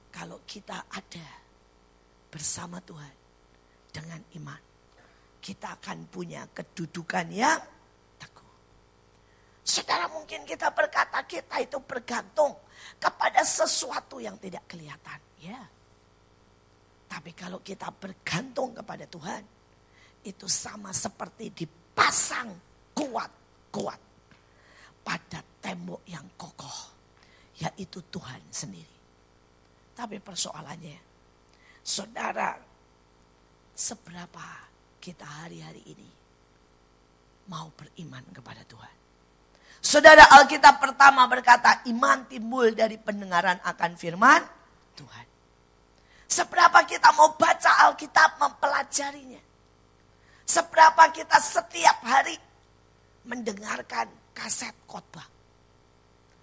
Kalau 0.09 0.41
kita 0.47 0.87
ada 0.89 1.27
bersama 2.35 2.83
Tuhan 2.83 3.13
dengan 3.95 4.19
iman. 4.35 4.61
Kita 5.39 5.79
akan 5.79 6.11
punya 6.11 6.43
kedudukan 6.51 7.31
yang 7.31 7.61
teguh. 8.19 8.51
Saudara 9.63 10.11
mungkin 10.11 10.43
kita 10.43 10.73
berkata 10.75 11.23
kita 11.23 11.63
itu 11.63 11.79
bergantung 11.79 12.51
kepada 12.99 13.39
sesuatu 13.45 14.19
yang 14.19 14.35
tidak 14.35 14.67
kelihatan. 14.67 15.19
Ya. 15.39 15.61
Tapi 17.07 17.31
kalau 17.31 17.63
kita 17.63 17.87
bergantung 17.95 18.75
kepada 18.75 19.07
Tuhan, 19.07 19.43
itu 20.25 20.49
sama 20.49 20.89
seperti 20.89 21.53
dipasang 21.53 22.49
kuat-kuat 22.97 24.01
pada 25.05 25.39
tembok 25.61 26.01
yang 26.09 26.25
kokoh, 26.33 26.79
yaitu 27.61 28.01
Tuhan 28.09 28.41
sendiri. 28.49 28.97
Tapi 29.93 30.17
persoalannya, 30.19 30.97
saudara, 31.85 32.57
seberapa 33.77 34.45
kita 34.97 35.23
hari-hari 35.23 35.85
ini 35.85 36.09
mau 37.45 37.69
beriman 37.77 38.25
kepada 38.33 38.65
Tuhan? 38.65 38.95
Saudara 39.85 40.25
Alkitab 40.41 40.81
pertama 40.81 41.29
berkata, 41.29 41.85
iman 41.93 42.25
timbul 42.25 42.73
dari 42.73 42.97
pendengaran 42.97 43.61
akan 43.61 43.93
firman 43.93 44.41
Tuhan. 44.97 45.25
Seberapa 46.25 46.81
kita 46.89 47.13
mau 47.13 47.37
baca 47.37 47.85
Alkitab, 47.85 48.41
mempelajarinya. 48.41 49.44
Seberapa 50.45 51.09
kita 51.09 51.41
setiap 51.41 52.05
hari 52.05 52.37
mendengarkan 53.25 54.05
kaset 54.37 54.73
khotbah. 54.85 55.25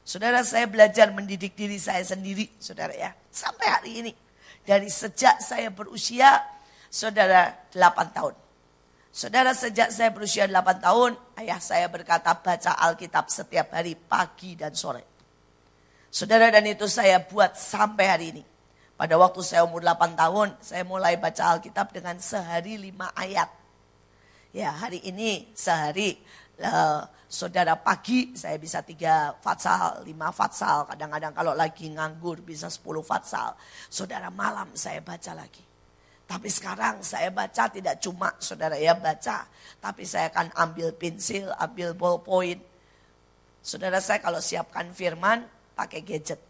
Saudara 0.03 0.43
saya 0.43 0.67
belajar 0.67 1.15
mendidik 1.15 1.55
diri 1.55 1.79
saya 1.79 2.03
sendiri, 2.03 2.51
saudara 2.59 2.91
ya. 2.91 3.15
Sampai 3.31 3.67
hari 3.71 3.93
ini. 4.03 4.13
Dari 4.67 4.91
sejak 4.91 5.39
saya 5.39 5.71
berusia, 5.71 6.43
saudara 6.91 7.55
8 7.71 8.11
tahun. 8.11 8.35
Saudara 9.15 9.55
sejak 9.55 9.95
saya 9.95 10.11
berusia 10.11 10.51
8 10.51 10.83
tahun, 10.83 11.15
ayah 11.39 11.63
saya 11.63 11.87
berkata 11.87 12.35
baca 12.35 12.75
Alkitab 12.75 13.31
setiap 13.31 13.71
hari 13.71 13.95
pagi 13.95 14.59
dan 14.59 14.75
sore. 14.75 15.07
Saudara 16.11 16.51
dan 16.51 16.67
itu 16.67 16.91
saya 16.91 17.23
buat 17.23 17.55
sampai 17.55 18.07
hari 18.11 18.27
ini. 18.35 18.45
Pada 18.99 19.15
waktu 19.15 19.41
saya 19.47 19.63
umur 19.63 19.87
8 19.87 20.19
tahun, 20.19 20.49
saya 20.59 20.83
mulai 20.83 21.15
baca 21.15 21.55
Alkitab 21.55 21.95
dengan 21.95 22.19
sehari 22.19 22.75
5 22.75 22.91
ayat. 23.15 23.62
Ya 24.53 24.69
hari 24.69 25.01
ini 25.09 25.49
sehari 25.57 26.21
uh, 26.61 27.01
saudara 27.25 27.73
pagi 27.81 28.37
saya 28.37 28.61
bisa 28.61 28.85
tiga 28.85 29.33
fatsal, 29.41 30.05
lima 30.05 30.29
fatsal. 30.29 30.85
Kadang-kadang 30.85 31.33
kalau 31.33 31.57
lagi 31.57 31.89
nganggur 31.89 32.45
bisa 32.45 32.69
sepuluh 32.69 33.01
fatsal. 33.01 33.57
Saudara 33.89 34.29
malam 34.29 34.69
saya 34.77 35.01
baca 35.01 35.33
lagi. 35.33 35.65
Tapi 36.29 36.49
sekarang 36.53 37.01
saya 37.01 37.33
baca 37.33 37.73
tidak 37.73 37.97
cuma 38.05 38.37
saudara 38.45 38.77
ya 38.77 38.93
baca. 38.93 39.49
Tapi 39.81 40.05
saya 40.05 40.29
akan 40.29 40.53
ambil 40.53 40.93
pensil, 41.01 41.49
ambil 41.57 41.97
ballpoint. 41.97 42.61
Saudara 43.65 44.05
saya 44.05 44.21
kalau 44.21 44.45
siapkan 44.45 44.93
firman 44.93 45.49
pakai 45.73 46.05
gadget. 46.05 46.41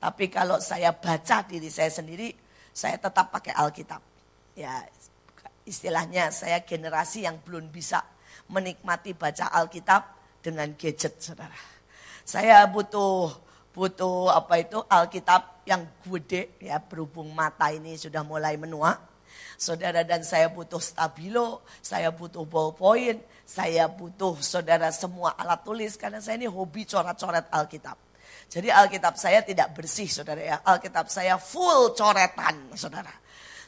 Tapi 0.00 0.32
kalau 0.32 0.56
saya 0.56 0.96
baca 0.96 1.44
diri 1.44 1.68
saya 1.68 1.92
sendiri, 1.92 2.32
saya 2.72 2.96
tetap 2.96 3.28
pakai 3.28 3.52
Alkitab. 3.52 4.00
Ya 4.56 4.88
istilahnya 5.66 6.30
saya 6.30 6.62
generasi 6.62 7.26
yang 7.26 7.42
belum 7.42 7.68
bisa 7.68 8.00
menikmati 8.48 9.12
baca 9.12 9.50
Alkitab 9.50 10.02
dengan 10.38 10.70
gadget, 10.78 11.18
saudara. 11.18 11.58
Saya 12.22 12.62
butuh 12.70 13.34
butuh 13.76 14.32
apa 14.32 14.62
itu 14.62 14.78
Alkitab 14.88 15.68
yang 15.68 15.84
gede 16.06 16.56
ya 16.64 16.80
berhubung 16.80 17.28
mata 17.34 17.68
ini 17.74 17.98
sudah 17.98 18.24
mulai 18.24 18.56
menua. 18.56 18.96
Saudara 19.56 20.04
dan 20.04 20.20
saya 20.20 20.52
butuh 20.52 20.80
stabilo, 20.80 21.64
saya 21.80 22.12
butuh 22.12 22.44
ballpoint, 22.44 23.20
saya 23.44 23.88
butuh 23.88 24.36
saudara 24.40 24.92
semua 24.92 25.32
alat 25.36 25.64
tulis 25.64 25.96
karena 25.96 26.20
saya 26.20 26.40
ini 26.40 26.48
hobi 26.48 26.84
coret-coret 26.84 27.48
Alkitab. 27.52 27.96
Jadi 28.46 28.68
Alkitab 28.70 29.16
saya 29.18 29.42
tidak 29.42 29.74
bersih 29.74 30.06
saudara 30.06 30.40
ya. 30.40 30.56
Alkitab 30.62 31.08
saya 31.08 31.40
full 31.40 31.96
coretan 31.96 32.72
saudara. 32.76 33.10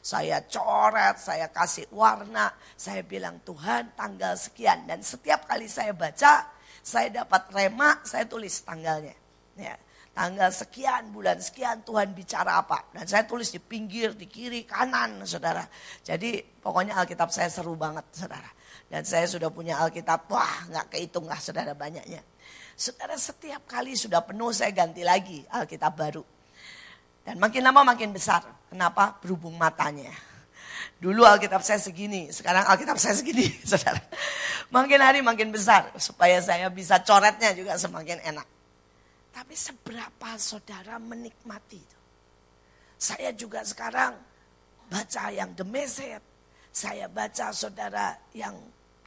Saya 0.03 0.42
coret, 0.46 1.18
saya 1.18 1.51
kasih 1.51 1.90
warna. 1.90 2.53
Saya 2.78 3.03
bilang 3.03 3.42
Tuhan 3.42 3.92
tanggal 3.99 4.34
sekian. 4.38 4.86
Dan 4.86 5.03
setiap 5.03 5.44
kali 5.44 5.66
saya 5.66 5.92
baca, 5.92 6.49
saya 6.82 7.24
dapat 7.24 7.51
rema, 7.53 8.01
saya 8.07 8.24
tulis 8.24 8.62
tanggalnya. 8.64 9.14
Ya, 9.59 9.74
tanggal 10.18 10.51
sekian, 10.51 11.14
bulan 11.14 11.38
sekian 11.38 11.86
Tuhan 11.86 12.11
bicara 12.11 12.59
apa. 12.59 12.90
Dan 12.90 13.07
saya 13.07 13.22
tulis 13.22 13.55
di 13.55 13.62
pinggir, 13.62 14.18
di 14.18 14.26
kiri, 14.26 14.66
kanan 14.66 15.22
saudara. 15.22 15.62
Jadi 16.03 16.42
pokoknya 16.59 16.99
Alkitab 16.99 17.30
saya 17.30 17.46
seru 17.46 17.78
banget 17.78 18.03
saudara. 18.11 18.51
Dan 18.90 19.07
saya 19.07 19.30
sudah 19.30 19.53
punya 19.55 19.78
Alkitab, 19.78 20.26
wah 20.32 20.66
nggak 20.74 20.96
kehitung 20.96 21.30
lah 21.30 21.38
saudara 21.38 21.76
banyaknya. 21.78 22.24
Saudara 22.74 23.14
setiap 23.14 23.66
kali 23.66 23.94
sudah 23.94 24.22
penuh 24.22 24.51
saya 24.51 24.74
ganti 24.74 25.07
lagi 25.07 25.42
Alkitab 25.46 25.94
baru. 25.94 26.24
Dan 27.22 27.38
makin 27.38 27.62
lama 27.62 27.94
makin 27.94 28.11
besar. 28.11 28.57
Kenapa? 28.68 29.16
Berhubung 29.20 29.56
matanya. 29.56 30.12
Dulu 30.98 31.22
Alkitab 31.22 31.62
saya 31.62 31.78
segini, 31.78 32.28
sekarang 32.34 32.66
Alkitab 32.66 32.98
saya 32.98 33.14
segini, 33.14 33.46
saudara. 33.70 34.02
Makin 34.68 35.00
hari 35.00 35.20
makin 35.22 35.54
besar, 35.54 35.94
supaya 35.96 36.42
saya 36.42 36.66
bisa 36.68 36.98
coretnya 37.06 37.54
juga 37.54 37.78
semakin 37.78 38.18
enak. 38.22 38.46
Tapi 39.30 39.54
seberapa 39.54 40.34
saudara 40.36 40.98
menikmati 40.98 41.78
itu? 41.78 41.98
Saya 42.98 43.30
juga 43.30 43.62
sekarang 43.62 44.18
baca 44.90 45.24
yang 45.30 45.54
The 45.54 45.62
Message. 45.62 46.26
Saya 46.74 47.06
baca 47.06 47.54
saudara 47.54 48.18
yang 48.34 48.54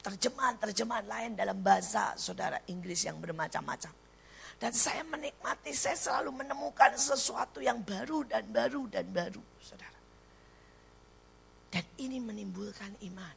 terjemahan-terjemahan 0.02 1.06
lain 1.06 1.30
dalam 1.36 1.60
bahasa 1.60 2.16
saudara 2.16 2.58
Inggris 2.72 3.04
yang 3.04 3.20
bermacam-macam. 3.20 4.01
Dan 4.62 4.70
saya 4.70 5.02
menikmati, 5.02 5.74
saya 5.74 5.98
selalu 5.98 6.46
menemukan 6.46 6.94
sesuatu 6.94 7.58
yang 7.58 7.82
baru 7.82 8.22
dan 8.22 8.46
baru 8.46 8.86
dan 8.86 9.10
baru, 9.10 9.42
saudara. 9.58 9.98
Dan 11.66 11.82
ini 11.98 12.22
menimbulkan 12.22 12.94
iman. 13.10 13.36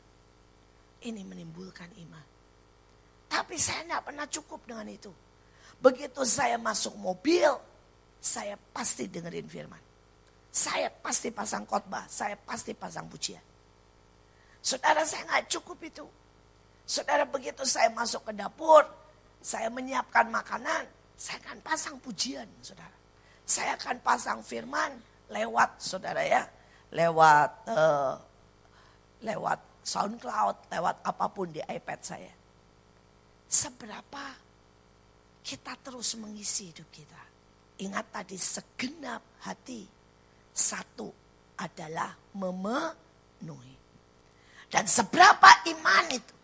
Ini 1.02 1.26
menimbulkan 1.26 1.90
iman. 1.98 2.26
Tapi 3.26 3.58
saya 3.58 3.82
tidak 3.82 4.06
pernah 4.06 4.30
cukup 4.30 4.70
dengan 4.70 4.86
itu. 4.86 5.10
Begitu 5.82 6.22
saya 6.30 6.62
masuk 6.62 6.94
mobil, 6.94 7.58
saya 8.22 8.54
pasti 8.70 9.10
dengerin 9.10 9.50
firman. 9.50 9.82
Saya 10.54 10.94
pasti 10.94 11.34
pasang 11.34 11.66
khotbah, 11.66 12.06
saya 12.06 12.38
pasti 12.38 12.78
pasang 12.78 13.10
pujian. 13.10 13.42
Saudara 14.62 15.02
saya 15.02 15.26
nggak 15.26 15.58
cukup 15.58 15.90
itu. 15.90 16.06
Saudara 16.86 17.26
begitu 17.26 17.66
saya 17.66 17.90
masuk 17.90 18.30
ke 18.30 18.34
dapur, 18.38 18.86
saya 19.42 19.74
menyiapkan 19.74 20.30
makanan, 20.30 20.95
saya 21.16 21.40
akan 21.48 21.60
pasang 21.64 21.96
pujian, 22.04 22.48
saudara. 22.60 22.96
Saya 23.46 23.80
akan 23.80 23.98
pasang 24.04 24.40
firman 24.44 24.92
lewat, 25.32 25.80
saudara 25.80 26.22
ya, 26.22 26.44
lewat 26.92 27.50
uh, 27.72 28.14
lewat 29.24 29.60
SoundCloud, 29.86 30.70
lewat 30.70 30.96
apa 31.06 31.26
pun 31.32 31.48
di 31.50 31.62
iPad 31.62 32.00
saya. 32.02 32.34
Seberapa 33.46 34.26
kita 35.46 35.78
terus 35.80 36.18
mengisi 36.18 36.74
hidup 36.74 36.90
kita. 36.90 37.24
Ingat 37.86 38.06
tadi 38.10 38.40
segenap 38.40 39.22
hati 39.46 39.86
satu 40.56 41.12
adalah 41.60 42.16
memenuhi. 42.34 43.76
Dan 44.72 44.90
seberapa 44.90 45.64
iman 45.70 46.06
itu? 46.10 46.36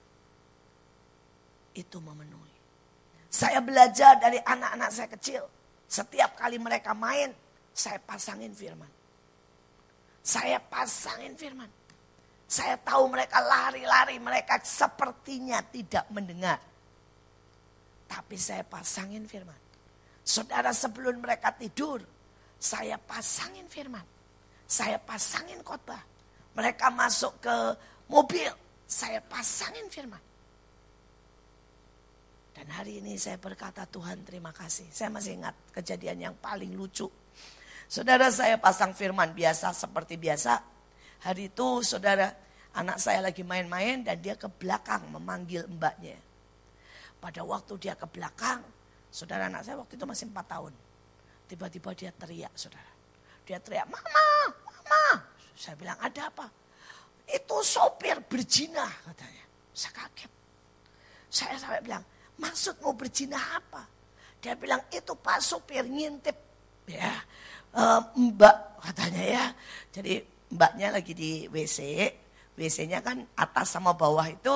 Itu 1.82 1.98
memenuhi. 1.98 2.51
Saya 3.32 3.64
belajar 3.64 4.20
dari 4.20 4.44
anak-anak 4.44 4.90
saya 4.92 5.08
kecil. 5.08 5.48
Setiap 5.88 6.36
kali 6.36 6.60
mereka 6.60 6.92
main, 6.92 7.32
saya 7.72 7.96
pasangin 8.04 8.52
firman. 8.52 8.92
Saya 10.20 10.60
pasangin 10.60 11.40
firman. 11.40 11.72
Saya 12.52 12.76
tahu 12.76 13.08
mereka 13.08 13.40
lari-lari, 13.40 14.20
mereka 14.20 14.60
sepertinya 14.60 15.64
tidak 15.72 16.04
mendengar. 16.12 16.60
Tapi 18.12 18.36
saya 18.36 18.68
pasangin 18.68 19.24
firman. 19.24 19.56
Saudara 20.28 20.76
sebelum 20.76 21.24
mereka 21.24 21.56
tidur, 21.56 22.04
saya 22.60 23.00
pasangin 23.00 23.72
firman. 23.72 24.04
Saya 24.68 25.00
pasangin 25.00 25.64
khotbah. 25.64 26.04
Mereka 26.52 26.92
masuk 26.92 27.40
ke 27.40 27.56
mobil, 28.12 28.52
saya 28.84 29.24
pasangin 29.24 29.88
firman. 29.88 30.20
Dan 32.52 32.68
hari 32.68 33.00
ini 33.00 33.16
saya 33.16 33.40
berkata 33.40 33.88
Tuhan 33.88 34.28
terima 34.28 34.52
kasih. 34.52 34.88
Saya 34.92 35.08
masih 35.08 35.40
ingat 35.40 35.56
kejadian 35.72 36.32
yang 36.32 36.36
paling 36.38 36.76
lucu. 36.76 37.08
Saudara 37.88 38.32
saya 38.32 38.60
pasang 38.60 38.96
firman 38.96 39.32
biasa 39.36 39.72
seperti 39.76 40.16
biasa. 40.20 40.60
Hari 41.28 41.52
itu 41.52 41.84
saudara 41.84 42.32
anak 42.76 42.98
saya 43.00 43.20
lagi 43.24 43.44
main-main 43.44 44.04
dan 44.04 44.20
dia 44.20 44.36
ke 44.36 44.48
belakang 44.48 45.12
memanggil 45.12 45.68
mbaknya. 45.68 46.16
Pada 47.22 47.46
waktu 47.46 47.78
dia 47.78 47.94
ke 47.94 48.08
belakang, 48.10 48.64
saudara 49.12 49.46
anak 49.46 49.62
saya 49.68 49.78
waktu 49.78 49.94
itu 50.00 50.06
masih 50.08 50.26
4 50.32 50.42
tahun. 50.48 50.74
Tiba-tiba 51.52 51.92
dia 51.94 52.12
teriak 52.16 52.56
saudara. 52.56 52.92
Dia 53.44 53.60
teriak, 53.60 53.86
mama, 53.92 54.56
mama. 54.64 55.04
Saya 55.52 55.76
bilang, 55.76 56.00
ada 56.00 56.32
apa? 56.32 56.48
Itu 57.28 57.60
sopir 57.62 58.24
berzina 58.24 58.88
katanya. 59.04 59.46
Saya 59.76 59.92
kaget. 59.94 60.32
Saya 61.28 61.56
sampai 61.60 61.84
bilang, 61.84 62.04
maksud 62.42 62.82
mau 62.82 62.98
berzina 62.98 63.38
apa? 63.38 63.86
Dia 64.42 64.58
bilang, 64.58 64.82
itu 64.90 65.14
pak 65.14 65.38
sopir 65.46 65.86
ngintip. 65.86 66.34
Ya, 66.90 67.22
e, 67.70 67.82
mbak 68.18 68.82
katanya 68.82 69.24
ya. 69.24 69.46
Jadi 69.94 70.26
mbaknya 70.50 70.98
lagi 70.98 71.14
di 71.14 71.46
WC. 71.46 72.10
WC-nya 72.58 73.00
kan 73.00 73.24
atas 73.38 73.72
sama 73.72 73.94
bawah 73.94 74.26
itu 74.26 74.56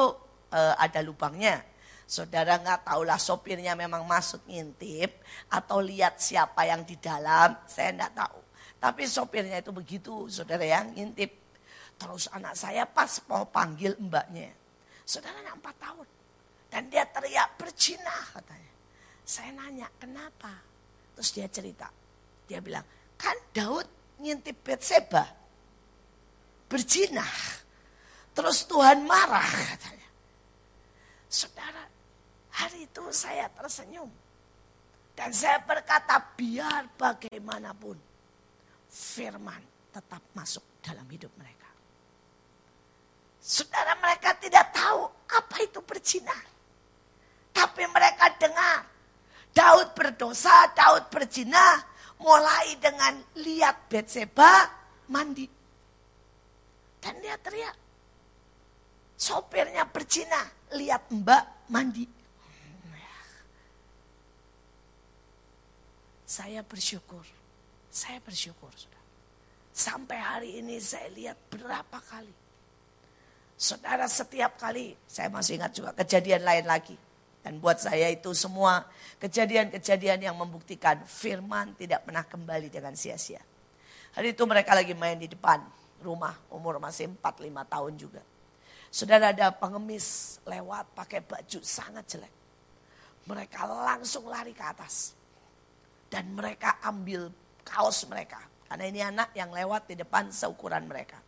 e, 0.50 0.60
ada 0.82 1.00
lubangnya. 1.06 1.62
Saudara 2.06 2.58
nggak 2.58 2.86
tahulah 2.86 3.18
sopirnya 3.18 3.74
memang 3.74 4.06
masuk 4.06 4.42
ngintip 4.46 5.22
atau 5.50 5.82
lihat 5.82 6.22
siapa 6.22 6.66
yang 6.66 6.86
di 6.86 6.98
dalam, 6.98 7.54
saya 7.66 7.94
nggak 7.94 8.14
tahu. 8.14 8.40
Tapi 8.82 9.10
sopirnya 9.10 9.62
itu 9.62 9.74
begitu, 9.74 10.30
saudara 10.30 10.66
yang 10.66 10.94
ngintip. 10.94 11.34
Terus 11.98 12.30
anak 12.30 12.54
saya 12.54 12.86
pas 12.86 13.22
mau 13.26 13.48
panggil 13.50 13.98
mbaknya. 13.98 14.52
Saudara 15.06 15.38
anak 15.42 15.62
4 15.62 15.86
tahun. 15.86 16.08
Dan 16.70 16.92
dia 16.92 17.08
teriak 17.08 17.56
bercina 17.56 18.16
katanya. 18.36 18.74
Saya 19.26 19.50
nanya 19.56 19.88
kenapa? 19.98 20.52
Terus 21.16 21.30
dia 21.32 21.48
cerita. 21.50 21.88
Dia 22.46 22.62
bilang, 22.62 22.84
kan 23.16 23.36
Daud 23.56 23.88
ngintip 24.22 24.62
Betseba. 24.62 25.26
Berjinah. 26.70 27.36
Terus 28.36 28.68
Tuhan 28.68 29.08
marah 29.08 29.48
katanya. 29.48 30.10
Saudara, 31.32 31.96
Hari 32.56 32.88
itu 32.88 33.04
saya 33.12 33.52
tersenyum. 33.52 34.08
Dan 35.16 35.32
saya 35.32 35.60
berkata 35.64 36.20
biar 36.36 36.92
bagaimanapun 36.96 37.96
firman 38.92 39.64
tetap 39.92 40.24
masuk 40.36 40.80
dalam 40.84 41.08
hidup 41.08 41.32
mereka. 41.40 41.68
Saudara 43.40 43.96
mereka 44.00 44.36
tidak 44.40 44.72
tahu 44.76 45.08
apa 45.08 45.56
itu 45.64 45.80
berzina. 45.84 46.36
Tapi 47.56 47.88
mereka 47.88 48.36
dengar 48.36 48.84
Daud 49.56 49.96
berdosa, 49.96 50.68
Daud 50.76 51.08
berzina, 51.08 51.80
mulai 52.20 52.76
dengan 52.76 53.16
lihat 53.40 53.88
Betseba 53.88 54.68
mandi. 55.08 55.48
Dan 57.00 57.16
dia 57.24 57.40
teriak, 57.40 57.76
sopirnya 59.16 59.88
berzina, 59.88 60.44
lihat 60.76 61.08
mbak 61.08 61.72
mandi. 61.72 62.04
Saya 66.26 66.66
bersyukur. 66.66 67.24
Saya 67.88 68.20
bersyukur, 68.20 68.68
saudara. 68.76 69.08
Sampai 69.72 70.20
hari 70.20 70.50
ini 70.60 70.84
saya 70.84 71.08
lihat 71.16 71.38
berapa 71.48 71.96
kali. 72.12 72.34
Saudara 73.56 74.04
setiap 74.12 74.60
kali, 74.60 75.00
saya 75.08 75.32
masih 75.32 75.56
ingat 75.56 75.72
juga 75.72 75.96
kejadian 75.96 76.44
lain 76.44 76.66
lagi. 76.68 76.98
Dan 77.46 77.62
buat 77.62 77.78
saya 77.78 78.10
itu 78.10 78.34
semua 78.34 78.90
kejadian-kejadian 79.22 80.18
yang 80.18 80.34
membuktikan 80.34 81.06
firman 81.06 81.78
tidak 81.78 82.02
pernah 82.10 82.26
kembali 82.26 82.74
dengan 82.74 82.98
sia-sia. 82.98 83.38
Hari 84.18 84.34
itu 84.34 84.42
mereka 84.50 84.74
lagi 84.74 84.98
main 84.98 85.22
di 85.22 85.30
depan 85.30 85.62
rumah, 86.02 86.34
umur 86.50 86.82
masih 86.82 87.06
4-5 87.22 87.46
tahun 87.70 87.94
juga. 88.02 88.26
Saudara 88.90 89.30
ada 89.30 89.54
pengemis 89.54 90.42
lewat 90.42 90.98
pakai 90.98 91.22
baju 91.22 91.60
sangat 91.62 92.18
jelek. 92.18 92.34
Mereka 93.30 93.62
langsung 93.70 94.26
lari 94.26 94.58
ke 94.58 94.66
atas 94.66 95.14
dan 96.10 96.34
mereka 96.34 96.82
ambil 96.82 97.30
kaos 97.62 98.10
mereka. 98.10 98.42
Karena 98.66 98.86
ini 98.90 99.06
anak 99.06 99.38
yang 99.38 99.54
lewat 99.54 99.86
di 99.86 100.02
depan 100.02 100.34
seukuran 100.34 100.90
mereka. 100.90 101.22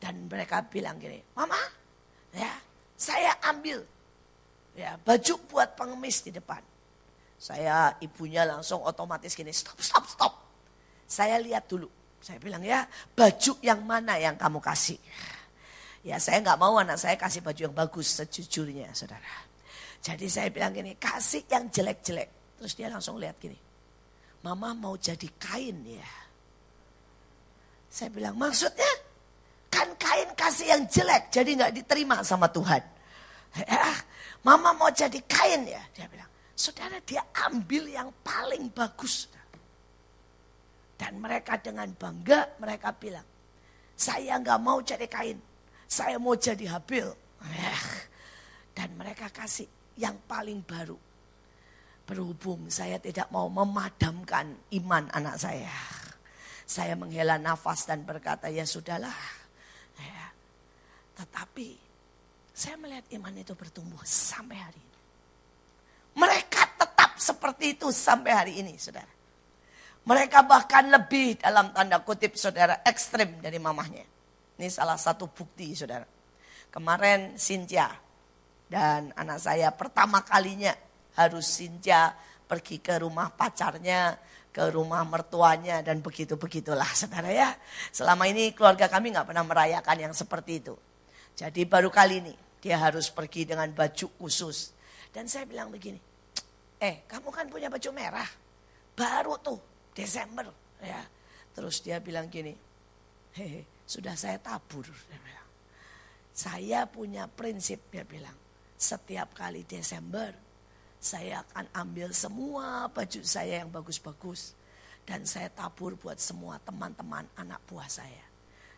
Dan 0.00 0.32
mereka 0.32 0.64
bilang 0.64 0.96
gini, 0.96 1.20
Mama, 1.36 1.60
ya 2.32 2.56
saya 2.96 3.36
ambil 3.52 3.84
ya 4.76 4.96
baju 5.00 5.34
buat 5.48 5.74
pengemis 5.76 6.24
di 6.24 6.30
depan. 6.34 6.60
Saya 7.42 7.98
ibunya 7.98 8.46
langsung 8.46 8.86
otomatis 8.86 9.34
gini, 9.34 9.50
stop, 9.50 9.78
stop, 9.82 10.06
stop. 10.06 10.32
Saya 11.10 11.42
lihat 11.42 11.66
dulu. 11.66 11.90
Saya 12.22 12.38
bilang 12.38 12.62
ya, 12.62 12.86
baju 13.18 13.58
yang 13.58 13.82
mana 13.82 14.14
yang 14.14 14.38
kamu 14.38 14.62
kasih? 14.62 14.94
Ya 16.06 16.22
saya 16.22 16.38
nggak 16.38 16.58
mau 16.58 16.78
anak 16.78 17.02
saya 17.02 17.18
kasih 17.18 17.42
baju 17.42 17.60
yang 17.66 17.74
bagus 17.74 18.14
sejujurnya 18.14 18.94
saudara. 18.94 19.50
Jadi 19.98 20.30
saya 20.30 20.54
bilang 20.54 20.70
gini, 20.70 20.94
kasih 20.94 21.42
yang 21.50 21.66
jelek-jelek. 21.66 22.58
Terus 22.62 22.78
dia 22.78 22.86
langsung 22.86 23.18
lihat 23.18 23.38
gini, 23.42 23.58
Mama 24.42 24.74
mau 24.74 24.98
jadi 24.98 25.30
kain 25.38 25.78
ya. 25.86 26.10
Saya 27.86 28.10
bilang 28.10 28.34
maksudnya 28.34 28.90
kan 29.70 29.94
kain 29.94 30.30
kasih 30.34 30.66
yang 30.74 30.82
jelek 30.90 31.30
jadi 31.30 31.50
nggak 31.58 31.72
diterima 31.78 32.26
sama 32.26 32.50
Tuhan. 32.50 32.82
Ya, 33.52 33.92
mama 34.40 34.72
mau 34.72 34.88
jadi 34.88 35.20
kain 35.28 35.68
ya. 35.68 35.82
Dia 35.92 36.08
bilang, 36.08 36.28
saudara 36.56 36.96
dia 37.04 37.20
ambil 37.48 37.88
yang 37.92 38.08
paling 38.24 38.72
bagus. 38.72 39.28
Dan 40.96 41.18
mereka 41.18 41.58
dengan 41.58 41.90
bangga 41.92 42.56
mereka 42.62 42.94
bilang, 42.94 43.26
saya 43.98 44.38
nggak 44.38 44.60
mau 44.62 44.78
jadi 44.80 45.04
kain, 45.10 45.38
saya 45.84 46.16
mau 46.16 46.32
jadi 46.38 46.64
habil. 46.72 47.10
Ya. 47.52 47.76
Dan 48.72 48.96
mereka 48.96 49.28
kasih 49.28 49.68
yang 50.00 50.16
paling 50.24 50.64
baru. 50.64 50.96
Berhubung 52.08 52.66
saya 52.72 52.96
tidak 52.96 53.28
mau 53.28 53.46
memadamkan 53.52 54.56
iman 54.80 55.04
anak 55.12 55.36
saya. 55.36 55.76
Saya 56.64 56.96
menghela 56.96 57.36
nafas 57.36 57.84
dan 57.84 58.00
berkata, 58.06 58.48
ya 58.48 58.64
sudahlah. 58.64 59.12
Ya. 60.00 60.32
Tetapi 61.20 61.91
saya 62.62 62.78
melihat 62.78 63.02
iman 63.18 63.34
itu 63.34 63.58
bertumbuh 63.58 63.98
sampai 64.06 64.54
hari 64.54 64.78
ini. 64.78 64.98
Mereka 66.14 66.62
tetap 66.78 67.18
seperti 67.18 67.74
itu 67.74 67.90
sampai 67.90 68.30
hari 68.30 68.52
ini, 68.62 68.78
saudara. 68.78 69.10
Mereka 70.06 70.46
bahkan 70.46 70.86
lebih 70.86 71.42
dalam 71.42 71.74
tanda 71.74 71.98
kutip 72.06 72.38
saudara 72.38 72.78
ekstrim 72.86 73.42
dari 73.42 73.58
mamahnya. 73.58 74.06
Ini 74.62 74.68
salah 74.70 74.94
satu 74.94 75.26
bukti 75.26 75.74
saudara. 75.74 76.06
Kemarin 76.70 77.34
Cynthia 77.34 77.90
dan 78.70 79.10
anak 79.18 79.42
saya 79.42 79.74
pertama 79.74 80.22
kalinya 80.22 80.70
harus 81.18 81.50
Sinja 81.50 82.14
pergi 82.46 82.78
ke 82.78 83.02
rumah 83.02 83.34
pacarnya, 83.34 84.14
ke 84.54 84.70
rumah 84.70 85.02
mertuanya 85.02 85.82
dan 85.82 85.98
begitu-begitulah 85.98 86.88
saudara 86.94 87.30
ya. 87.30 87.50
Selama 87.90 88.30
ini 88.30 88.54
keluarga 88.54 88.86
kami 88.86 89.10
nggak 89.10 89.34
pernah 89.34 89.42
merayakan 89.42 89.98
yang 89.98 90.14
seperti 90.14 90.62
itu. 90.62 90.78
Jadi 91.34 91.66
baru 91.66 91.90
kali 91.90 92.22
ini 92.22 92.51
dia 92.62 92.78
harus 92.78 93.10
pergi 93.10 93.42
dengan 93.42 93.66
baju 93.74 94.06
khusus. 94.22 94.70
Dan 95.10 95.26
saya 95.26 95.44
bilang 95.44 95.68
begini, 95.68 95.98
eh 96.78 97.02
kamu 97.10 97.28
kan 97.34 97.50
punya 97.50 97.66
baju 97.66 97.90
merah, 97.90 98.30
baru 98.94 99.34
tuh 99.42 99.58
Desember 99.90 100.46
ya. 100.78 101.02
Terus 101.52 101.82
dia 101.82 101.98
bilang 101.98 102.30
gini, 102.30 102.54
hehe 103.34 103.82
sudah 103.84 104.14
saya 104.14 104.38
tabur. 104.38 104.86
Dia 104.86 105.18
bilang. 105.20 105.48
Saya 106.32 106.88
punya 106.88 107.28
prinsip 107.28 107.92
dia 107.92 108.08
bilang, 108.08 108.32
setiap 108.78 109.36
kali 109.36 109.68
Desember 109.68 110.32
saya 111.02 111.42
akan 111.44 111.66
ambil 111.76 112.14
semua 112.14 112.86
baju 112.88 113.20
saya 113.26 113.60
yang 113.66 113.68
bagus-bagus. 113.74 114.54
Dan 115.02 115.26
saya 115.26 115.50
tabur 115.50 115.98
buat 115.98 116.22
semua 116.22 116.62
teman-teman 116.62 117.26
anak 117.34 117.58
buah 117.66 117.90
saya. 117.90 118.22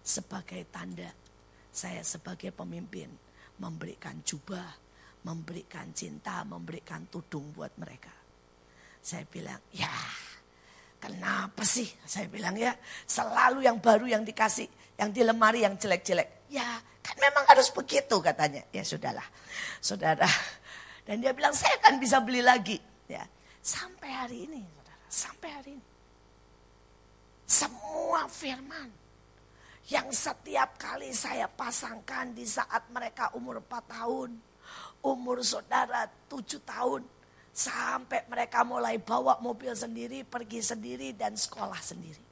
Sebagai 0.01 0.65
tanda 0.73 1.13
saya 1.69 2.01
sebagai 2.01 2.49
pemimpin 2.49 3.13
memberikan 3.61 4.21
jubah, 4.25 4.71
memberikan 5.27 5.93
cinta, 5.95 6.43
memberikan 6.43 7.07
tudung 7.11 7.55
buat 7.55 7.75
mereka. 7.79 8.13
Saya 9.05 9.29
bilang, 9.29 9.61
ya 9.71 9.93
kenapa 10.99 11.63
sih? 11.63 11.87
Saya 12.09 12.27
bilang 12.27 12.57
ya, 12.57 12.73
selalu 13.05 13.69
yang 13.69 13.79
baru 13.79 14.09
yang 14.09 14.25
dikasih, 14.25 14.67
yang 14.97 15.13
di 15.13 15.21
lemari 15.21 15.63
yang 15.63 15.77
jelek-jelek. 15.77 16.49
Ya 16.49 16.81
kan 17.05 17.17
memang 17.21 17.45
harus 17.47 17.69
begitu 17.71 18.19
katanya. 18.25 18.65
Ya 18.73 18.81
sudahlah, 18.81 19.27
saudara 19.79 20.27
dan 21.05 21.21
dia 21.21 21.37
bilang, 21.37 21.53
saya 21.53 21.77
akan 21.85 22.01
bisa 22.01 22.19
beli 22.25 22.41
lagi. 22.41 22.81
Ya, 23.09 23.29
Sampai 23.65 24.09
hari 24.13 24.49
ini, 24.49 24.61
saudara. 24.61 25.05
Sampai 25.09 25.49
hari 25.53 25.71
ini. 25.77 25.87
Semua 27.45 28.25
firman 28.29 29.04
yang 29.93 30.09
setiap 30.09 30.81
kali 30.81 31.13
saya 31.13 31.45
pasangkan 31.45 32.33
di 32.33 32.49
saat 32.49 32.89
mereka 32.89 33.29
umur 33.37 33.61
4 33.61 33.85
tahun, 33.85 34.31
umur 35.05 35.45
saudara 35.45 36.09
7 36.29 36.65
tahun, 36.65 37.05
sampai 37.53 38.25
mereka 38.27 38.65
mulai 38.65 38.97
bawa 38.97 39.37
mobil 39.45 39.77
sendiri, 39.77 40.25
pergi 40.25 40.65
sendiri, 40.65 41.13
dan 41.13 41.37
sekolah 41.37 41.79
sendiri. 41.85 42.25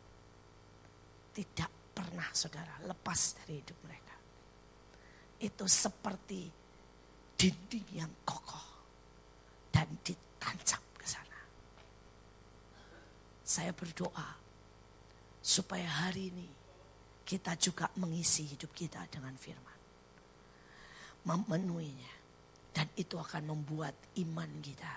Tidak 1.36 1.70
pernah 1.92 2.26
saudara 2.32 2.80
lepas 2.88 3.36
dari 3.36 3.60
hidup 3.60 3.78
mereka. 3.84 4.16
Itu 5.36 5.68
seperti 5.68 6.48
dinding 7.36 7.88
yang 8.00 8.12
kokoh 8.24 8.66
dan 9.68 9.92
ditancap 10.00 10.82
ke 10.96 11.04
sana. 11.04 11.40
Saya 13.44 13.76
berdoa 13.76 14.40
supaya 15.44 15.86
hari 16.08 16.32
ini 16.32 16.61
kita 17.22 17.56
juga 17.56 17.88
mengisi 17.98 18.46
hidup 18.46 18.74
kita 18.74 19.06
dengan 19.10 19.34
firman. 19.38 19.78
Memenuhinya. 21.26 22.12
Dan 22.72 22.88
itu 22.96 23.20
akan 23.20 23.52
membuat 23.52 23.92
iman 24.16 24.48
kita 24.64 24.92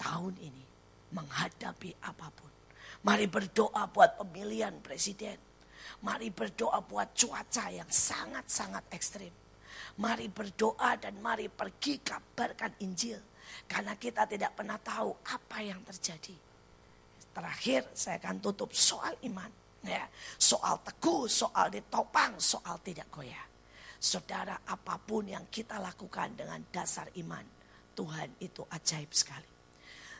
tahun 0.00 0.32
ini 0.40 0.64
menghadapi 1.12 1.92
apa 2.04 2.28
pun. 2.32 2.52
Mari 3.04 3.28
berdoa 3.28 3.84
buat 3.92 4.16
pemilihan 4.16 4.72
presiden. 4.80 5.36
Mari 6.02 6.32
berdoa 6.32 6.80
buat 6.82 7.12
cuaca 7.12 7.68
yang 7.70 7.86
sangat-sangat 7.86 8.88
ekstrim. 8.90 9.30
Mari 10.00 10.32
berdoa 10.32 10.96
dan 10.96 11.20
mari 11.20 11.52
pergi 11.52 12.00
kabarkan 12.00 12.80
Injil. 12.80 13.20
Karena 13.68 13.94
kita 13.94 14.26
tidak 14.26 14.56
pernah 14.56 14.80
tahu 14.80 15.14
apa 15.30 15.58
yang 15.62 15.80
terjadi. 15.84 16.34
Terakhir 17.32 17.86
saya 17.92 18.16
akan 18.18 18.40
tutup 18.40 18.72
soal 18.72 19.12
iman. 19.28 19.65
Ya, 19.84 20.08
soal 20.40 20.80
teguh, 20.82 21.28
soal 21.28 21.70
ditopang, 21.70 22.40
soal 22.40 22.80
tidak 22.80 23.06
goyah. 23.12 23.44
Saudara, 23.96 24.60
apa 24.66 24.96
pun 24.96 25.28
yang 25.28 25.46
kita 25.50 25.78
lakukan 25.78 26.34
dengan 26.34 26.62
dasar 26.72 27.10
iman, 27.20 27.44
Tuhan 27.94 28.40
itu 28.42 28.66
ajaib 28.66 29.10
sekali. 29.14 29.48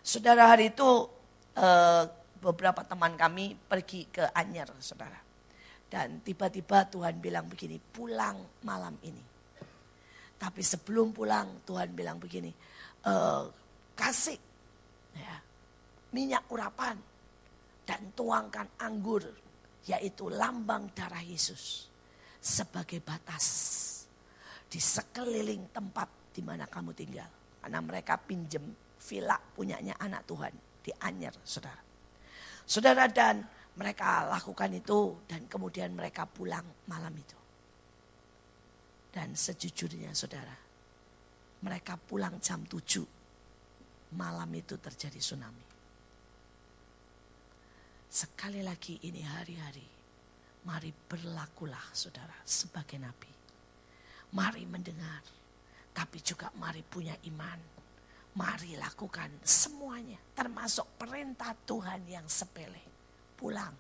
Saudara, 0.06 0.54
hari 0.54 0.70
itu 0.70 1.10
eh, 1.58 2.04
beberapa 2.40 2.84
teman 2.86 3.18
kami 3.18 3.56
pergi 3.56 4.06
ke 4.06 4.30
Anyer, 4.30 4.70
saudara. 4.78 5.18
Dan 5.86 6.20
tiba-tiba 6.22 6.86
Tuhan 6.90 7.18
bilang 7.22 7.46
begini, 7.46 7.78
pulang 7.78 8.38
malam 8.66 8.94
ini. 9.06 9.22
Tapi 10.36 10.60
sebelum 10.60 11.16
pulang 11.16 11.64
Tuhan 11.64 11.96
bilang 11.96 12.20
begini, 12.20 12.52
e, 13.00 13.14
kasih 13.96 14.36
ya, 15.16 15.36
minyak 16.12 16.44
urapan 16.52 16.98
dan 17.88 18.12
tuangkan 18.12 18.68
anggur 18.82 19.24
yaitu 19.86 20.26
lambang 20.30 20.90
darah 20.92 21.22
Yesus 21.22 21.86
sebagai 22.42 22.98
batas 23.02 23.46
di 24.66 24.82
sekeliling 24.82 25.70
tempat 25.70 26.34
di 26.34 26.42
mana 26.42 26.66
kamu 26.66 26.90
tinggal. 26.92 27.30
Karena 27.62 27.82
mereka 27.82 28.18
pinjem 28.18 28.62
villa 29.02 29.38
punyanya 29.38 29.98
anak 29.98 30.22
Tuhan 30.26 30.54
di 30.82 30.90
Anyer, 31.02 31.34
saudara. 31.42 31.82
Saudara 32.66 33.06
dan 33.10 33.42
mereka 33.78 34.26
lakukan 34.26 34.70
itu 34.74 35.26
dan 35.26 35.46
kemudian 35.50 35.94
mereka 35.94 36.26
pulang 36.26 36.66
malam 36.90 37.14
itu. 37.14 37.38
Dan 39.10 39.32
sejujurnya 39.34 40.12
saudara, 40.12 40.54
mereka 41.62 41.98
pulang 41.98 42.38
jam 42.38 42.62
7. 42.68 44.14
Malam 44.14 44.50
itu 44.54 44.78
terjadi 44.78 45.18
tsunami. 45.18 45.65
Sekali 48.06 48.62
lagi 48.62 49.02
ini 49.02 49.22
hari-hari. 49.22 49.86
Mari 50.66 50.90
berlakulah 50.90 51.94
saudara 51.94 52.34
sebagai 52.42 52.98
nabi. 52.98 53.30
Mari 54.34 54.66
mendengar. 54.66 55.22
Tapi 55.94 56.18
juga 56.22 56.50
mari 56.58 56.82
punya 56.82 57.14
iman. 57.30 57.60
Mari 58.36 58.74
lakukan 58.78 59.30
semuanya. 59.46 60.18
Termasuk 60.34 60.98
perintah 60.98 61.54
Tuhan 61.66 62.02
yang 62.10 62.26
sepele. 62.26 62.82
Pulang. 63.38 63.74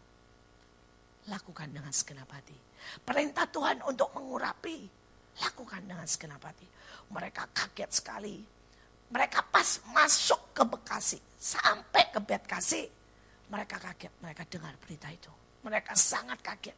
Lakukan 1.26 1.68
dengan 1.74 1.90
segenap 1.90 2.30
hati. 2.30 2.54
Perintah 3.02 3.50
Tuhan 3.50 3.82
untuk 3.82 4.14
mengurapi. 4.14 4.86
Lakukan 5.42 5.82
dengan 5.84 6.06
segenap 6.06 6.40
hati. 6.40 6.66
Mereka 7.10 7.50
kaget 7.50 7.90
sekali. 7.90 8.40
Mereka 9.10 9.50
pas 9.50 9.82
masuk 9.90 10.54
ke 10.54 10.62
Bekasi. 10.62 11.18
Sampai 11.36 12.08
ke 12.14 12.22
Betkasi 12.22 12.95
mereka 13.46 13.78
kaget, 13.78 14.12
mereka 14.22 14.42
dengar 14.46 14.74
berita 14.78 15.08
itu. 15.10 15.30
Mereka 15.62 15.94
sangat 15.94 16.42
kaget. 16.42 16.76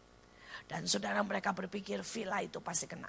Dan 0.68 0.84
saudara 0.84 1.24
mereka 1.24 1.56
berpikir 1.56 2.04
villa 2.04 2.44
itu 2.44 2.60
pasti 2.60 2.84
kena. 2.84 3.08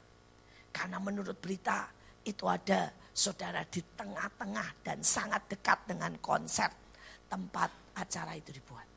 Karena 0.71 0.97
menurut 1.01 1.35
berita 1.35 1.91
itu 2.23 2.45
ada 2.47 2.93
saudara 3.11 3.65
di 3.67 3.83
tengah-tengah 3.83 4.85
dan 4.85 5.03
sangat 5.03 5.49
dekat 5.51 5.89
dengan 5.89 6.15
konser 6.23 6.71
tempat 7.27 7.95
acara 7.99 8.37
itu 8.39 8.55
dibuat. 8.55 8.87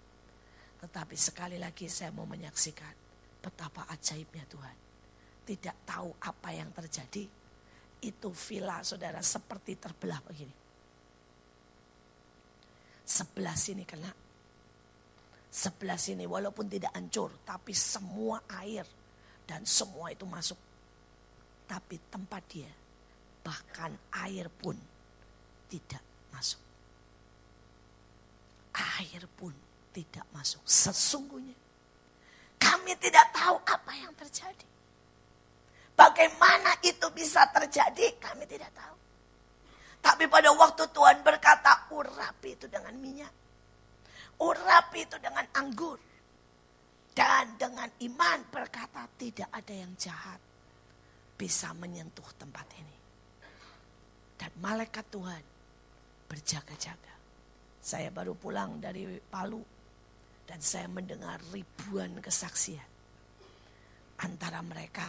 Tetapi 0.82 1.14
sekali 1.18 1.58
lagi 1.58 1.90
saya 1.90 2.14
mau 2.14 2.26
menyaksikan 2.26 2.94
betapa 3.42 3.86
ajaibnya 3.90 4.46
Tuhan. 4.46 4.76
Tidak 5.42 5.76
tahu 5.82 6.10
apa 6.22 6.50
yang 6.54 6.70
terjadi. 6.70 7.26
Itu 8.02 8.30
villa 8.34 8.82
saudara 8.82 9.22
seperti 9.22 9.78
terbelah 9.78 10.22
begini. 10.22 10.54
Sebelah 13.02 13.54
sini 13.58 13.82
kena, 13.82 14.10
sebelah 15.53 16.00
sini 16.00 16.24
walaupun 16.24 16.64
tidak 16.64 16.96
hancur 16.96 17.28
tapi 17.44 17.76
semua 17.76 18.40
air 18.64 18.88
dan 19.44 19.68
semua 19.68 20.09
itu 20.09 20.24
masuk. 20.24 20.57
Tapi 21.68 22.00
tempat 22.09 22.42
dia 22.48 22.72
bahkan 23.44 23.92
air 24.24 24.48
pun 24.48 24.72
tidak 25.68 26.00
masuk. 26.32 26.62
Air 28.96 29.28
pun 29.36 29.53
tidak 29.92 30.24
masuk. 30.32 30.64
Sesungguhnya 30.64 31.55
kami 32.57 32.96
tidak 32.96 33.28
tahu 33.36 33.61
apa 33.68 33.92
yang 33.92 34.12
terjadi. 34.16 34.68
Bagaimana 35.92 36.80
itu 36.80 37.05
bisa 37.12 37.44
terjadi 37.53 38.16
kami 38.16 38.48
tidak 38.48 38.72
tahu. 38.72 38.96
Tapi 40.00 40.24
pada 40.26 40.50
waktu 40.57 40.88
Tuhan 40.88 41.20
berkata 41.20 41.92
urapi 41.92 42.57
itu 42.57 42.66
dengan 42.66 42.96
minyak 42.96 43.41
Urapi 44.41 45.01
itu 45.05 45.16
dengan 45.20 45.45
anggur. 45.53 45.99
Dan 47.12 47.61
dengan 47.61 47.93
iman 48.09 48.41
berkata 48.49 49.05
tidak 49.20 49.53
ada 49.53 49.74
yang 49.76 49.93
jahat 50.01 50.41
bisa 51.37 51.76
menyentuh 51.76 52.24
tempat 52.41 52.64
ini. 52.80 52.97
Dan 54.41 54.49
malaikat 54.64 55.05
Tuhan 55.12 55.45
berjaga-jaga. 56.24 57.14
Saya 57.83 58.09
baru 58.09 58.33
pulang 58.33 58.80
dari 58.80 59.20
Palu 59.20 59.61
dan 60.49 60.59
saya 60.64 60.89
mendengar 60.89 61.37
ribuan 61.53 62.16
kesaksian 62.22 62.89
antara 64.22 64.62
mereka 64.62 65.07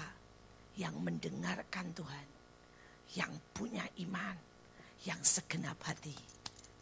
yang 0.75 0.97
mendengarkan 0.99 1.93
Tuhan, 1.93 2.27
yang 3.13 3.31
punya 3.53 3.85
iman, 4.01 4.37
yang 5.05 5.21
segenap 5.21 5.77
hati 5.85 6.17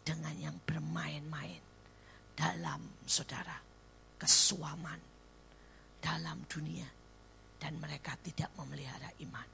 dengan 0.02 0.34
yang 0.40 0.56
bermain-main 0.64 1.71
dalam 2.42 2.82
saudara 3.06 3.54
kesuaman 4.18 4.98
dalam 6.02 6.42
dunia 6.50 6.90
dan 7.62 7.78
mereka 7.78 8.18
tidak 8.26 8.50
memelihara 8.58 9.14
iman. 9.22 9.46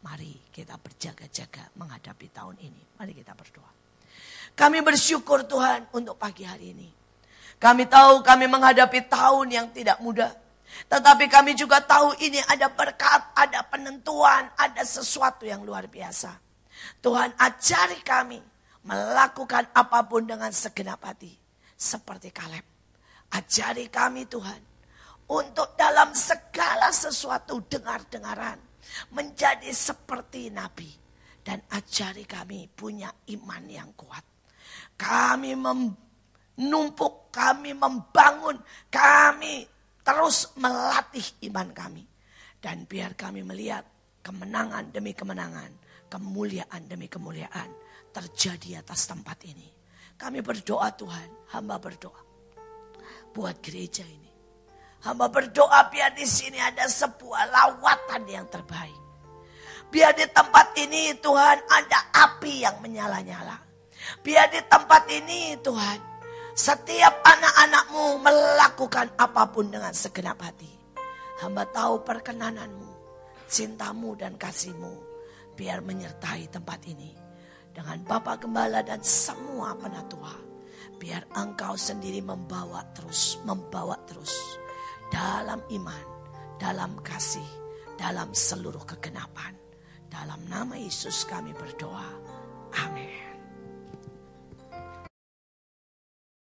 Mari 0.00 0.48
kita 0.48 0.80
berjaga-jaga 0.80 1.68
menghadapi 1.76 2.32
tahun 2.32 2.56
ini. 2.64 2.96
Mari 2.96 3.12
kita 3.12 3.36
berdoa. 3.36 3.68
Kami 4.56 4.80
bersyukur 4.80 5.44
Tuhan 5.44 5.92
untuk 5.92 6.16
pagi 6.16 6.48
hari 6.48 6.72
ini. 6.72 6.88
Kami 7.60 7.84
tahu 7.84 8.24
kami 8.24 8.48
menghadapi 8.48 9.12
tahun 9.12 9.46
yang 9.52 9.66
tidak 9.76 10.00
mudah. 10.00 10.32
Tetapi 10.88 11.28
kami 11.28 11.52
juga 11.52 11.84
tahu 11.84 12.16
ini 12.24 12.40
ada 12.48 12.72
berkat, 12.72 13.36
ada 13.36 13.60
penentuan, 13.68 14.48
ada 14.56 14.80
sesuatu 14.84 15.44
yang 15.44 15.60
luar 15.60 15.84
biasa. 15.84 16.32
Tuhan 17.04 17.36
ajari 17.36 18.00
kami 18.00 18.40
melakukan 18.88 19.68
apa 19.76 20.00
pun 20.08 20.24
dengan 20.24 20.52
segenap 20.52 21.00
hati 21.04 21.45
seperti 21.76 22.32
Kaleb. 22.32 22.64
Ajari 23.30 23.92
kami 23.92 24.24
Tuhan 24.24 24.62
untuk 25.28 25.76
dalam 25.76 26.16
segala 26.16 26.88
sesuatu 26.88 27.60
dengar-dengaran 27.68 28.58
menjadi 29.12 29.68
seperti 29.74 30.48
Nabi 30.48 30.88
dan 31.42 31.62
ajari 31.70 32.26
kami 32.26 32.66
punya 32.70 33.12
iman 33.34 33.64
yang 33.70 33.90
kuat. 33.94 34.24
Kami 34.96 35.52
menumpuk, 35.54 37.30
kami 37.30 37.76
membangun, 37.76 38.58
kami 38.90 39.66
terus 40.02 40.54
melatih 40.58 41.26
iman 41.50 41.70
kami. 41.70 42.02
Dan 42.58 42.82
biar 42.88 43.14
kami 43.14 43.46
melihat 43.46 43.86
kemenangan 44.26 44.90
demi 44.90 45.14
kemenangan, 45.14 45.70
kemuliaan 46.10 46.82
demi 46.90 47.06
kemuliaan 47.06 47.70
terjadi 48.10 48.82
atas 48.82 49.06
tempat 49.06 49.38
ini. 49.46 49.75
Kami 50.16 50.40
berdoa 50.40 50.88
Tuhan, 50.96 51.28
hamba 51.52 51.76
berdoa. 51.76 52.24
Buat 53.36 53.60
gereja 53.60 54.00
ini. 54.00 54.32
Hamba 55.04 55.28
berdoa 55.28 55.92
biar 55.92 56.16
di 56.16 56.24
sini 56.24 56.56
ada 56.56 56.88
sebuah 56.88 57.52
lawatan 57.52 58.24
yang 58.24 58.48
terbaik. 58.48 58.96
Biar 59.92 60.16
di 60.16 60.24
tempat 60.32 60.72
ini 60.80 61.14
Tuhan 61.20 61.58
ada 61.68 61.98
api 62.16 62.64
yang 62.64 62.80
menyala-nyala. 62.80 63.60
Biar 64.24 64.48
di 64.48 64.60
tempat 64.66 65.04
ini 65.12 65.54
Tuhan 65.60 65.98
setiap 66.56 67.20
anak-anakmu 67.20 68.04
melakukan 68.24 69.12
apa 69.20 69.52
pun 69.52 69.68
dengan 69.68 69.92
segenap 69.92 70.40
hati. 70.40 70.72
Hamba 71.44 71.68
tahu 71.68 72.00
perkenananmu, 72.00 72.90
cintamu 73.46 74.16
dan 74.16 74.40
kasihmu 74.40 74.96
biar 75.56 75.84
menyertai 75.84 76.48
tempat 76.48 76.80
ini 76.88 77.15
dengan 77.76 78.00
Bapak 78.08 78.48
Gembala 78.48 78.80
dan 78.80 79.04
semua 79.04 79.76
penatua. 79.76 80.32
Biar 80.96 81.28
engkau 81.36 81.76
sendiri 81.76 82.24
membawa 82.24 82.80
terus, 82.96 83.36
membawa 83.44 84.00
terus 84.08 84.32
dalam 85.12 85.60
iman, 85.68 86.06
dalam 86.56 86.96
kasih, 87.04 87.44
dalam 88.00 88.32
seluruh 88.32 88.80
kegenapan. 88.88 89.52
Dalam 90.08 90.40
nama 90.48 90.80
Yesus 90.80 91.28
kami 91.28 91.52
berdoa. 91.52 92.08
Amin. 92.80 93.25